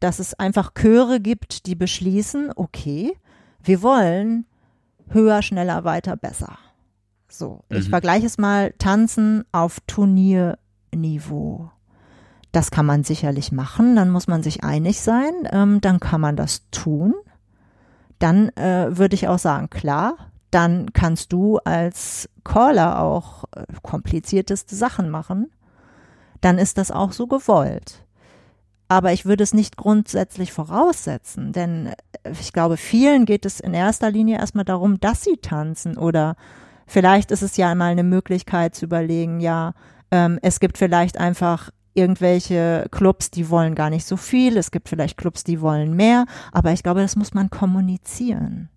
dass 0.00 0.18
es 0.18 0.34
einfach 0.34 0.72
Chöre 0.74 1.20
gibt, 1.20 1.66
die 1.66 1.74
beschließen, 1.74 2.52
okay, 2.56 3.16
wir 3.62 3.82
wollen 3.82 4.46
höher, 5.08 5.42
schneller, 5.42 5.84
weiter, 5.84 6.16
besser. 6.16 6.58
So, 7.28 7.64
ich 7.68 7.86
Mhm. 7.86 7.90
vergleiche 7.90 8.26
es 8.26 8.38
mal 8.38 8.72
Tanzen 8.78 9.44
auf 9.52 9.78
Turnierniveau. 9.86 11.70
Das 12.52 12.70
kann 12.70 12.84
man 12.84 13.02
sicherlich 13.04 13.50
machen, 13.52 13.96
dann 13.96 14.10
muss 14.10 14.26
man 14.26 14.42
sich 14.42 14.62
einig 14.62 15.00
sein, 15.00 15.32
ähm, 15.50 15.80
dann 15.80 16.00
kann 16.00 16.20
man 16.20 16.36
das 16.36 16.68
tun. 16.70 17.14
Dann 18.18 18.50
äh, 18.56 18.96
würde 18.96 19.14
ich 19.14 19.28
auch 19.28 19.38
sagen, 19.38 19.70
klar, 19.70 20.16
dann 20.50 20.92
kannst 20.92 21.32
du 21.32 21.56
als 21.58 22.28
Caller 22.44 23.00
auch 23.00 23.44
äh, 23.56 23.64
komplizierteste 23.82 24.76
Sachen 24.76 25.08
machen. 25.08 25.50
Dann 26.42 26.58
ist 26.58 26.76
das 26.76 26.90
auch 26.90 27.12
so 27.12 27.26
gewollt. 27.26 28.04
Aber 28.88 29.14
ich 29.14 29.24
würde 29.24 29.42
es 29.42 29.54
nicht 29.54 29.78
grundsätzlich 29.78 30.52
voraussetzen, 30.52 31.52
denn 31.52 31.94
äh, 32.24 32.32
ich 32.38 32.52
glaube, 32.52 32.76
vielen 32.76 33.24
geht 33.24 33.46
es 33.46 33.58
in 33.58 33.72
erster 33.72 34.10
Linie 34.10 34.36
erstmal 34.36 34.66
darum, 34.66 35.00
dass 35.00 35.24
sie 35.24 35.38
tanzen 35.38 35.96
oder 35.96 36.36
vielleicht 36.86 37.30
ist 37.30 37.40
es 37.40 37.56
ja 37.56 37.74
mal 37.74 37.92
eine 37.92 38.02
Möglichkeit 38.02 38.74
zu 38.74 38.84
überlegen, 38.84 39.40
ja, 39.40 39.72
ähm, 40.10 40.38
es 40.42 40.60
gibt 40.60 40.76
vielleicht 40.76 41.16
einfach 41.16 41.70
irgendwelche 41.94 42.86
Clubs, 42.90 43.30
die 43.30 43.48
wollen 43.48 43.74
gar 43.74 43.88
nicht 43.88 44.06
so 44.06 44.18
viel, 44.18 44.58
es 44.58 44.70
gibt 44.70 44.90
vielleicht 44.90 45.16
Clubs, 45.16 45.42
die 45.42 45.62
wollen 45.62 45.94
mehr, 45.96 46.26
aber 46.52 46.72
ich 46.72 46.82
glaube, 46.82 47.00
das 47.00 47.16
muss 47.16 47.32
man 47.32 47.48
kommunizieren. 47.48 48.68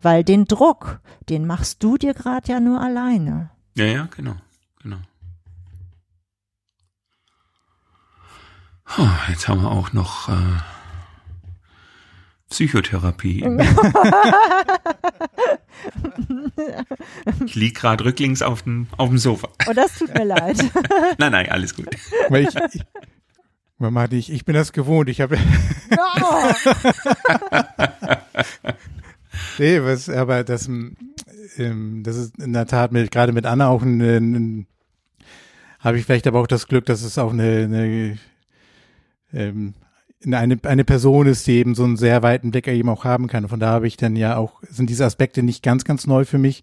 Weil 0.00 0.24
den 0.24 0.46
Druck, 0.46 1.00
den 1.28 1.46
machst 1.46 1.82
du 1.82 1.98
dir 1.98 2.14
gerade 2.14 2.50
ja 2.52 2.60
nur 2.60 2.80
alleine. 2.80 3.50
Ja, 3.76 3.84
ja, 3.84 4.08
genau, 4.16 4.36
genau. 4.82 4.98
Jetzt 9.28 9.48
haben 9.48 9.62
wir 9.62 9.70
auch 9.70 9.92
noch 9.92 10.28
äh, 10.28 10.32
Psychotherapie. 12.50 13.44
ich 17.44 17.54
lieg 17.54 17.76
gerade 17.76 18.04
rücklings 18.04 18.42
auf 18.42 18.62
dem, 18.62 18.86
auf 18.96 19.08
dem 19.08 19.18
Sofa. 19.18 19.46
Und 19.46 19.68
Oh, 19.68 19.72
das 19.74 19.98
tut 19.98 20.12
mir 20.14 20.24
leid. 20.24 20.58
Nein, 21.18 21.32
nein, 21.32 21.48
alles 21.50 21.74
gut. 21.74 21.88
Weil 22.28 22.44
ich, 22.44 22.54
ich, 22.74 22.82
Mama, 23.78 24.06
ich, 24.10 24.32
ich 24.32 24.44
bin 24.44 24.54
das 24.54 24.72
gewohnt. 24.72 25.08
Ich 25.08 25.20
habe 25.20 25.38
Nee, 29.58 29.82
was, 29.82 30.08
aber 30.08 30.44
das, 30.44 30.68
ähm, 30.68 32.02
das 32.02 32.16
ist 32.16 32.38
in 32.38 32.52
der 32.52 32.66
Tat 32.66 32.92
mit, 32.92 33.10
gerade 33.10 33.32
mit 33.32 33.46
Anna 33.46 33.68
auch 33.68 33.82
ein, 33.82 34.00
ein 34.00 34.66
habe 35.80 35.98
ich 35.98 36.04
vielleicht 36.04 36.26
aber 36.26 36.40
auch 36.40 36.46
das 36.46 36.66
Glück, 36.66 36.86
dass 36.86 37.02
es 37.02 37.18
auch 37.18 37.32
eine, 37.32 37.64
eine, 37.64 38.18
ähm, 39.32 39.74
eine, 40.24 40.58
eine 40.62 40.84
Person 40.84 41.26
ist, 41.26 41.46
die 41.46 41.58
eben 41.58 41.74
so 41.74 41.84
einen 41.84 41.96
sehr 41.96 42.22
weiten 42.22 42.50
Blick 42.50 42.66
eben 42.66 42.88
auch 42.88 43.04
haben 43.04 43.28
kann. 43.28 43.48
Von 43.48 43.60
da 43.60 43.68
habe 43.68 43.86
ich 43.86 43.96
dann 43.96 44.16
ja 44.16 44.36
auch, 44.36 44.62
sind 44.68 44.90
diese 44.90 45.04
Aspekte 45.04 45.42
nicht 45.42 45.62
ganz, 45.62 45.84
ganz 45.84 46.06
neu 46.06 46.24
für 46.24 46.38
mich. 46.38 46.62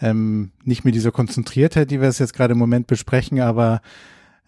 Ähm, 0.00 0.52
nicht 0.64 0.84
mit 0.84 0.94
dieser 0.94 1.12
Konzentriertheit, 1.12 1.90
die 1.90 2.00
wir 2.00 2.08
es 2.08 2.18
jetzt 2.18 2.32
gerade 2.32 2.52
im 2.52 2.58
Moment 2.58 2.86
besprechen, 2.86 3.40
aber 3.40 3.82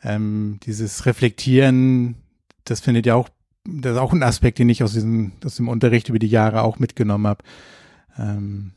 ähm, 0.02 0.58
dieses 0.62 1.04
Reflektieren, 1.04 2.16
das 2.64 2.80
findet 2.80 3.04
ja 3.04 3.14
auch 3.16 3.28
das 3.64 3.92
ist 3.92 3.98
auch 3.98 4.12
ein 4.12 4.22
Aspekt, 4.22 4.58
den 4.58 4.68
ich 4.68 4.82
aus 4.82 4.92
diesem, 4.92 5.32
aus 5.44 5.56
dem 5.56 5.68
Unterricht 5.68 6.08
über 6.08 6.18
die 6.18 6.26
Jahre 6.26 6.62
auch 6.62 6.78
mitgenommen 6.78 7.26
habe. 7.26 7.44
Ähm, 8.18 8.72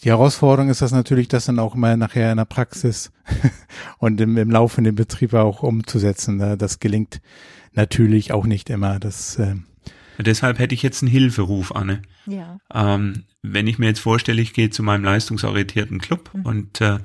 die 0.00 0.08
Herausforderung 0.10 0.70
ist 0.70 0.82
das 0.82 0.92
natürlich, 0.92 1.28
das 1.28 1.46
dann 1.46 1.58
auch 1.58 1.74
mal 1.74 1.96
nachher 1.96 2.30
in 2.30 2.36
der 2.38 2.44
Praxis 2.44 3.10
und 3.98 4.20
im, 4.20 4.36
im 4.36 4.50
laufenden 4.50 4.94
Betrieb 4.94 5.34
auch 5.34 5.62
umzusetzen. 5.62 6.38
Da- 6.38 6.56
Das 6.56 6.80
gelingt 6.80 7.20
natürlich 7.74 8.32
auch 8.32 8.46
nicht 8.46 8.70
immer. 8.70 8.98
Das, 8.98 9.36
äh, 9.38 9.54
Deshalb 10.18 10.58
hätte 10.58 10.74
ich 10.74 10.82
jetzt 10.82 11.02
einen 11.02 11.10
Hilferuf, 11.10 11.72
Anne. 11.76 12.00
ja. 12.26 12.58
Ähm, 12.72 13.24
wenn 13.42 13.66
ich 13.68 13.78
mir 13.78 13.86
jetzt 13.86 14.00
vorstelle, 14.00 14.42
ich 14.42 14.54
gehe 14.54 14.70
zu 14.70 14.82
meinem 14.82 15.04
leistungsorientierten 15.04 16.00
Club 16.00 16.30
Mhm. 16.34 16.40
und 16.46 16.80
äh, 16.80 16.98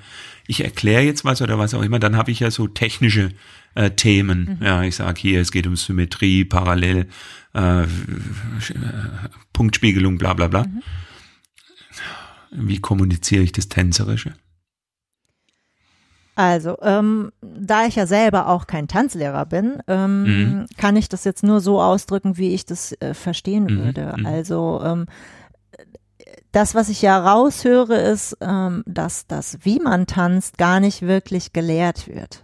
ich 0.48 0.64
erkläre 0.64 1.04
jetzt 1.04 1.24
was 1.26 1.42
oder 1.42 1.60
was 1.60 1.74
auch 1.76 1.84
immer, 1.84 2.00
dann 2.00 2.16
habe 2.18 2.32
ich 2.32 2.40
ja 2.40 2.50
so 2.50 2.68
technische 2.68 3.30
äh, 3.76 3.92
Themen. 3.92 4.58
Mhm. 4.60 4.66
Ja, 4.66 4.82
ich 4.84 4.96
sage 4.96 5.20
hier, 5.22 5.40
es 5.42 5.52
geht 5.52 5.68
um 5.68 5.76
Symmetrie, 5.76 6.46
Parallel, 6.46 7.08
äh, 7.54 7.84
äh, 7.84 7.88
Punktspiegelung, 9.54 10.18
bla 10.18 10.34
bla 10.34 10.48
bla. 10.48 10.64
Mhm. 10.64 10.82
Wie 12.52 12.80
kommuniziere 12.80 13.44
ich 13.44 13.52
das 13.54 13.70
Tänzerische? 13.70 14.34
Also, 16.36 16.78
ähm, 16.82 17.32
da 17.42 17.86
ich 17.86 17.96
ja 17.96 18.06
selber 18.08 18.48
auch 18.48 18.66
kein 18.66 18.88
Tanzlehrer 18.88 19.46
bin, 19.46 19.80
ähm, 19.88 20.24
Mhm. 20.24 20.66
kann 20.78 20.96
ich 20.96 21.10
das 21.10 21.24
jetzt 21.24 21.44
nur 21.44 21.60
so 21.62 21.82
ausdrücken, 21.82 22.38
wie 22.38 22.54
ich 22.54 22.66
das 22.66 22.94
äh, 23.02 23.14
verstehen 23.14 23.66
Mhm, 23.66 23.78
würde. 23.78 24.16
mhm. 24.18 24.26
Also, 24.26 24.82
ähm, 24.84 25.06
das, 26.52 26.74
was 26.76 26.90
ich 26.90 27.02
ja 27.02 27.18
raushöre, 27.20 27.96
ist, 27.96 28.38
ähm, 28.42 28.84
dass 28.86 29.28
das, 29.28 29.60
wie 29.64 29.80
man 29.80 30.08
tanzt, 30.08 30.58
gar 30.58 30.80
nicht 30.80 31.02
wirklich 31.02 31.54
gelehrt 31.54 32.08
wird. 32.08 32.44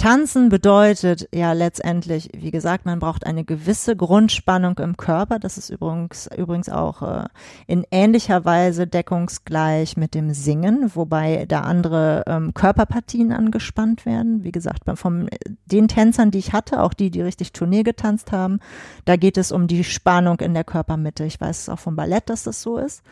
Tanzen 0.00 0.48
bedeutet 0.48 1.28
ja 1.30 1.52
letztendlich, 1.52 2.30
wie 2.34 2.50
gesagt, 2.50 2.86
man 2.86 3.00
braucht 3.00 3.26
eine 3.26 3.44
gewisse 3.44 3.94
Grundspannung 3.94 4.78
im 4.78 4.96
Körper. 4.96 5.38
Das 5.38 5.58
ist 5.58 5.68
übrigens, 5.68 6.26
übrigens 6.34 6.70
auch 6.70 7.02
äh, 7.02 7.28
in 7.66 7.84
ähnlicher 7.90 8.46
Weise 8.46 8.86
deckungsgleich 8.86 9.98
mit 9.98 10.14
dem 10.14 10.32
Singen, 10.32 10.90
wobei 10.94 11.44
da 11.46 11.60
andere 11.60 12.22
ähm, 12.28 12.54
Körperpartien 12.54 13.30
angespannt 13.30 14.06
werden. 14.06 14.42
Wie 14.42 14.52
gesagt, 14.52 14.84
von 14.94 15.28
den 15.66 15.86
Tänzern, 15.86 16.30
die 16.30 16.38
ich 16.38 16.54
hatte, 16.54 16.82
auch 16.82 16.94
die, 16.94 17.10
die 17.10 17.20
richtig 17.20 17.52
Turnier 17.52 17.84
getanzt 17.84 18.32
haben, 18.32 18.60
da 19.04 19.16
geht 19.16 19.36
es 19.36 19.52
um 19.52 19.66
die 19.66 19.84
Spannung 19.84 20.40
in 20.40 20.54
der 20.54 20.64
Körpermitte. 20.64 21.26
Ich 21.26 21.38
weiß 21.38 21.60
es 21.60 21.68
auch 21.68 21.78
vom 21.78 21.94
Ballett, 21.94 22.30
dass 22.30 22.44
das 22.44 22.62
so 22.62 22.78
ist. 22.78 23.02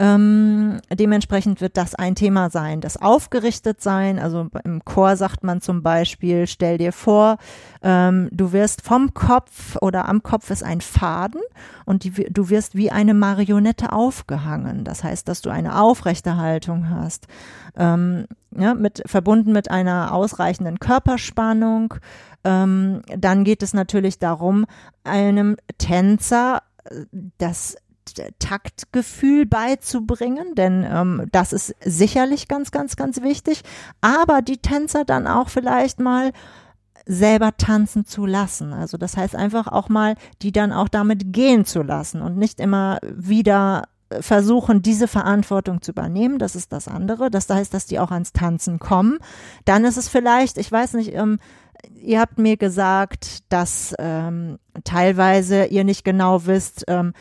Ähm, 0.00 0.80
dementsprechend 0.92 1.60
wird 1.60 1.76
das 1.76 1.94
ein 1.94 2.16
Thema 2.16 2.50
sein. 2.50 2.80
Das 2.80 2.96
Aufgerichtetsein, 2.96 4.18
also 4.18 4.48
im 4.64 4.84
Chor 4.84 5.16
sagt 5.16 5.44
man 5.44 5.60
zum 5.60 5.84
Beispiel, 5.84 6.48
stell 6.48 6.78
dir 6.78 6.92
vor, 6.92 7.38
ähm, 7.80 8.28
du 8.32 8.52
wirst 8.52 8.82
vom 8.82 9.14
Kopf 9.14 9.76
oder 9.80 10.08
am 10.08 10.24
Kopf 10.24 10.50
ist 10.50 10.64
ein 10.64 10.80
Faden 10.80 11.40
und 11.84 12.02
die, 12.02 12.10
du 12.10 12.50
wirst 12.50 12.74
wie 12.74 12.90
eine 12.90 13.14
Marionette 13.14 13.92
aufgehangen. 13.92 14.82
Das 14.82 15.04
heißt, 15.04 15.28
dass 15.28 15.42
du 15.42 15.50
eine 15.50 15.78
aufrechte 15.80 16.36
Haltung 16.36 16.90
hast, 16.90 17.28
ähm, 17.76 18.26
ja, 18.50 18.74
mit, 18.74 19.02
verbunden 19.06 19.52
mit 19.52 19.70
einer 19.70 20.12
ausreichenden 20.12 20.80
Körperspannung. 20.80 21.94
Ähm, 22.42 23.02
dann 23.16 23.44
geht 23.44 23.62
es 23.62 23.74
natürlich 23.74 24.18
darum, 24.18 24.66
einem 25.04 25.56
Tänzer 25.78 26.62
äh, 26.84 27.04
das 27.38 27.76
Taktgefühl 28.38 29.46
beizubringen, 29.46 30.54
denn 30.54 30.86
ähm, 30.88 31.28
das 31.32 31.52
ist 31.52 31.74
sicherlich 31.84 32.48
ganz, 32.48 32.70
ganz, 32.70 32.96
ganz 32.96 33.22
wichtig. 33.22 33.62
Aber 34.00 34.42
die 34.42 34.58
Tänzer 34.58 35.04
dann 35.04 35.26
auch 35.26 35.48
vielleicht 35.48 36.00
mal 36.00 36.32
selber 37.06 37.56
tanzen 37.56 38.04
zu 38.06 38.26
lassen. 38.26 38.72
Also 38.72 38.96
das 38.96 39.16
heißt 39.16 39.36
einfach 39.36 39.66
auch 39.68 39.88
mal, 39.88 40.14
die 40.42 40.52
dann 40.52 40.72
auch 40.72 40.88
damit 40.88 41.32
gehen 41.32 41.64
zu 41.64 41.82
lassen 41.82 42.22
und 42.22 42.36
nicht 42.36 42.60
immer 42.60 42.98
wieder 43.02 43.84
versuchen, 44.20 44.82
diese 44.82 45.08
Verantwortung 45.08 45.82
zu 45.82 45.92
übernehmen. 45.92 46.38
Das 46.38 46.56
ist 46.56 46.72
das 46.72 46.88
andere. 46.88 47.30
Das 47.30 47.48
heißt, 47.48 47.74
dass 47.74 47.86
die 47.86 47.98
auch 47.98 48.10
ans 48.10 48.32
Tanzen 48.32 48.78
kommen. 48.78 49.18
Dann 49.64 49.84
ist 49.84 49.96
es 49.96 50.08
vielleicht, 50.08 50.58
ich 50.58 50.70
weiß 50.70 50.94
nicht, 50.94 51.14
ähm, 51.14 51.38
ihr 52.00 52.20
habt 52.20 52.38
mir 52.38 52.56
gesagt, 52.56 53.40
dass 53.50 53.94
ähm, 53.98 54.58
teilweise 54.84 55.66
ihr 55.66 55.84
nicht 55.84 56.04
genau 56.04 56.46
wisst, 56.46 56.84
ähm, 56.88 57.12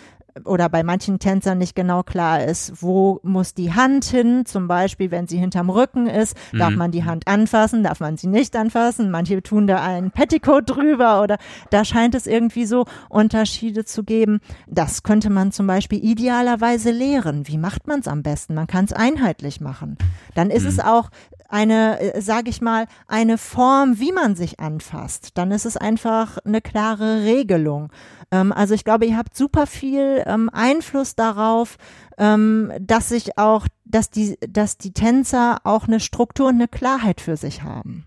oder 0.46 0.70
bei 0.70 0.84
manchen 0.84 1.20
Tänzern 1.20 1.58
nicht 1.58 1.76
genau 1.76 2.04
klar 2.04 2.44
ist, 2.44 2.82
wo 2.82 3.20
muss 3.24 3.54
die 3.54 3.74
Hand 3.74 4.06
hin. 4.06 4.46
Zum 4.46 4.68
Beispiel, 4.68 5.12
wenn 5.12 5.28
sie 5.28 5.38
hinterm 5.38 5.70
Rücken 5.70 6.08
ist, 6.08 6.36
mhm. 6.52 6.60
darf 6.60 6.76
man 6.76 6.92
die 6.92 7.04
Hand 7.04 7.28
anfassen, 7.28 7.84
darf 7.84 8.00
man 8.00 8.18
sie 8.18 8.28
nicht 8.28 8.56
anfassen. 8.56 9.12
Manche 9.12 9.42
tun 9.44 9.68
da 9.68 9.84
einen 9.84 10.12
Petticoat 10.12 10.70
drüber 10.70 11.22
oder 11.22 11.38
da 11.70 11.86
scheint 11.86 12.16
es 12.16 12.28
irgendwie 12.28 12.66
so 12.66 12.86
Unterschiede 13.10 13.86
zu 13.86 14.04
geben. 14.04 14.40
Das 14.68 15.04
könnte 15.04 15.30
man 15.30 15.52
zum 15.52 15.68
Beispiel 15.68 16.04
idealerweise 16.04 16.92
lehren. 16.92 17.48
Wie 17.48 17.58
macht 17.58 17.88
man 17.88 18.00
es 18.00 18.08
am 18.08 18.24
besten? 18.24 18.56
Man 18.56 18.68
kann 18.68 18.86
es 18.86 18.94
einheitlich 18.94 19.62
machen. 19.62 19.98
Dann 20.36 20.50
ist 20.50 20.64
mhm. 20.64 20.70
es 20.70 20.80
auch 20.80 21.10
eine, 21.54 22.00
äh, 22.00 22.22
sage 22.22 22.50
ich 22.50 22.62
mal, 22.62 22.88
eine 23.08 23.38
Form, 23.38 24.00
wie 24.00 24.12
man 24.12 24.36
sich 24.36 24.60
anfasst. 24.60 25.38
Dann 25.38 25.52
ist 25.52 25.66
es 25.66 25.78
einfach 25.78 26.40
eine 26.40 26.62
klare 26.62 27.24
Regelung. 27.24 27.92
Ähm, 28.34 28.52
also 28.52 28.74
ich 28.74 28.84
glaube, 28.84 29.06
ihr 29.06 29.16
habt 29.16 29.38
super 29.38 29.68
viel 29.68 30.24
ähm, 30.26 30.50
Einfluss 30.52 31.16
darauf, 31.16 31.78
ähm, 32.18 32.74
dass 32.80 33.10
sich 33.10 33.38
auch, 33.38 33.68
dass 33.86 34.10
die, 34.10 34.38
dass 34.50 34.80
die 34.80 34.92
Tänzer 34.92 35.62
auch 35.64 35.88
eine 35.88 36.00
Struktur 36.00 36.48
und 36.48 36.56
eine 36.56 36.68
Klarheit 36.68 37.22
für 37.22 37.38
sich 37.38 37.62
haben. 37.62 38.06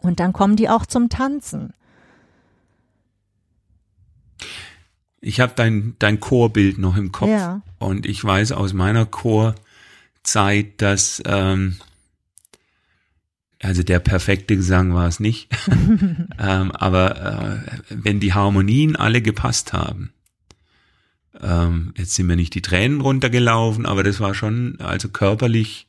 Und 0.00 0.20
dann 0.20 0.32
kommen 0.32 0.56
die 0.56 0.70
auch 0.70 0.86
zum 0.86 1.10
Tanzen. 1.10 1.74
Ich 5.20 5.38
habe 5.38 5.52
dein, 5.54 5.96
dein 5.98 6.18
Chorbild 6.18 6.78
noch 6.78 6.96
im 6.96 7.12
Kopf 7.12 7.28
ja. 7.28 7.60
und 7.78 8.06
ich 8.06 8.24
weiß 8.24 8.52
aus 8.52 8.72
meiner 8.72 9.04
Chorzeit, 9.04 10.80
dass 10.80 11.22
ähm, 11.26 11.76
also 13.62 13.82
der 13.82 14.00
perfekte 14.00 14.56
Gesang 14.56 14.92
war 14.94 15.06
es 15.08 15.20
nicht, 15.20 15.48
ähm, 16.38 16.72
aber 16.72 17.62
äh, 17.68 17.78
wenn 17.88 18.20
die 18.20 18.34
Harmonien 18.34 18.96
alle 18.96 19.22
gepasst 19.22 19.72
haben, 19.72 20.12
ähm, 21.40 21.94
jetzt 21.96 22.14
sind 22.14 22.26
mir 22.26 22.36
nicht 22.36 22.54
die 22.54 22.62
Tränen 22.62 23.00
runtergelaufen, 23.00 23.86
aber 23.86 24.02
das 24.02 24.20
war 24.20 24.34
schon 24.34 24.78
also 24.80 25.08
körperlich 25.08 25.86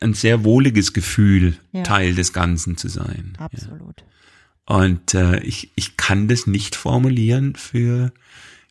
ein 0.00 0.14
sehr 0.14 0.44
wohliges 0.44 0.92
Gefühl, 0.92 1.56
ja. 1.72 1.82
Teil 1.82 2.14
des 2.14 2.32
Ganzen 2.32 2.76
zu 2.76 2.88
sein. 2.88 3.34
Absolut. 3.38 4.00
Ja. 4.00 4.76
Und 4.76 5.14
äh, 5.14 5.40
ich, 5.40 5.70
ich 5.76 5.96
kann 5.96 6.28
das 6.28 6.46
nicht 6.46 6.74
formulieren 6.74 7.54
für 7.54 8.12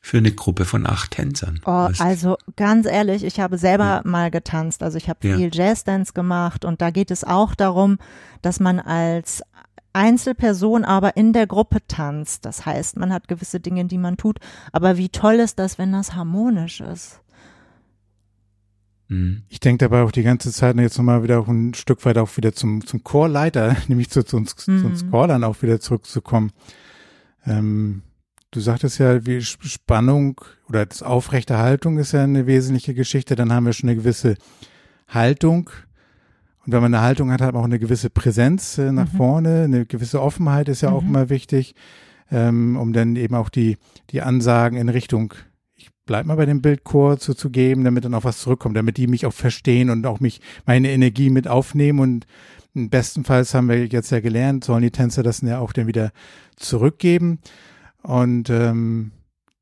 für 0.06 0.18
eine 0.18 0.34
Gruppe 0.34 0.66
von 0.66 0.86
acht 0.86 1.12
Tänzern. 1.12 1.62
Oh, 1.66 1.88
also 1.97 2.36
ganz 2.58 2.86
ehrlich, 2.86 3.24
ich 3.24 3.39
habe 3.39 3.58
selber 3.58 3.86
ja. 3.86 4.01
mal 4.04 4.32
getanzt. 4.32 4.84
Also 4.84 4.97
ich 4.97 5.08
habe 5.08 5.26
ja. 5.26 5.38
viel 5.38 5.49
Jazzdance 5.51 6.12
gemacht 6.12 6.66
und 6.66 6.82
da 6.82 6.91
geht 6.91 7.10
es 7.10 7.24
auch 7.24 7.56
darum, 7.56 7.97
dass 8.41 8.60
man 8.60 8.82
als 8.82 9.43
Einzelperson 9.93 10.84
aber 10.84 11.16
in 11.16 11.32
der 11.32 11.47
Gruppe 11.47 11.78
tanzt. 11.88 12.43
Das 12.43 12.66
heißt, 12.66 12.97
man 12.97 13.14
hat 13.14 13.30
gewisse 13.30 13.62
Dinge, 13.62 13.86
die 13.86 13.97
man 13.97 14.18
tut. 14.18 14.39
Aber 14.74 14.97
wie 14.97 15.08
toll 15.08 15.36
ist 15.36 15.58
das, 15.58 15.78
wenn 15.78 15.93
das 15.93 16.16
harmonisch 16.16 16.82
ist? 16.82 17.22
Mhm. 19.08 19.43
Ich 19.47 19.62
denke 19.62 19.86
dabei 19.86 20.04
auch 20.04 20.12
die 20.12 20.24
ganze 20.24 20.51
Zeit 20.51 20.76
jetzt 20.76 20.97
nochmal 20.97 21.24
wieder 21.24 21.39
auch 21.39 21.47
ein 21.47 21.74
Stück 21.76 22.04
weit 22.04 22.18
auch 22.18 22.36
wieder 22.36 22.51
zum, 22.51 22.86
zum 22.86 23.06
Chorleiter, 23.06 23.78
nämlich 23.88 24.10
zu, 24.10 24.26
zu 24.26 24.36
uns, 24.36 24.68
mhm. 24.68 24.80
zu 24.80 24.86
uns 24.86 25.10
Chorlern 25.10 25.45
auch 25.45 25.62
wieder 25.62 25.80
zurückzukommen. 25.80 26.51
Ähm, 27.45 28.01
Du 28.54 28.60
sagtest 28.60 28.99
ja, 28.99 29.26
wie 29.26 29.41
Spannung 29.41 30.39
oder 30.70 30.86
das 30.86 31.01
Aufrechterhaltung 31.01 31.97
ist 31.97 32.12
ja 32.12 32.24
eine 32.24 32.45
wesentliche 32.45 32.93
Geschichte. 32.93 33.36
Dann 33.36 33.51
haben 33.51 33.66
wir 33.66 33.74
schon 33.74 33.89
eine 33.89 33.97
gewisse 33.97 34.36
Haltung. 35.08 35.72
Und 36.64 36.72
wenn 36.72 36.84
man 36.84 36.93
eine 36.93 37.04
Haltung 37.04 37.32
hat, 37.32 37.41
hat 37.41 37.56
man 37.56 37.62
auch 37.62 37.66
eine 37.66 37.80
gewisse 37.80 38.12
Präsenz 38.12 38.78
äh, 38.78 38.91
nach 38.91 39.12
mhm. 39.12 39.18
vorne. 39.18 39.64
Eine 39.64 39.88
gewisse 39.88 40.22
Offenheit 40.22 40.70
ist 40.70 40.82
ja 40.82 40.91
mhm. 40.91 40.95
auch 40.95 41.01
immer 41.01 41.30
wichtig, 41.30 41.74
ähm, 42.30 42.78
um 42.78 42.93
dann 42.93 43.16
eben 43.16 43.34
auch 43.34 43.49
die, 43.49 43.78
die 44.12 44.22
Ansagen 44.22 44.78
in 44.78 44.89
Richtung, 44.89 45.34
ich 45.74 45.89
bleib 46.06 46.28
mal 46.28 46.36
bei 46.36 46.45
dem 46.45 46.62
Bildchor 46.62 47.18
zu, 47.18 47.34
zu 47.34 47.49
geben, 47.49 47.84
damit 47.84 48.06
dann 48.06 48.14
auch 48.14 48.24
was 48.24 48.38
zurückkommt, 48.38 48.78
damit 48.78 48.97
die 48.97 49.08
mich 49.08 49.26
auch 49.26 49.34
verstehen 49.34 49.89
und 49.89 50.06
auch 50.06 50.20
mich, 50.20 50.41
meine 50.68 50.91
Energie 50.91 51.32
mit 51.32 51.47
aufnehmen 51.47 51.99
und 51.99 52.28
bestenfalls 52.76 53.56
haben 53.56 53.68
wir 53.68 53.88
jetzt 53.88 54.12
ja 54.12 54.20
gelernt, 54.20 54.64
sollen 54.64 54.84
die 54.84 54.91
Tänzer 54.91 55.24
das 55.24 55.41
ja 55.41 55.58
auch 55.58 55.74
dann 55.74 55.88
wieder 55.88 56.12
zurückgeben. 56.56 57.39
Und 58.04 58.49
ähm, 58.49 59.12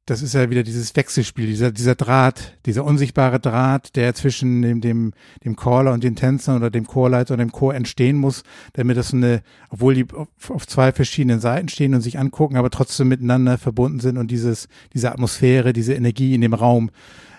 das 0.05 0.21
ist 0.23 0.33
ja 0.33 0.49
wieder 0.49 0.63
dieses 0.63 0.95
Wechselspiel, 0.95 1.45
dieser, 1.45 1.71
dieser 1.71 1.95
Draht, 1.95 2.57
dieser 2.65 2.83
unsichtbare 2.83 3.39
Draht, 3.39 3.95
der 3.95 4.13
zwischen 4.15 4.61
dem, 4.61 4.81
dem, 4.81 5.13
dem 5.45 5.55
Caller 5.55 5.93
und 5.93 6.03
den 6.03 6.15
Tänzern 6.15 6.57
oder 6.57 6.71
dem 6.71 6.87
Chorleiter 6.87 7.35
oder 7.35 7.45
dem 7.45 7.51
Chor 7.51 7.75
entstehen 7.75 8.17
muss, 8.17 8.43
damit 8.73 8.97
das 8.97 9.13
eine, 9.13 9.43
obwohl 9.69 9.93
die 9.93 10.07
auf, 10.11 10.49
auf 10.49 10.67
zwei 10.67 10.91
verschiedenen 10.91 11.39
Seiten 11.39 11.69
stehen 11.69 11.93
und 11.93 12.01
sich 12.01 12.17
angucken, 12.17 12.57
aber 12.57 12.71
trotzdem 12.71 13.09
miteinander 13.09 13.59
verbunden 13.59 13.99
sind 13.99 14.17
und 14.17 14.31
dieses, 14.31 14.67
diese 14.93 15.11
Atmosphäre, 15.11 15.71
diese 15.71 15.93
Energie 15.93 16.33
in 16.33 16.41
dem 16.41 16.55
Raum 16.55 16.89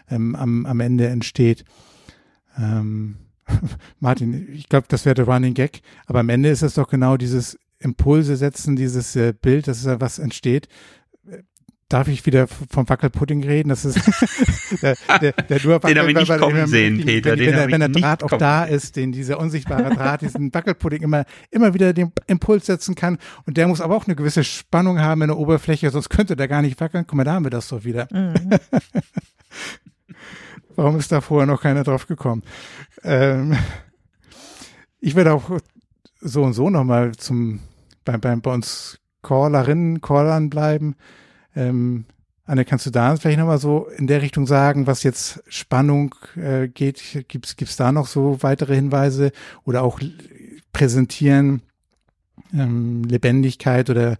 ähm, 0.08 0.36
am, 0.36 0.64
am 0.64 0.80
Ende 0.80 1.08
entsteht. 1.08 1.64
Ähm, 2.56 3.16
Martin, 4.00 4.48
ich 4.52 4.68
glaube, 4.68 4.86
das 4.88 5.04
wäre 5.04 5.14
der 5.14 5.26
Running 5.26 5.54
Gag, 5.54 5.82
aber 6.06 6.20
am 6.20 6.28
Ende 6.28 6.48
ist 6.48 6.62
es 6.62 6.74
doch 6.74 6.88
genau 6.88 7.16
dieses 7.16 7.58
Impulse 7.82 8.36
setzen, 8.36 8.76
dieses 8.76 9.16
äh, 9.16 9.32
Bild, 9.32 9.68
das 9.68 9.78
ist 9.78 9.86
ja 9.86 10.00
was 10.00 10.18
entsteht. 10.18 10.68
Darf 11.88 12.08
ich 12.08 12.24
wieder 12.24 12.46
vom 12.46 12.88
Wackelpudding 12.88 13.44
reden? 13.44 13.68
Das 13.68 13.84
ist 13.84 14.00
der, 14.82 14.96
der, 15.20 15.32
der 15.32 15.60
nur 15.62 15.78
Den 15.80 15.98
habe 15.98 16.10
ich 16.10 16.16
nicht 16.16 16.38
kommen 16.38 16.56
wenn, 16.56 16.66
sehen, 16.66 16.98
wenn, 16.98 17.04
Peter. 17.04 17.38
Wenn, 17.38 17.54
wenn, 17.54 17.70
wenn 17.72 17.80
der 17.80 17.88
Draht 17.90 18.22
auch 18.22 18.38
da 18.38 18.64
ist, 18.64 18.96
den 18.96 19.12
dieser 19.12 19.38
unsichtbare 19.38 19.94
Draht, 19.94 20.22
diesen 20.22 20.54
Wackelpudding 20.54 21.02
immer, 21.02 21.26
immer 21.50 21.74
wieder 21.74 21.92
den 21.92 22.10
Impuls 22.28 22.64
setzen 22.64 22.94
kann. 22.94 23.18
Und 23.44 23.58
der 23.58 23.68
muss 23.68 23.82
aber 23.82 23.94
auch 23.94 24.06
eine 24.06 24.16
gewisse 24.16 24.42
Spannung 24.42 25.00
haben 25.00 25.20
in 25.20 25.28
der 25.28 25.36
Oberfläche, 25.36 25.90
sonst 25.90 26.08
könnte 26.08 26.34
der 26.34 26.48
gar 26.48 26.62
nicht 26.62 26.80
wackeln. 26.80 27.04
Guck 27.06 27.16
mal, 27.16 27.24
da 27.24 27.34
haben 27.34 27.44
wir 27.44 27.50
das 27.50 27.68
doch 27.68 27.84
wieder. 27.84 28.08
Mhm. 28.10 28.32
Warum 30.76 30.98
ist 30.98 31.12
da 31.12 31.20
vorher 31.20 31.46
noch 31.46 31.60
keiner 31.60 31.84
drauf 31.84 32.06
gekommen? 32.06 32.42
Ähm, 33.04 33.54
ich 35.00 35.14
werde 35.14 35.34
auch 35.34 35.58
so 36.20 36.42
und 36.42 36.54
so 36.54 36.70
nochmal 36.70 37.12
zum 37.12 37.60
bei, 38.04 38.16
bei, 38.16 38.34
bei 38.36 38.52
uns 38.52 38.98
Callerinnen, 39.22 40.00
Callern 40.00 40.50
bleiben. 40.50 40.96
Ähm, 41.54 42.04
Anne, 42.44 42.64
kannst 42.64 42.86
du 42.86 42.90
da 42.90 43.14
vielleicht 43.16 43.38
nochmal 43.38 43.58
so 43.58 43.86
in 43.96 44.06
der 44.06 44.20
Richtung 44.20 44.46
sagen, 44.46 44.86
was 44.86 45.04
jetzt 45.04 45.42
Spannung 45.48 46.14
äh, 46.36 46.68
geht? 46.68 47.24
Gibt's 47.28 47.56
gibt's 47.56 47.76
da 47.76 47.92
noch 47.92 48.08
so 48.08 48.42
weitere 48.42 48.74
Hinweise 48.74 49.30
oder 49.64 49.82
auch 49.82 50.00
präsentieren, 50.72 51.62
ähm, 52.52 53.04
Lebendigkeit 53.04 53.90
oder 53.90 54.16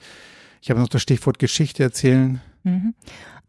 ich 0.61 0.71
habe 0.71 0.79
noch 0.79 0.89
das 0.89 1.03
Stichwort 1.03 1.41
Geschichte 1.41 1.83
erzählen? 1.83 2.41
Mhm. 2.63 2.95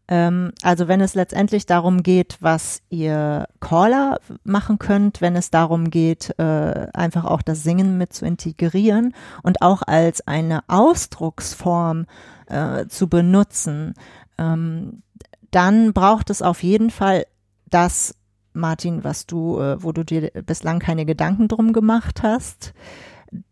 Ähm, 0.06 0.52
also 0.62 0.88
wenn 0.88 1.00
es 1.00 1.14
letztendlich 1.14 1.66
darum 1.66 2.02
geht, 2.02 2.36
was 2.40 2.82
ihr 2.90 3.46
Caller 3.60 4.18
machen 4.44 4.78
könnt, 4.78 5.20
wenn 5.20 5.36
es 5.36 5.50
darum 5.50 5.90
geht, 5.90 6.38
äh, 6.38 6.88
einfach 6.92 7.24
auch 7.24 7.42
das 7.42 7.62
Singen 7.62 7.96
mit 7.96 8.12
zu 8.12 8.26
integrieren 8.26 9.14
und 9.42 9.62
auch 9.62 9.82
als 9.82 10.26
eine 10.26 10.60
Ausdrucksform 10.68 12.06
äh, 12.46 12.86
zu 12.86 13.08
benutzen, 13.08 13.94
ähm, 14.36 15.02
dann 15.50 15.92
braucht 15.92 16.30
es 16.30 16.42
auf 16.42 16.62
jeden 16.62 16.90
Fall 16.90 17.24
das, 17.70 18.14
Martin, 18.52 19.04
was 19.04 19.26
du, 19.26 19.58
äh, 19.58 19.82
wo 19.82 19.92
du 19.92 20.04
dir 20.04 20.30
bislang 20.44 20.80
keine 20.80 21.06
Gedanken 21.06 21.48
drum 21.48 21.72
gemacht 21.72 22.22
hast 22.22 22.74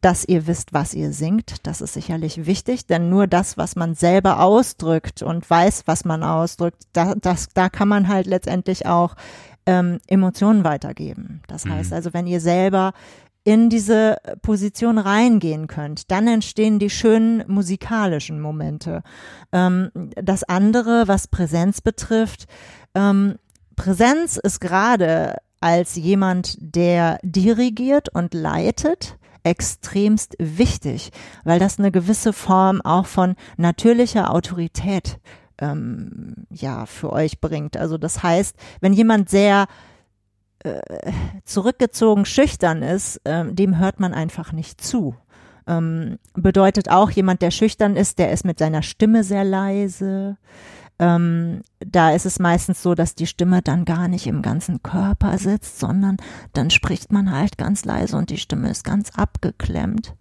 dass 0.01 0.25
ihr 0.25 0.47
wisst, 0.47 0.73
was 0.73 0.95
ihr 0.95 1.13
singt. 1.13 1.67
Das 1.67 1.81
ist 1.81 1.95
sicherlich 1.95 2.47
wichtig, 2.47 2.87
denn 2.87 3.09
nur 3.11 3.27
das, 3.27 3.57
was 3.57 3.77
man 3.77 3.95
selber 3.95 4.41
ausdrückt 4.41 5.23
und 5.23 5.49
weiß, 5.49 5.83
was 5.87 6.05
man 6.05 6.23
ausdrückt, 6.23 6.83
da, 6.93 7.15
das, 7.15 7.49
da 7.55 7.69
kann 7.69 7.89
man 7.89 8.09
halt 8.09 8.27
letztendlich 8.27 8.87
auch 8.87 9.15
ähm, 9.67 9.99
Emotionen 10.07 10.65
weitergeben. 10.65 11.43
Das 11.49 11.65
mhm. 11.65 11.73
heißt 11.73 11.93
also, 11.93 12.13
wenn 12.13 12.27
ihr 12.27 12.41
selber 12.41 12.93
in 13.45 13.69
diese 13.69 14.19
Position 14.43 14.99
reingehen 14.99 15.67
könnt, 15.67 16.11
dann 16.11 16.29
entstehen 16.29 16.79
die 16.79 16.91
schönen 16.91 17.43
musikalischen 17.49 18.41
Momente. 18.41 19.03
Ähm, 19.53 19.91
das 20.15 20.45
andere, 20.45 21.09
was 21.09 21.27
Präsenz 21.27 21.81
betrifft, 21.81 22.47
ähm, 22.95 23.37
Präsenz 23.75 24.37
ist 24.37 24.61
gerade 24.61 25.37
als 25.61 25.97
jemand, 25.97 26.57
der 26.61 27.19
dirigiert 27.23 28.09
und 28.15 28.35
leitet, 28.35 29.17
extremst 29.45 30.37
wichtig, 30.39 31.11
weil 31.45 31.59
das 31.59 31.79
eine 31.79 31.91
gewisse 31.91 32.33
Form 32.33 32.81
auch 32.81 33.07
von 33.07 33.35
natürlicher 33.57 34.33
Autorität 34.33 35.19
ähm, 35.59 36.47
ja 36.51 36.87
für 36.87 37.13
euch 37.13 37.41
bringt. 37.41 37.77
Also 37.77 37.99
das 37.99 38.23
heißt, 38.23 38.57
wenn 38.81 38.93
jemand 38.93 39.31
sehr 39.31 39.67
äh, 40.65 40.81
zurückgezogen 41.45 42.25
schüchtern 42.25 42.83
ist, 42.83 43.21
äh, 43.25 43.45
dem 43.53 43.79
hört 43.79 44.01
man 44.01 44.15
einfach 44.15 44.53
nicht 44.53 44.81
zu. 44.81 45.17
Ähm, 45.67 46.19
bedeutet 46.35 46.91
auch 46.91 47.11
jemand, 47.11 47.43
der 47.43 47.51
schüchtern 47.51 47.97
ist, 47.97 48.19
der 48.19 48.33
ist 48.33 48.45
mit 48.45 48.59
seiner 48.59 48.83
Stimme 48.83 49.25
sehr 49.25 49.45
leise. 49.45 50.37
Ähm, 51.03 51.63
da 51.81 52.13
ist 52.13 52.27
es 52.27 52.39
meistens 52.39 52.81
so, 52.81 52.95
dass 52.95 53.17
die 53.17 53.27
Stimme 53.27 53.61
dann 53.61 53.85
gar 53.85 54.07
nicht 54.07 54.29
im 54.29 54.41
ganzen 54.41 54.85
Körper 54.85 55.37
sitzt, 55.37 55.81
sondern 55.81 56.19
dann 56.53 56.71
spricht 56.71 57.11
man 57.11 57.33
halt 57.33 57.59
ganz 57.59 57.85
leise 57.85 58.17
und 58.17 58.31
die 58.31 58.39
Stimme 58.39 58.71
ist 58.71 58.85
ganz 58.85 59.11
abgeklemmt. 59.11 60.15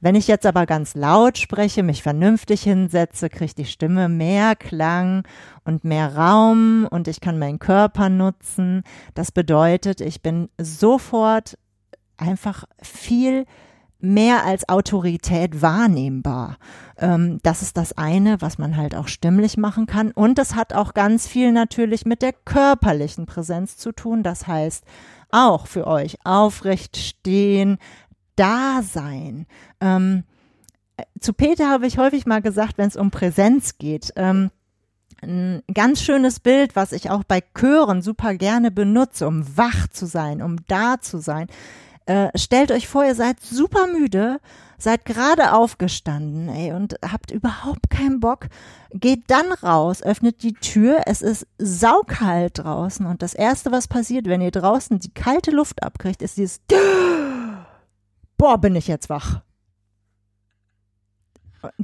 Wenn 0.00 0.16
ich 0.16 0.26
jetzt 0.26 0.44
aber 0.44 0.66
ganz 0.66 0.96
laut 0.96 1.38
spreche, 1.38 1.84
mich 1.84 2.02
vernünftig 2.02 2.64
hinsetze, 2.64 3.30
kriegt 3.30 3.56
die 3.56 3.66
Stimme 3.66 4.08
mehr 4.08 4.56
Klang 4.56 5.22
und 5.64 5.84
mehr 5.84 6.16
Raum 6.16 6.88
und 6.90 7.06
ich 7.06 7.20
kann 7.20 7.38
meinen 7.38 7.60
Körper 7.60 8.08
nutzen. 8.08 8.82
Das 9.14 9.30
bedeutet, 9.30 10.00
ich 10.00 10.22
bin 10.22 10.48
sofort 10.60 11.56
einfach 12.16 12.64
viel 12.82 13.46
mehr 13.98 14.44
als 14.44 14.68
Autorität 14.68 15.62
wahrnehmbar. 15.62 16.58
Ähm, 16.98 17.38
das 17.42 17.62
ist 17.62 17.76
das 17.76 17.96
eine, 17.96 18.40
was 18.40 18.58
man 18.58 18.76
halt 18.76 18.94
auch 18.94 19.08
stimmlich 19.08 19.56
machen 19.56 19.86
kann. 19.86 20.10
Und 20.12 20.38
das 20.38 20.54
hat 20.54 20.72
auch 20.72 20.94
ganz 20.94 21.26
viel 21.26 21.52
natürlich 21.52 22.04
mit 22.06 22.22
der 22.22 22.32
körperlichen 22.32 23.26
Präsenz 23.26 23.76
zu 23.76 23.92
tun. 23.92 24.22
Das 24.22 24.46
heißt, 24.46 24.84
auch 25.30 25.66
für 25.66 25.86
euch 25.86 26.18
aufrecht 26.24 26.96
stehen, 26.96 27.78
da 28.36 28.82
sein. 28.82 29.46
Ähm, 29.80 30.24
zu 31.20 31.32
Peter 31.32 31.68
habe 31.70 31.86
ich 31.86 31.98
häufig 31.98 32.26
mal 32.26 32.42
gesagt, 32.42 32.78
wenn 32.78 32.88
es 32.88 32.96
um 32.96 33.10
Präsenz 33.10 33.78
geht, 33.78 34.12
ähm, 34.16 34.50
ein 35.22 35.62
ganz 35.72 36.02
schönes 36.02 36.40
Bild, 36.40 36.76
was 36.76 36.92
ich 36.92 37.10
auch 37.10 37.24
bei 37.24 37.42
Chören 37.58 38.02
super 38.02 38.34
gerne 38.34 38.70
benutze, 38.70 39.26
um 39.26 39.44
wach 39.56 39.88
zu 39.88 40.06
sein, 40.06 40.42
um 40.42 40.56
da 40.68 41.00
zu 41.00 41.18
sein. 41.18 41.48
Äh, 42.06 42.30
stellt 42.38 42.70
euch 42.70 42.86
vor, 42.86 43.04
ihr 43.04 43.16
seid 43.16 43.40
super 43.40 43.88
müde, 43.88 44.38
seid 44.78 45.04
gerade 45.04 45.52
aufgestanden, 45.52 46.48
ey, 46.48 46.72
und 46.72 46.94
habt 47.02 47.32
überhaupt 47.32 47.90
keinen 47.90 48.20
Bock. 48.20 48.46
Geht 48.92 49.24
dann 49.26 49.50
raus, 49.50 50.04
öffnet 50.04 50.44
die 50.44 50.52
Tür, 50.52 51.00
es 51.06 51.20
ist 51.20 51.48
saukalt 51.58 52.58
draußen 52.58 53.04
und 53.06 53.22
das 53.22 53.34
erste, 53.34 53.72
was 53.72 53.88
passiert, 53.88 54.26
wenn 54.26 54.40
ihr 54.40 54.52
draußen 54.52 55.00
die 55.00 55.12
kalte 55.12 55.50
Luft 55.50 55.82
abkriegt, 55.82 56.22
ist 56.22 56.36
dieses 56.36 56.60
boah, 58.38 58.58
bin 58.58 58.76
ich 58.76 58.86
jetzt 58.86 59.10
wach. 59.10 59.40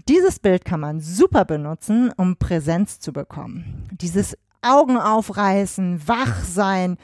Dieses 0.07 0.39
Bild 0.39 0.65
kann 0.65 0.79
man 0.79 1.01
super 1.01 1.45
benutzen, 1.45 2.13
um 2.17 2.37
Präsenz 2.37 3.01
zu 3.01 3.13
bekommen. 3.13 3.89
Dieses 3.91 4.39
Augen 4.61 4.97
aufreißen, 4.97 6.07
wach 6.07 6.45
sein. 6.45 6.97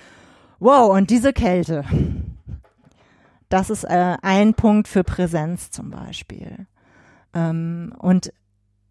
Wow, 0.60 0.96
und 0.96 1.10
diese 1.10 1.32
Kälte. 1.32 1.84
Das 3.48 3.70
ist 3.70 3.84
äh, 3.84 4.16
ein 4.22 4.54
Punkt 4.54 4.88
für 4.88 5.04
Präsenz 5.04 5.70
zum 5.70 5.90
Beispiel. 5.90 6.66
Ähm, 7.34 7.94
und 7.98 8.32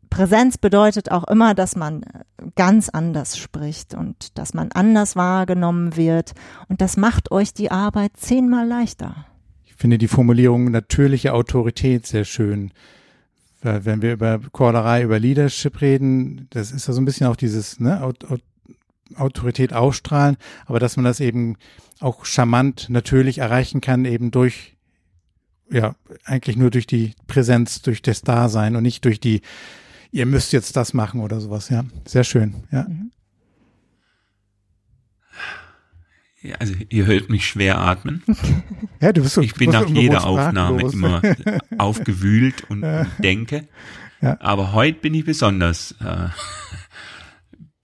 Präsenz 0.10 0.58
bedeutet 0.58 1.12
auch 1.12 1.26
immer, 1.26 1.54
dass 1.54 1.76
man 1.76 2.02
ganz 2.56 2.90
anders 2.90 3.38
spricht 3.38 3.94
und 3.94 4.38
dass 4.38 4.54
man 4.54 4.72
anders 4.72 5.16
wahrgenommen 5.16 5.96
wird. 5.96 6.34
Und 6.70 6.82
das 6.82 6.98
macht 6.98 7.32
euch 7.32 7.54
die 7.54 7.72
Arbeit 7.72 8.12
zehnmal 8.16 8.68
leichter 8.68 9.28
finde 9.78 10.00
die 10.00 10.08
Formulierung 10.08 10.72
natürliche 10.72 11.34
Autorität 11.34 12.06
sehr 12.06 12.26
schön. 12.26 12.72
Weil 13.62 13.86
wenn 13.86 14.02
wir 14.02 14.14
über 14.14 14.40
Chorlerei, 14.52 15.04
über 15.04 15.20
Leadership 15.20 15.82
reden, 15.82 16.48
das 16.50 16.72
ist 16.72 16.88
ja 16.88 16.94
so 16.94 17.02
ein 17.02 17.06
bisschen 17.06 17.28
auch 17.28 17.36
dieses 17.36 17.80
ne, 17.80 18.02
Autorität 19.16 19.74
ausstrahlen, 19.74 20.38
aber 20.66 20.80
dass 20.80 20.96
man 20.98 21.06
das 21.06 21.20
eben 21.20 21.58
auch 22.00 22.26
charmant 22.26 22.90
natürlich 22.90 23.40
erreichen 23.40 23.82
kann, 23.82 24.06
eben 24.06 24.32
durch 24.32 24.78
ja, 25.70 25.96
eigentlich 26.24 26.58
nur 26.58 26.72
durch 26.72 26.88
die 26.88 27.14
Präsenz, 27.28 27.82
durch 27.82 28.02
das 28.02 28.22
Dasein 28.22 28.76
und 28.76 28.84
nicht 28.84 29.04
durch 29.06 29.20
die, 29.20 29.42
ihr 30.12 30.26
müsst 30.26 30.54
jetzt 30.54 30.76
das 30.76 30.94
machen 30.94 31.22
oder 31.22 31.40
sowas, 31.42 31.70
ja. 31.70 31.84
Sehr 32.06 32.24
schön, 32.24 32.56
ja. 32.72 32.84
Mhm. 32.88 33.12
also 36.60 36.74
ihr 36.90 37.06
hört 37.06 37.30
mich 37.30 37.46
schwer 37.48 37.80
atmen. 37.80 38.24
Ja, 39.00 39.12
du 39.14 39.22
bist 39.22 39.36
so, 39.36 39.42
ich 39.42 39.54
bin 39.54 39.70
nach 39.70 39.88
jeder 39.88 40.26
Aufnahme 40.26 40.82
immer 40.92 41.22
aufgewühlt 41.78 42.64
und, 42.68 42.82
ja. 42.84 43.06
denke. 43.20 43.68
Ja. 44.22 44.38
Aber 44.42 44.74
heute 44.74 45.00
bin 45.00 45.14
ich 45.14 45.24
besonders, 45.24 45.92
äh, 46.02 46.30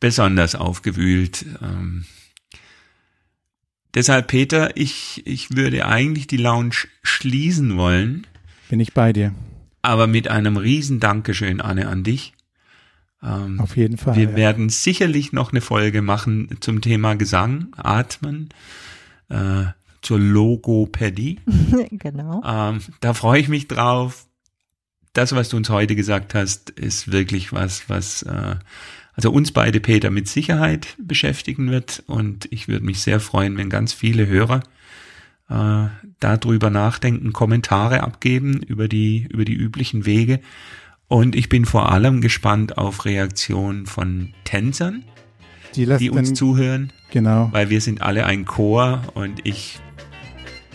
besonders 0.04 0.54
aufgewühlt. 0.56 1.46
Ähm, 1.62 2.04
deshalb, 3.96 4.28
Peter, 4.28 4.76
ich, 4.76 5.24
ich 5.26 5.56
würde 5.56 5.86
eigentlich 5.86 6.28
die 6.28 6.36
Lounge 6.36 6.76
schließen 7.04 7.78
wollen. 7.78 8.28
Bin 8.68 8.82
ich 8.82 8.94
bei 8.94 9.14
dir. 9.14 9.34
Aber 9.82 10.08
mit 10.08 10.28
einem 10.28 10.58
riesen 10.58 11.00
Dankeschön, 11.00 11.62
Anne, 11.62 11.88
an 11.88 12.04
dich. 12.04 12.34
Ähm, 13.24 13.62
Auf 13.62 13.78
jeden 13.78 13.98
Fall. 13.98 14.18
Wir 14.18 14.32
ja. 14.32 14.36
werden 14.36 14.68
sicherlich 14.68 15.32
noch 15.32 15.54
eine 15.54 15.62
Folge 15.62 16.02
machen 16.02 16.50
zum 16.60 16.82
Thema 16.82 17.14
Gesang, 17.16 17.68
Atmen, 17.78 18.50
äh, 19.30 19.68
zur 20.02 20.20
Logopädie. 20.20 21.40
genau. 21.92 22.44
Ähm, 22.46 22.82
da 23.00 23.14
freue 23.14 23.40
ich 23.40 23.48
mich 23.48 23.70
drauf. 23.70 24.28
Das, 25.14 25.34
was 25.34 25.48
du 25.48 25.56
uns 25.56 25.70
heute 25.70 25.96
gesagt 25.96 26.36
hast, 26.36 26.72
ist 26.72 27.10
wirklich 27.10 27.54
was, 27.54 27.88
was 27.88 28.24
äh, 28.24 28.58
also 29.16 29.32
uns 29.32 29.52
beide, 29.52 29.80
Peter, 29.80 30.10
mit 30.10 30.28
Sicherheit 30.28 30.96
beschäftigen 30.98 31.70
wird. 31.70 32.04
Und 32.08 32.48
ich 32.52 32.68
würde 32.68 32.86
mich 32.86 33.02
sehr 33.02 33.20
freuen, 33.20 33.58
wenn 33.58 33.70
ganz 33.70 33.94
viele 33.94 34.28
Hörer 34.28 34.62
äh, 35.50 35.88
darüber 36.20 36.70
nachdenken, 36.70 37.34
Kommentare 37.34 38.02
abgeben 38.04 38.62
über 38.62 38.88
die, 38.88 39.28
über 39.30 39.46
die 39.46 39.56
üblichen 39.56 40.06
Wege. 40.06 40.40
Und 41.08 41.36
ich 41.36 41.50
bin 41.50 41.66
vor 41.66 41.92
allem 41.92 42.22
gespannt 42.22 42.78
auf 42.78 43.06
Reaktionen 43.06 43.86
von 43.86 44.34
Tänzern, 44.46 45.04
die, 45.76 45.86
die 45.86 46.10
uns 46.10 46.30
dann, 46.30 46.36
zuhören. 46.36 46.94
Genau. 47.12 47.50
Weil 47.52 47.70
wir 47.70 47.82
sind 47.82 48.02
alle 48.02 48.26
ein 48.26 48.46
Chor 48.46 49.04
und 49.14 49.46
ich 49.46 49.80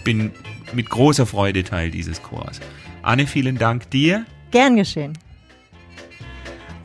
bin 0.05 0.31
mit 0.75 0.91
großer 0.91 1.27
Freude 1.27 1.65
Teil 1.65 1.91
dieses 1.91 2.23
Chors. 2.23 2.61
Anne, 3.03 3.27
vielen 3.27 3.59
Dank 3.59 3.91
dir. 3.91 4.27
Gern 4.51 4.77
geschehen. 4.77 5.15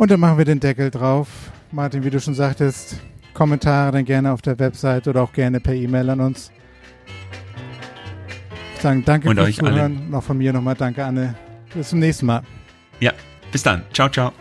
Und 0.03 0.11
dann 0.11 0.19
machen 0.19 0.37
wir 0.37 0.43
den 0.43 0.59
Deckel 0.59 0.91
drauf. 0.91 1.29
Martin, 1.71 2.03
wie 2.03 2.09
du 2.09 2.19
schon 2.19 2.33
sagtest, 2.33 2.97
Kommentare 3.33 3.93
dann 3.93 4.03
gerne 4.03 4.33
auf 4.33 4.41
der 4.41 4.59
Website 4.59 5.07
oder 5.07 5.23
auch 5.23 5.31
gerne 5.31 5.61
per 5.61 5.73
E-Mail 5.73 6.09
an 6.09 6.19
uns. 6.19 6.51
Ich 8.75 8.81
sagen 8.81 9.01
danke 9.05 9.29
und 9.29 9.37
fürs 9.37 9.55
Zuhören. 9.55 10.09
Noch 10.09 10.21
von 10.21 10.37
mir 10.37 10.51
nochmal 10.51 10.75
danke, 10.75 11.05
Anne. 11.05 11.35
Bis 11.73 11.87
zum 11.87 11.99
nächsten 11.99 12.25
Mal. 12.25 12.41
Ja, 12.99 13.13
bis 13.49 13.63
dann. 13.63 13.83
Ciao, 13.93 14.09
ciao. 14.09 14.33